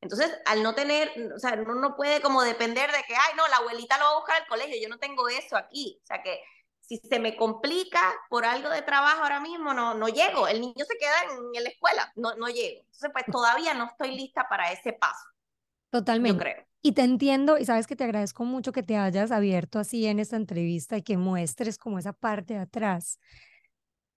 Entonces, 0.00 0.30
al 0.46 0.62
no 0.62 0.74
tener, 0.74 1.10
o 1.34 1.38
sea, 1.38 1.54
uno 1.54 1.74
no 1.74 1.96
puede 1.96 2.20
como 2.20 2.42
depender 2.42 2.92
de 2.92 3.02
que, 3.04 3.14
ay, 3.14 3.34
no, 3.36 3.48
la 3.48 3.56
abuelita 3.56 3.98
lo 3.98 4.04
va 4.04 4.10
a 4.10 4.16
buscar 4.16 4.42
al 4.42 4.46
colegio, 4.46 4.76
yo 4.80 4.88
no 4.88 4.98
tengo 4.98 5.28
eso 5.28 5.56
aquí. 5.56 5.98
O 6.02 6.06
sea, 6.06 6.22
que 6.22 6.40
si 6.88 6.96
se 6.96 7.18
me 7.18 7.36
complica 7.36 8.00
por 8.30 8.46
algo 8.46 8.70
de 8.70 8.80
trabajo 8.80 9.22
ahora 9.22 9.40
mismo, 9.40 9.74
no, 9.74 9.92
no 9.92 10.08
llego. 10.08 10.48
El 10.48 10.62
niño 10.62 10.84
se 10.88 10.96
queda 10.98 11.14
en, 11.54 11.62
la 11.62 11.68
escuela, 11.68 12.10
no, 12.16 12.34
no 12.36 12.48
llego. 12.48 12.80
Entonces, 12.80 13.10
pues 13.12 13.24
todavía 13.30 13.74
no 13.74 13.84
estoy 13.84 14.16
lista 14.16 14.46
para 14.48 14.72
ese 14.72 14.94
paso. 14.94 15.26
Totalmente. 15.90 16.38
Yo 16.38 16.40
creo. 16.40 16.66
Y 16.80 16.92
te 16.92 17.02
entiendo 17.02 17.58
y 17.58 17.66
sabes 17.66 17.86
que 17.86 17.96
te 17.96 18.04
agradezco 18.04 18.44
mucho 18.44 18.72
que 18.72 18.82
te 18.82 18.96
hayas 18.96 19.32
abierto 19.32 19.78
así 19.78 20.06
en 20.06 20.18
esta 20.18 20.36
entrevista 20.36 20.96
y 20.96 21.02
que 21.02 21.18
muestres 21.18 21.76
como 21.76 21.98
esa 21.98 22.14
parte 22.14 22.54
de 22.54 22.60
atrás. 22.60 23.18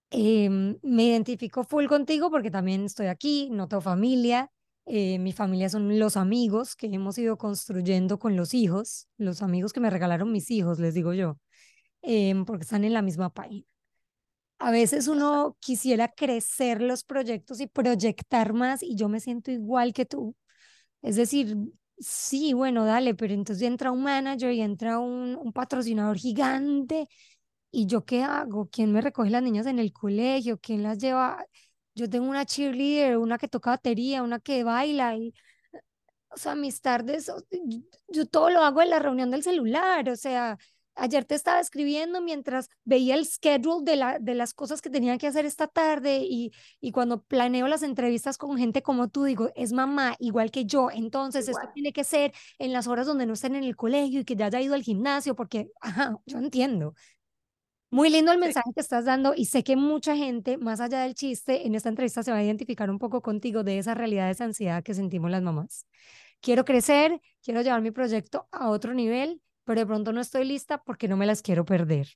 Em, 0.09 0.77
me 0.81 1.03
identifico 1.03 1.63
full 1.63 1.87
contigo 1.87 2.29
porque 2.29 2.51
también 2.51 2.85
estoy 2.85 3.07
aquí, 3.07 3.49
no 3.51 3.67
tengo 3.67 3.81
familia. 3.81 4.49
Eh, 4.85 5.19
mi 5.19 5.33
familia 5.33 5.69
son 5.69 5.99
los 5.99 6.15
amigos 6.17 6.75
que 6.75 6.87
hemos 6.87 7.17
ido 7.17 7.37
construyendo 7.37 8.19
con 8.19 8.35
los 8.35 8.53
hijos, 8.53 9.07
los 9.17 9.41
amigos 9.41 9.73
que 9.73 9.79
me 9.79 9.89
regalaron 9.89 10.31
mis 10.31 10.51
hijos, 10.51 10.79
les 10.79 10.93
digo 10.93 11.13
yo, 11.13 11.37
em, 12.01 12.45
porque 12.45 12.63
están 12.63 12.83
en 12.83 12.93
la 12.93 13.01
misma 13.01 13.29
página. 13.31 13.65
A 14.59 14.71
veces 14.71 15.07
uno 15.07 15.57
quisiera 15.59 16.09
crecer 16.09 16.81
los 16.81 17.03
proyectos 17.03 17.59
y 17.61 17.67
proyectar 17.67 18.53
más 18.53 18.83
y 18.83 18.95
yo 18.95 19.09
me 19.09 19.19
siento 19.19 19.51
igual 19.51 19.93
que 19.93 20.05
tú. 20.05 20.35
Es 21.01 21.15
decir, 21.17 21.57
sí, 21.99 22.53
bueno, 22.53 22.85
dale, 22.85 23.15
pero 23.15 23.33
entonces 23.33 23.63
entra 23.67 23.91
un 23.91 24.03
manager 24.03 24.53
y 24.53 24.61
entra 24.61 24.99
un, 24.99 25.35
un 25.37 25.53
patrocinador 25.53 26.17
gigante. 26.17 27.07
¿Y 27.71 27.87
yo 27.87 28.05
qué 28.05 28.23
hago? 28.23 28.69
¿Quién 28.71 28.91
me 28.93 29.01
recoge 29.01 29.29
las 29.31 29.43
niñas 29.43 29.67
en 29.67 29.79
el 29.79 29.93
colegio? 29.93 30.59
¿Quién 30.59 30.83
las 30.83 30.99
lleva? 30.99 31.45
Yo 31.95 32.09
tengo 32.09 32.27
una 32.29 32.45
cheerleader, 32.45 33.17
una 33.17 33.37
que 33.37 33.47
toca 33.47 33.71
batería, 33.71 34.23
una 34.23 34.39
que 34.39 34.63
baila 34.63 35.15
y 35.17 35.33
o 36.29 36.37
sea, 36.37 36.55
mis 36.55 36.81
tardes, 36.81 37.31
yo, 38.07 38.25
todo 38.25 38.49
lo 38.49 38.61
hago 38.61 38.81
en 38.81 38.89
la 38.89 38.99
reunión 38.99 39.31
del 39.31 39.43
celular, 39.43 40.09
o 40.09 40.15
sea, 40.15 40.57
ayer 40.95 41.25
te 41.25 41.35
estaba 41.35 41.59
escribiendo 41.59 42.21
mientras 42.21 42.69
veía 42.83 43.15
el 43.15 43.25
schedule 43.25 43.83
de, 43.83 43.95
la, 43.95 44.19
de 44.19 44.35
las 44.35 44.53
cosas 44.53 44.81
que 44.81 44.89
tenía 44.89 45.17
que 45.17 45.27
hacer 45.27 45.45
esta 45.45 45.67
tarde 45.67 46.19
y, 46.23 46.51
y 46.79 46.91
cuando 46.91 47.23
planeo 47.23 47.67
las 47.67 47.83
entrevistas 47.83 48.37
con 48.37 48.57
gente 48.57 48.81
como 48.81 49.09
tú, 49.09 49.23
digo, 49.23 49.49
es 49.55 49.73
mamá 49.73 50.15
igual 50.19 50.51
que 50.51 50.65
yo, 50.65 50.89
entonces 50.91 51.47
esto 51.47 51.69
tiene 51.73 51.93
que 51.93 52.03
ser 52.03 52.33
en 52.59 52.73
las 52.73 52.87
horas 52.87 53.07
donde 53.07 53.25
no 53.25 53.33
estén 53.33 53.55
en 53.55 53.63
el 53.63 53.75
colegio 53.75 54.21
y 54.21 54.25
que 54.25 54.35
ya 54.35 54.47
haya 54.47 54.61
ido 54.61 54.75
al 54.75 54.83
gimnasio, 54.83 55.35
porque, 55.35 55.69
ajá, 55.81 56.17
yo 56.25 56.37
entiendo. 56.37 56.93
Muy 57.89 58.09
lindo 58.09 58.31
el 58.31 58.37
mensaje 58.37 58.71
que 58.73 58.79
estás 58.79 59.03
dando 59.03 59.33
y 59.35 59.45
sé 59.45 59.63
que 59.65 59.75
mucha 59.75 60.15
gente, 60.15 60.57
más 60.57 60.79
allá 60.79 61.01
del 61.01 61.13
chiste, 61.13 61.67
en 61.67 61.75
esta 61.75 61.89
entrevista 61.89 62.23
se 62.23 62.31
va 62.31 62.37
a 62.37 62.43
identificar 62.43 62.89
un 62.89 62.99
poco 62.99 63.21
contigo 63.21 63.63
de 63.65 63.79
esa 63.79 63.93
realidad 63.93 64.27
de 64.27 64.31
esa 64.31 64.45
ansiedad 64.45 64.81
que 64.81 64.93
sentimos 64.93 65.29
las 65.29 65.41
mamás. 65.41 65.85
Quiero 66.39 66.63
crecer, 66.63 67.21
quiero 67.43 67.61
llevar 67.61 67.81
mi 67.81 67.91
proyecto 67.91 68.47
a 68.51 68.69
otro 68.69 68.93
nivel, 68.93 69.41
pero 69.71 69.79
de 69.79 69.85
pronto 69.85 70.11
no 70.11 70.19
estoy 70.19 70.43
lista 70.43 70.83
porque 70.83 71.07
no 71.07 71.15
me 71.15 71.25
las 71.25 71.41
quiero 71.41 71.63
perder. 71.63 72.09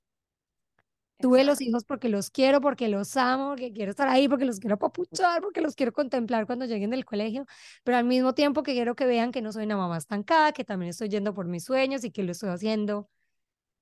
Tuve 1.20 1.46
los 1.46 1.62
hijos 1.62 1.86
porque 1.86 2.10
los 2.10 2.30
quiero, 2.30 2.60
porque 2.60 2.90
los 2.90 3.16
amo, 3.16 3.52
porque 3.52 3.72
quiero 3.72 3.92
estar 3.92 4.10
ahí, 4.10 4.28
porque 4.28 4.44
los 4.44 4.60
quiero 4.60 4.78
papuchar, 4.78 5.42
porque 5.42 5.62
los 5.62 5.74
quiero 5.74 5.94
contemplar 5.94 6.46
cuando 6.46 6.66
lleguen 6.66 6.90
del 6.90 7.06
colegio, 7.06 7.46
pero 7.86 7.96
al 7.96 8.04
mismo 8.04 8.34
tiempo 8.34 8.62
que 8.62 8.74
quiero 8.74 8.98
que 8.98 9.06
vean 9.06 9.32
que 9.32 9.42
no 9.42 9.54
soy 9.54 9.64
una 9.64 9.78
mamá 9.78 9.98
estancada, 9.98 10.52
que 10.52 10.66
también 10.66 10.90
estoy 10.90 11.08
yendo 11.08 11.34
por 11.34 11.48
mis 11.48 11.64
sueños 11.64 12.04
y 12.04 12.12
que 12.12 12.24
lo 12.24 12.34
estoy 12.34 12.50
haciendo 12.50 13.10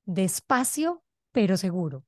despacio, 0.05 1.03
pero 1.31 1.57
seguro 1.57 2.05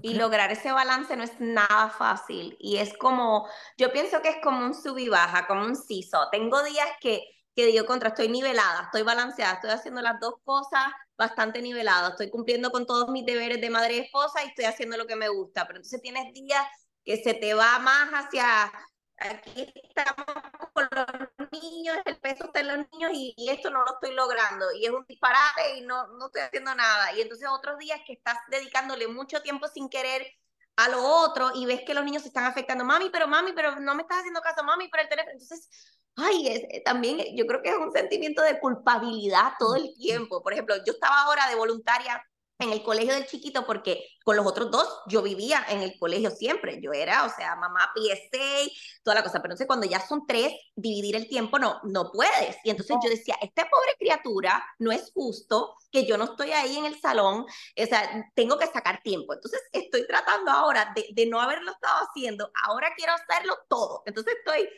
y 0.00 0.14
lograr 0.14 0.52
ese 0.52 0.70
balance 0.72 1.16
no 1.16 1.24
es 1.24 1.40
nada 1.40 1.90
fácil. 1.90 2.56
Y 2.60 2.76
es 2.76 2.96
como, 2.96 3.48
yo 3.76 3.92
pienso 3.92 4.22
que 4.22 4.28
es 4.28 4.36
como 4.42 4.64
un 4.64 4.74
sub 4.74 4.98
y 4.98 5.08
baja, 5.08 5.46
como 5.46 5.64
un 5.64 5.76
siso. 5.76 6.28
Tengo 6.30 6.62
días 6.62 6.88
que, 7.00 7.24
que 7.54 7.66
digo 7.66 7.86
contra, 7.86 8.10
estoy 8.10 8.28
nivelada, 8.28 8.84
estoy 8.84 9.02
balanceada, 9.02 9.54
estoy 9.54 9.70
haciendo 9.70 10.00
las 10.00 10.18
dos 10.20 10.34
cosas 10.44 10.92
bastante 11.16 11.60
nivelada, 11.62 12.10
estoy 12.10 12.30
cumpliendo 12.30 12.70
con 12.70 12.86
todos 12.86 13.08
mis 13.10 13.24
deberes 13.26 13.60
de 13.60 13.70
madre 13.70 13.96
y 13.96 14.00
esposa 14.00 14.44
y 14.44 14.48
estoy 14.48 14.64
haciendo 14.64 14.96
lo 14.96 15.06
que 15.06 15.16
me 15.16 15.28
gusta. 15.28 15.66
Pero 15.66 15.78
entonces 15.78 16.00
tienes 16.00 16.32
días 16.32 16.66
que 17.04 17.22
se 17.22 17.34
te 17.34 17.54
va 17.54 17.78
más 17.78 18.10
hacia 18.10 18.72
aquí 19.18 19.72
estamos 19.74 20.26
con 20.72 20.88
los 20.90 21.50
niños, 21.52 21.98
el 22.04 22.18
peso 22.18 22.46
está 22.46 22.60
en 22.60 22.68
los 22.68 22.86
niños 22.92 23.10
y, 23.14 23.34
esto 23.50 23.70
no 23.70 23.84
lo 23.84 23.94
estoy 23.94 24.14
logrando 24.14 24.66
y 24.72 24.86
es 24.86 24.90
un 24.90 25.04
disparate 25.06 25.76
y 25.76 25.82
no, 25.82 26.06
no 26.18 26.26
estoy 26.26 26.42
haciendo 26.42 26.74
nada. 26.74 27.12
Y 27.14 27.20
entonces 27.20 27.48
otros 27.50 27.78
días 27.78 28.00
que 28.06 28.14
estás 28.14 28.38
dedicándole 28.48 29.06
mucho 29.08 29.42
tiempo 29.42 29.68
sin 29.68 29.88
querer 29.88 30.26
a 30.76 30.88
lo 30.88 31.04
otro 31.04 31.50
y 31.54 31.66
ves 31.66 31.82
que 31.86 31.94
los 31.94 32.04
niños 32.04 32.22
se 32.22 32.28
están 32.28 32.44
afectando, 32.44 32.84
mami, 32.84 33.10
pero 33.10 33.28
mami, 33.28 33.52
pero 33.52 33.78
no 33.80 33.94
me 33.94 34.02
estás 34.02 34.18
haciendo 34.18 34.40
caso, 34.40 34.64
mami, 34.64 34.88
pero 34.88 35.02
el 35.02 35.08
teléfono. 35.08 35.32
Entonces, 35.32 35.68
ay, 36.16 36.48
es, 36.48 36.62
eh, 36.70 36.82
también 36.84 37.18
yo 37.36 37.46
creo 37.46 37.62
que 37.62 37.70
es 37.70 37.76
un 37.76 37.92
sentimiento 37.92 38.42
de 38.42 38.58
culpabilidad 38.58 39.52
todo 39.58 39.76
el 39.76 39.94
tiempo. 39.94 40.42
Por 40.42 40.52
ejemplo, 40.52 40.76
yo 40.86 40.92
estaba 40.92 41.22
ahora 41.22 41.48
de 41.48 41.56
voluntaria 41.56 42.24
en 42.62 42.72
el 42.72 42.82
colegio 42.82 43.14
del 43.14 43.26
chiquito 43.26 43.66
porque 43.66 44.06
con 44.24 44.36
los 44.36 44.46
otros 44.46 44.70
dos 44.70 44.88
yo 45.06 45.22
vivía 45.22 45.64
en 45.68 45.82
el 45.82 45.98
colegio 45.98 46.30
siempre. 46.30 46.80
Yo 46.80 46.92
era, 46.92 47.24
o 47.24 47.30
sea, 47.30 47.56
mamá 47.56 47.92
PSA, 47.94 48.70
toda 49.02 49.16
la 49.16 49.22
cosa. 49.22 49.40
Pero 49.40 49.52
entonces 49.52 49.66
cuando 49.66 49.86
ya 49.86 50.00
son 50.00 50.26
tres, 50.26 50.52
dividir 50.76 51.16
el 51.16 51.28
tiempo 51.28 51.58
no, 51.58 51.80
no 51.84 52.10
puedes. 52.12 52.56
Y 52.64 52.70
entonces 52.70 52.96
yo 53.02 53.10
decía, 53.10 53.36
esta 53.40 53.68
pobre 53.68 53.94
criatura 53.98 54.64
no 54.78 54.92
es 54.92 55.10
justo 55.12 55.76
que 55.90 56.06
yo 56.06 56.16
no 56.16 56.24
estoy 56.24 56.52
ahí 56.52 56.76
en 56.76 56.86
el 56.86 56.98
salón, 57.00 57.44
o 57.44 57.86
sea, 57.86 58.30
tengo 58.34 58.58
que 58.58 58.66
sacar 58.66 59.02
tiempo. 59.02 59.34
Entonces 59.34 59.60
estoy 59.72 60.06
tratando 60.06 60.50
ahora 60.50 60.92
de, 60.94 61.06
de 61.12 61.26
no 61.26 61.40
haberlo 61.40 61.72
estado 61.72 62.06
haciendo, 62.08 62.50
ahora 62.66 62.92
quiero 62.96 63.12
hacerlo 63.12 63.58
todo. 63.68 64.02
Entonces 64.06 64.34
estoy 64.38 64.68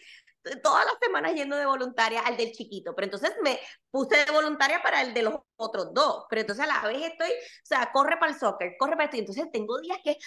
todas 0.63 0.85
las 0.85 0.95
semanas 1.01 1.35
yendo 1.35 1.57
de 1.57 1.67
voluntaria 1.67 2.21
al 2.21 2.37
del 2.37 2.53
chiquito, 2.53 2.95
pero 2.95 3.07
entonces 3.07 3.33
me 3.43 3.59
puse 3.91 4.25
de 4.25 4.31
voluntaria 4.31 4.83
para 4.83 5.03
el 5.03 5.15
de 5.15 5.23
los 5.23 5.35
otros 5.57 5.93
dos, 5.95 6.25
pero 6.29 6.43
entonces 6.43 6.65
a 6.65 6.69
la 6.69 6.87
vez 6.89 7.13
estoy, 7.13 7.31
o 7.31 7.67
sea, 7.67 7.91
corre 7.93 8.17
para 8.19 8.33
el 8.33 8.39
soccer, 8.39 8.75
corre 8.79 8.93
para 8.93 9.05
esto, 9.05 9.17
y 9.17 9.21
entonces 9.21 9.51
tengo 9.53 9.81
días 9.81 9.99
que 10.05 10.19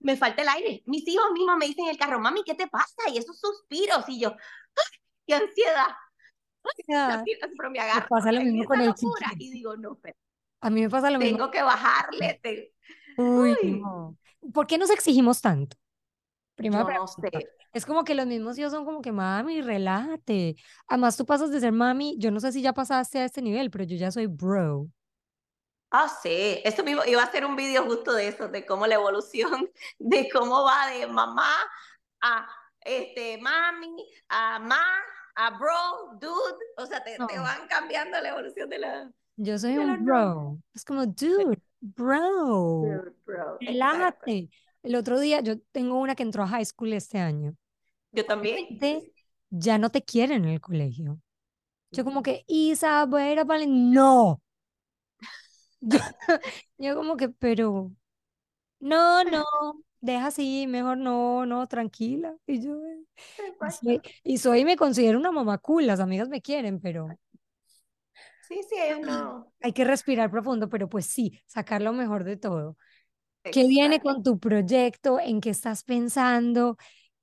me 0.00 0.16
falta 0.16 0.42
el 0.42 0.48
aire. 0.48 0.82
Mis 0.86 1.06
hijos 1.08 1.30
mismos 1.32 1.56
me 1.58 1.66
dicen 1.66 1.84
en 1.84 1.90
el 1.90 1.98
carro, 1.98 2.20
mami, 2.20 2.42
¿qué 2.44 2.54
te 2.54 2.68
pasa? 2.68 3.08
Y 3.12 3.18
esos 3.18 3.38
suspiros, 3.38 4.08
y 4.08 4.20
yo, 4.20 4.30
¡ay, 4.30 4.98
qué 5.26 5.34
ansiedad! 5.34 5.88
Yeah. 6.86 7.24
Pero 7.56 7.70
me 7.70 7.78
agarro. 7.78 8.06
pasa 8.08 8.32
lo 8.32 8.40
mismo 8.40 8.64
con 8.64 8.80
el 8.80 8.92
chiquito. 8.94 9.14
Y 9.38 9.50
digo, 9.50 9.76
no, 9.76 9.96
pero 9.96 10.16
a 10.60 10.70
mí 10.70 10.82
me 10.82 10.90
pasa 10.90 11.10
lo 11.10 11.18
mismo. 11.18 11.36
Tengo 11.36 11.50
que 11.50 11.62
bajarle. 11.62 12.40
Te... 12.42 12.74
Uy, 13.16 13.80
No. 13.80 14.16
¿Por 14.52 14.66
qué 14.66 14.78
nos 14.78 14.90
exigimos 14.90 15.40
tanto? 15.40 15.76
No 16.58 17.06
sé. 17.06 17.30
Es 17.78 17.86
como 17.86 18.02
que 18.02 18.16
los 18.16 18.26
mismos 18.26 18.58
hijos 18.58 18.72
son 18.72 18.84
como 18.84 19.00
que, 19.00 19.12
mami, 19.12 19.62
relájate. 19.62 20.56
Además, 20.88 21.16
tú 21.16 21.24
pasas 21.24 21.52
de 21.52 21.60
ser 21.60 21.70
mami, 21.70 22.16
yo 22.18 22.32
no 22.32 22.40
sé 22.40 22.50
si 22.50 22.60
ya 22.60 22.72
pasaste 22.72 23.20
a 23.20 23.24
este 23.24 23.40
nivel, 23.40 23.70
pero 23.70 23.84
yo 23.84 23.96
ya 23.96 24.10
soy 24.10 24.26
bro. 24.26 24.88
Ah, 25.92 26.08
sí, 26.08 26.60
esto 26.64 26.82
mismo, 26.82 27.02
iba 27.06 27.22
a 27.22 27.26
hacer 27.26 27.44
un 27.44 27.54
video 27.54 27.84
justo 27.84 28.14
de 28.14 28.26
eso, 28.26 28.48
de 28.48 28.66
cómo 28.66 28.88
la 28.88 28.96
evolución, 28.96 29.70
de 30.00 30.28
cómo 30.28 30.64
va 30.64 30.88
de 30.88 31.06
mamá 31.06 31.52
a 32.20 32.48
este, 32.80 33.38
mami, 33.38 34.10
a 34.28 34.58
ma, 34.58 34.82
a 35.36 35.56
bro, 35.56 36.18
dude, 36.20 36.58
o 36.78 36.84
sea, 36.84 37.04
te, 37.04 37.16
van 37.16 37.68
cambiando 37.68 38.20
la 38.20 38.30
evolución 38.30 38.68
de 38.68 38.78
la... 38.80 39.12
Yo 39.36 39.56
soy 39.56 39.78
un 39.78 40.04
bro, 40.04 40.58
es 40.74 40.84
como, 40.84 41.06
dude, 41.06 41.62
bro, 41.80 43.04
bro. 43.24 43.58
relájate. 43.60 44.50
El 44.82 44.96
otro 44.96 45.20
día, 45.20 45.42
yo 45.42 45.60
tengo 45.70 46.00
una 46.00 46.16
que 46.16 46.24
entró 46.24 46.42
a 46.42 46.48
high 46.48 46.64
school 46.64 46.92
este 46.92 47.18
año. 47.18 47.54
Yo 48.18 48.26
también. 48.26 48.80
Ya 49.50 49.78
no 49.78 49.90
te 49.90 50.02
quieren 50.02 50.44
en 50.44 50.50
el 50.50 50.60
colegio. 50.60 51.20
Yo 51.92 52.04
como 52.04 52.20
que, 52.20 52.44
Isa, 52.48 53.06
voy 53.06 53.22
a 53.22 53.32
ir 53.32 53.38
a 53.38 53.44
No. 53.44 54.42
Yo, 56.78 56.96
como 56.96 57.16
que, 57.16 57.28
pero, 57.28 57.92
no, 58.80 59.22
no, 59.22 59.44
deja 60.00 60.26
así, 60.26 60.66
mejor 60.66 60.98
no, 60.98 61.46
no, 61.46 61.68
tranquila. 61.68 62.34
Y 62.46 62.60
yo, 62.60 62.76
y 64.24 64.38
soy, 64.38 64.60
y 64.60 64.64
me 64.64 64.76
considero 64.76 65.16
una 65.18 65.30
mamá 65.30 65.58
cool, 65.58 65.86
las 65.86 66.00
amigas 66.00 66.28
me 66.28 66.42
quieren, 66.42 66.80
pero... 66.80 67.06
Sí, 68.48 68.60
sí, 68.68 68.76
no. 69.00 69.46
Hay 69.62 69.72
que 69.72 69.84
respirar 69.84 70.28
profundo, 70.28 70.68
pero 70.68 70.88
pues 70.88 71.06
sí, 71.06 71.40
sacar 71.46 71.82
lo 71.82 71.92
mejor 71.92 72.24
de 72.24 72.36
todo. 72.36 72.76
¿Qué 73.44 73.66
viene 73.66 74.00
con 74.00 74.22
tu 74.22 74.38
proyecto? 74.38 75.20
¿En 75.20 75.40
qué 75.40 75.50
estás 75.50 75.84
pensando? 75.84 76.76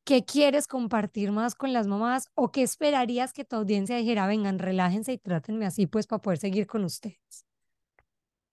¿Qué 0.05 0.23
quieres 0.23 0.67
compartir 0.67 1.31
más 1.31 1.55
con 1.55 1.73
las 1.73 1.87
mamás? 1.87 2.29
¿O 2.35 2.51
qué 2.51 2.61
esperarías 2.61 3.33
que 3.33 3.43
tu 3.43 3.55
audiencia 3.55 3.97
dijera, 3.97 4.27
vengan, 4.27 4.59
relájense 4.59 5.13
y 5.13 5.17
trátenme 5.17 5.65
así, 5.65 5.87
pues, 5.87 6.05
para 6.05 6.21
poder 6.21 6.37
seguir 6.37 6.67
con 6.67 6.83
ustedes? 6.83 7.43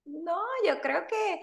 No, 0.06 0.40
yo 0.66 0.80
creo 0.80 1.06
que, 1.06 1.42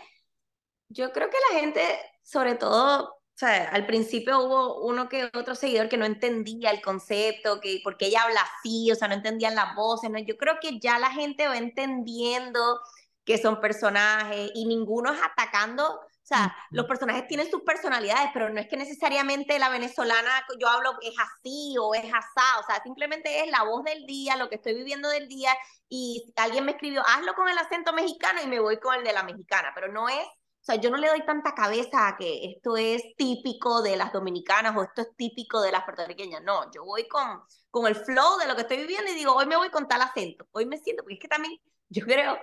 yo 0.87 1.11
creo 1.11 1.29
que 1.29 1.37
la 1.51 1.59
gente, 1.59 1.81
sobre 2.23 2.55
todo, 2.55 3.03
o 3.03 3.21
sea, 3.35 3.69
al 3.69 3.85
principio 3.85 4.39
hubo 4.39 4.81
uno 4.83 5.07
que 5.07 5.25
otro 5.25 5.53
seguidor 5.53 5.89
que 5.89 5.97
no 5.97 6.05
entendía 6.05 6.71
el 6.71 6.81
concepto, 6.81 7.61
que 7.61 7.79
porque 7.83 8.07
ella 8.07 8.23
habla 8.23 8.41
así, 8.41 8.91
o 8.91 8.95
sea, 8.95 9.09
no 9.09 9.13
entendían 9.13 9.53
las 9.53 9.75
voces, 9.75 10.09
¿no? 10.09 10.17
Yo 10.17 10.37
creo 10.37 10.55
que 10.59 10.79
ya 10.79 10.97
la 10.97 11.11
gente 11.11 11.47
va 11.47 11.57
entendiendo 11.57 12.81
que 13.23 13.37
son 13.37 13.61
personajes 13.61 14.49
y 14.55 14.65
ninguno 14.65 15.13
es 15.13 15.19
atacando 15.21 15.99
o 16.29 16.35
sea, 16.35 16.55
los 16.69 16.85
personajes 16.85 17.27
tienen 17.27 17.49
sus 17.49 17.63
personalidades, 17.63 18.29
pero 18.35 18.51
no 18.51 18.59
es 18.59 18.67
que 18.67 18.77
necesariamente 18.77 19.57
la 19.57 19.69
venezolana 19.69 20.29
yo 20.59 20.67
hablo 20.67 20.91
es 21.01 21.15
así 21.17 21.75
o 21.81 21.95
es 21.95 22.05
asá, 22.05 22.59
o 22.59 22.63
sea, 22.67 22.83
simplemente 22.83 23.43
es 23.43 23.49
la 23.49 23.63
voz 23.63 23.83
del 23.83 24.05
día, 24.05 24.35
lo 24.35 24.47
que 24.47 24.55
estoy 24.55 24.75
viviendo 24.75 25.09
del 25.09 25.27
día, 25.27 25.51
y 25.87 26.31
alguien 26.35 26.65
me 26.65 26.73
escribió, 26.73 27.01
hazlo 27.03 27.33
con 27.33 27.49
el 27.49 27.57
acento 27.57 27.93
mexicano 27.93 28.41
y 28.43 28.47
me 28.47 28.59
voy 28.59 28.77
con 28.79 28.93
el 28.93 29.03
de 29.03 29.11
la 29.11 29.23
mexicana, 29.23 29.71
pero 29.73 29.91
no 29.91 30.07
es, 30.07 30.23
o 30.23 30.61
sea, 30.61 30.75
yo 30.75 30.91
no 30.91 30.97
le 30.97 31.07
doy 31.07 31.25
tanta 31.25 31.55
cabeza 31.55 32.09
a 32.09 32.15
que 32.15 32.51
esto 32.51 32.77
es 32.77 33.01
típico 33.17 33.81
de 33.81 33.97
las 33.97 34.13
dominicanas 34.13 34.77
o 34.77 34.83
esto 34.83 35.01
es 35.01 35.15
típico 35.17 35.61
de 35.61 35.71
las 35.71 35.83
puertorriqueñas, 35.83 36.43
no, 36.43 36.71
yo 36.71 36.85
voy 36.85 37.07
con, 37.07 37.41
con 37.71 37.87
el 37.87 37.95
flow 37.95 38.37
de 38.37 38.45
lo 38.45 38.55
que 38.55 38.61
estoy 38.61 38.77
viviendo 38.77 39.11
y 39.11 39.15
digo, 39.15 39.33
hoy 39.33 39.47
me 39.47 39.57
voy 39.57 39.71
con 39.71 39.87
tal 39.87 40.03
acento, 40.03 40.45
hoy 40.51 40.67
me 40.67 40.77
siento, 40.77 41.01
porque 41.01 41.15
es 41.15 41.21
que 41.21 41.27
también 41.27 41.59
yo 41.89 42.05
creo 42.05 42.37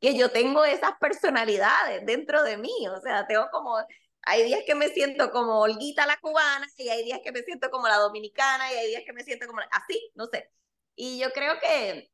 que 0.00 0.16
yo 0.16 0.30
tengo 0.30 0.64
esas 0.64 0.92
personalidades 0.98 2.04
dentro 2.06 2.42
de 2.42 2.56
mí, 2.56 2.88
o 2.88 3.00
sea, 3.00 3.26
tengo 3.26 3.48
como, 3.52 3.76
hay 4.22 4.44
días 4.44 4.62
que 4.66 4.74
me 4.74 4.88
siento 4.88 5.30
como 5.30 5.60
Olguita 5.60 6.06
la 6.06 6.18
cubana 6.18 6.66
y 6.78 6.88
hay 6.88 7.04
días 7.04 7.20
que 7.22 7.32
me 7.32 7.42
siento 7.42 7.70
como 7.70 7.86
la 7.86 7.96
dominicana 7.96 8.72
y 8.72 8.76
hay 8.76 8.88
días 8.88 9.02
que 9.04 9.12
me 9.12 9.22
siento 9.22 9.46
como 9.46 9.60
así, 9.70 10.10
no 10.14 10.26
sé. 10.26 10.50
Y 10.96 11.18
yo 11.18 11.32
creo 11.32 11.58
que, 11.60 12.10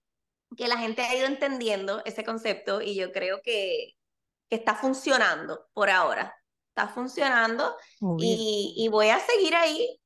que 0.56 0.68
la 0.68 0.78
gente 0.78 1.02
ha 1.02 1.14
ido 1.14 1.26
entendiendo 1.26 2.02
ese 2.04 2.24
concepto 2.24 2.82
y 2.82 2.96
yo 2.96 3.12
creo 3.12 3.40
que, 3.42 3.94
que 4.48 4.56
está 4.56 4.74
funcionando 4.74 5.68
por 5.72 5.90
ahora. 5.90 6.36
Está 6.68 6.88
funcionando 6.88 7.76
y, 8.18 8.74
y 8.76 8.88
voy 8.88 9.08
a 9.08 9.18
seguir 9.18 9.54
ahí 9.54 9.98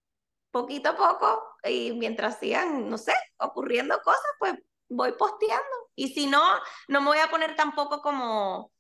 poquito 0.51 0.91
a 0.91 0.97
poco 0.97 1.43
y 1.65 1.93
mientras 1.93 2.39
sigan, 2.39 2.89
no 2.89 2.97
sé, 2.97 3.13
ocurriendo 3.39 4.01
cosas, 4.03 4.31
pues 4.39 4.55
voy 4.91 5.13
posteando. 5.13 5.91
Y 5.95 6.09
si 6.09 6.27
no, 6.27 6.43
no 6.89 7.01
me 7.01 7.07
voy 7.07 7.19
a 7.19 7.31
poner 7.31 7.57
tampoco 7.57 8.03
como 8.03 8.71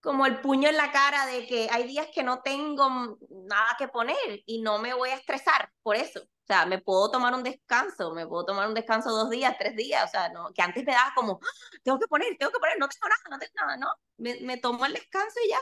como 0.00 0.26
el 0.26 0.40
puño 0.40 0.68
en 0.68 0.76
la 0.76 0.92
cara 0.92 1.26
de 1.26 1.46
que 1.46 1.68
hay 1.70 1.86
días 1.86 2.06
que 2.14 2.22
no 2.22 2.40
tengo 2.40 3.18
nada 3.46 3.74
que 3.76 3.88
poner 3.88 4.42
y 4.46 4.60
no 4.62 4.78
me 4.78 4.94
voy 4.94 5.10
a 5.10 5.16
estresar 5.16 5.72
por 5.82 5.96
eso. 5.96 6.20
O 6.20 6.46
sea, 6.46 6.66
me 6.66 6.78
puedo 6.80 7.10
tomar 7.10 7.34
un 7.34 7.42
descanso, 7.42 8.14
me 8.14 8.26
puedo 8.26 8.46
tomar 8.46 8.68
un 8.68 8.74
descanso 8.74 9.10
dos 9.10 9.28
días, 9.28 9.56
tres 9.58 9.76
días, 9.76 10.04
o 10.04 10.08
sea, 10.08 10.30
no, 10.30 10.50
que 10.54 10.62
antes 10.62 10.84
me 10.84 10.92
daba 10.92 11.12
como, 11.14 11.40
¡Ah! 11.42 11.76
tengo 11.82 11.98
que 11.98 12.06
poner, 12.06 12.36
tengo 12.38 12.52
que 12.52 12.58
poner, 12.58 12.78
no 12.78 12.88
tengo 12.88 13.08
nada, 13.08 13.20
no 13.30 13.38
tengo 13.38 13.52
nada, 13.56 13.76
¿no? 13.76 13.88
Me, 14.16 14.40
me 14.40 14.56
tomo 14.56 14.86
el 14.86 14.94
descanso 14.94 15.40
y 15.44 15.50
ya. 15.50 15.58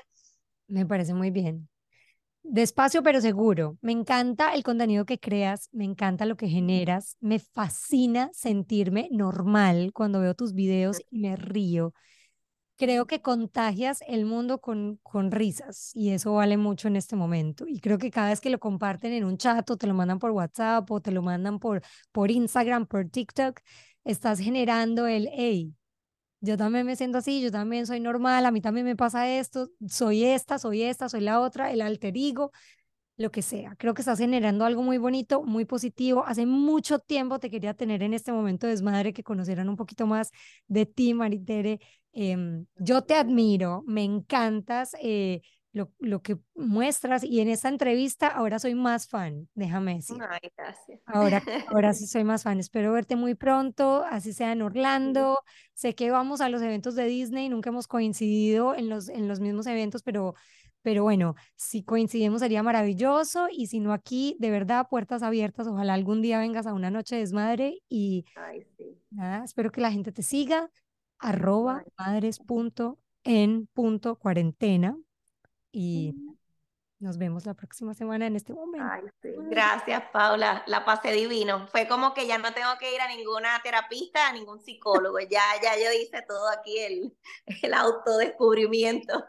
Me 0.69 0.87
parece 0.87 1.15
muy 1.15 1.31
bien. 1.31 1.69
Despacio 2.49 3.03
pero 3.03 3.21
seguro. 3.21 3.77
Me 3.81 3.93
encanta 3.93 4.55
el 4.55 4.63
contenido 4.63 5.05
que 5.05 5.19
creas, 5.19 5.69
me 5.73 5.85
encanta 5.85 6.27
lo 6.27 6.37
que 6.37 6.49
generas, 6.49 7.17
me 7.21 7.39
fascina 7.39 8.31
sentirme 8.33 9.09
normal 9.11 9.93
cuando 9.93 10.21
veo 10.21 10.35
tus 10.35 10.55
videos 10.55 11.01
y 11.11 11.19
me 11.19 11.37
río 11.37 11.93
creo 12.77 13.07
que 13.07 13.23
contagias 13.23 14.03
el 14.07 14.27
mundo 14.27 14.61
con, 14.61 14.99
con 15.03 15.31
risas 15.31 15.91
y 15.95 16.11
eso 16.11 16.35
vale 16.35 16.57
mucho 16.57 16.89
en 16.89 16.97
este 16.97 17.17
momento. 17.17 17.67
Y 17.67 17.81
creo 17.81 17.99
que 17.99 18.11
cada 18.11 18.31
vez 18.31 18.41
que 18.41 18.51
lo 18.51 18.59
comparten 18.59 19.13
en 19.13 19.25
un 19.25 19.39
chat 19.39 19.69
o 19.71 19.77
te 19.77 19.87
lo 19.87 19.95
mandan 19.95 20.19
por 20.19 20.31
WhatsApp 20.31 20.91
o 20.91 21.01
te 21.01 21.11
lo 21.11 21.23
mandan 21.23 21.59
por, 21.59 21.83
por 22.13 22.31
Instagram, 22.31 22.87
por 22.87 23.09
TikTok, 23.09 23.61
estás 24.05 24.39
generando 24.39 25.07
el, 25.07 25.29
hey, 25.33 25.75
yo 26.47 26.57
también 26.57 26.87
me 26.87 26.97
siento 26.97 27.19
así, 27.19 27.43
yo 27.43 27.51
también 27.51 27.87
soy 27.87 28.01
normal, 28.01 28.47
a 28.47 28.51
mí 28.51 28.61
también 28.61 28.87
me 28.87 28.97
pasa 28.97 29.29
esto, 29.29 29.71
soy 29.89 30.25
esta, 30.25 30.59
soy 30.59 30.83
esta, 30.83 31.09
soy 31.09 31.21
la 31.21 31.41
otra, 31.41 31.71
el 31.73 31.81
alter 31.83 32.15
ego, 32.17 32.53
lo 33.17 33.31
que 33.31 33.43
sea. 33.43 33.75
Creo 33.77 33.95
que 33.95 34.03
estás 34.03 34.19
generando 34.19 34.65
algo 34.65 34.83
muy 34.83 34.99
bonito, 34.99 35.43
muy 35.43 35.65
positivo. 35.65 36.25
Hace 36.27 36.47
mucho 36.47 36.99
tiempo 36.99 37.39
te 37.39 37.51
quería 37.51 37.75
tener 37.75 38.03
en 38.03 38.15
este 38.15 38.33
momento 38.33 38.67
de 38.67 38.73
desmadre 38.75 39.13
que 39.13 39.23
conocieran 39.23 39.69
un 39.69 39.77
poquito 39.77 40.07
más 40.07 40.31
de 40.69 40.87
ti, 40.87 41.15
Maritere. 41.15 41.81
Em, 42.13 42.67
yo 42.77 43.03
te 43.03 43.15
admiro, 43.15 43.83
me 43.87 44.05
encantas 44.05 44.95
eh, 45.03 45.43
lo, 45.77 45.93
lo, 45.99 46.23
que 46.23 46.39
muestras 46.55 47.23
y 47.23 47.41
en 47.41 47.49
esta 47.49 47.69
entrevista 47.69 48.29
ahora 48.29 48.59
soy 48.59 48.75
más 48.75 49.07
fan, 49.09 49.47
déjame 49.55 49.97
decir. 49.97 50.17
Ay, 50.27 50.51
gracias. 50.57 51.03
Ahora, 51.05 51.43
ahora 51.69 51.93
sí 51.93 52.07
soy 52.13 52.25
más 52.25 52.45
fan. 52.45 52.59
Espero 52.59 52.93
verte 52.93 53.15
muy 53.15 53.35
pronto, 53.35 54.03
así 54.11 54.33
sea 54.33 54.53
en 54.53 54.63
Orlando. 54.63 55.39
Sé 55.75 55.95
que 55.95 56.11
vamos 56.11 56.41
a 56.41 56.49
los 56.49 56.63
eventos 56.63 56.95
de 56.95 57.05
Disney, 57.05 57.51
nunca 57.51 57.69
hemos 57.69 57.89
coincidido 57.89 58.75
en 58.75 58.89
los, 58.89 59.11
en 59.11 59.29
los 59.29 59.41
mismos 59.41 59.67
eventos, 59.67 60.03
pero 60.03 60.35
pero 60.81 61.03
bueno, 61.03 61.35
si 61.57 61.83
coincidimos 61.83 62.41
sería 62.41 62.63
maravilloso 62.63 63.49
y 63.51 63.67
si 63.67 63.81
no 63.81 63.93
aquí, 63.93 64.37
de 64.39 64.51
verdad, 64.53 64.87
puertas 64.89 65.25
abiertas. 65.25 65.67
Ojalá 65.67 65.95
algún 65.95 66.23
día 66.23 66.39
vengas 66.39 66.65
a 66.67 66.73
una 66.73 66.91
noche 66.91 67.17
de 67.17 67.23
desmadre 67.23 67.83
y 67.89 68.25
nada, 69.11 69.43
espero 69.45 69.73
que 69.73 69.81
la 69.81 69.91
gente 69.91 70.13
te 70.13 70.23
siga. 70.23 70.71
Arroba 71.19 71.83
madres.en.cuarentena 71.99 74.97
y 75.79 76.15
nos 76.99 77.19
vemos 77.19 77.45
la 77.45 77.53
próxima 77.53 77.93
semana 77.93 78.27
en 78.27 78.37
este 78.37 78.55
momento. 78.55 78.89
Gracias, 79.51 80.03
Paula. 80.11 80.65
La 80.67 80.87
pasé 80.87 81.13
divino. 81.13 81.69
Fue 81.69 81.87
como 81.87 82.15
que 82.15 82.27
ya 82.27 82.39
no 82.39 82.53
tengo 82.55 82.71
que 82.81 82.95
ir 82.95 83.01
a 83.03 83.09
ninguna 83.09 83.61
terapista, 83.63 84.29
a 84.29 84.33
ningún 84.33 84.59
psicólogo. 84.61 85.19
ya, 85.21 85.43
ya 85.63 85.77
yo 85.77 85.93
hice 85.93 86.23
todo 86.27 86.49
aquí 86.49 86.79
el, 86.79 87.15
el 87.63 87.75
autodescubrimiento. 87.75 89.27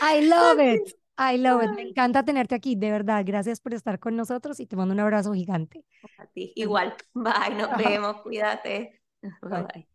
I 0.00 0.26
love 0.26 0.60
it. 0.60 0.96
I 1.18 1.36
love 1.36 1.62
it. 1.62 1.70
Me 1.72 1.82
encanta 1.82 2.24
tenerte 2.24 2.54
aquí, 2.54 2.74
de 2.74 2.90
verdad. 2.90 3.22
Gracias 3.26 3.60
por 3.60 3.74
estar 3.74 3.98
con 3.98 4.16
nosotros 4.16 4.58
y 4.58 4.66
te 4.66 4.74
mando 4.74 4.94
un 4.94 5.00
abrazo 5.00 5.34
gigante. 5.34 5.84
A 6.18 6.26
ti, 6.26 6.52
igual. 6.56 6.94
Bye, 7.12 7.54
nos 7.54 7.76
vemos. 7.76 8.22
Cuídate. 8.22 9.02
Bye. 9.42 9.93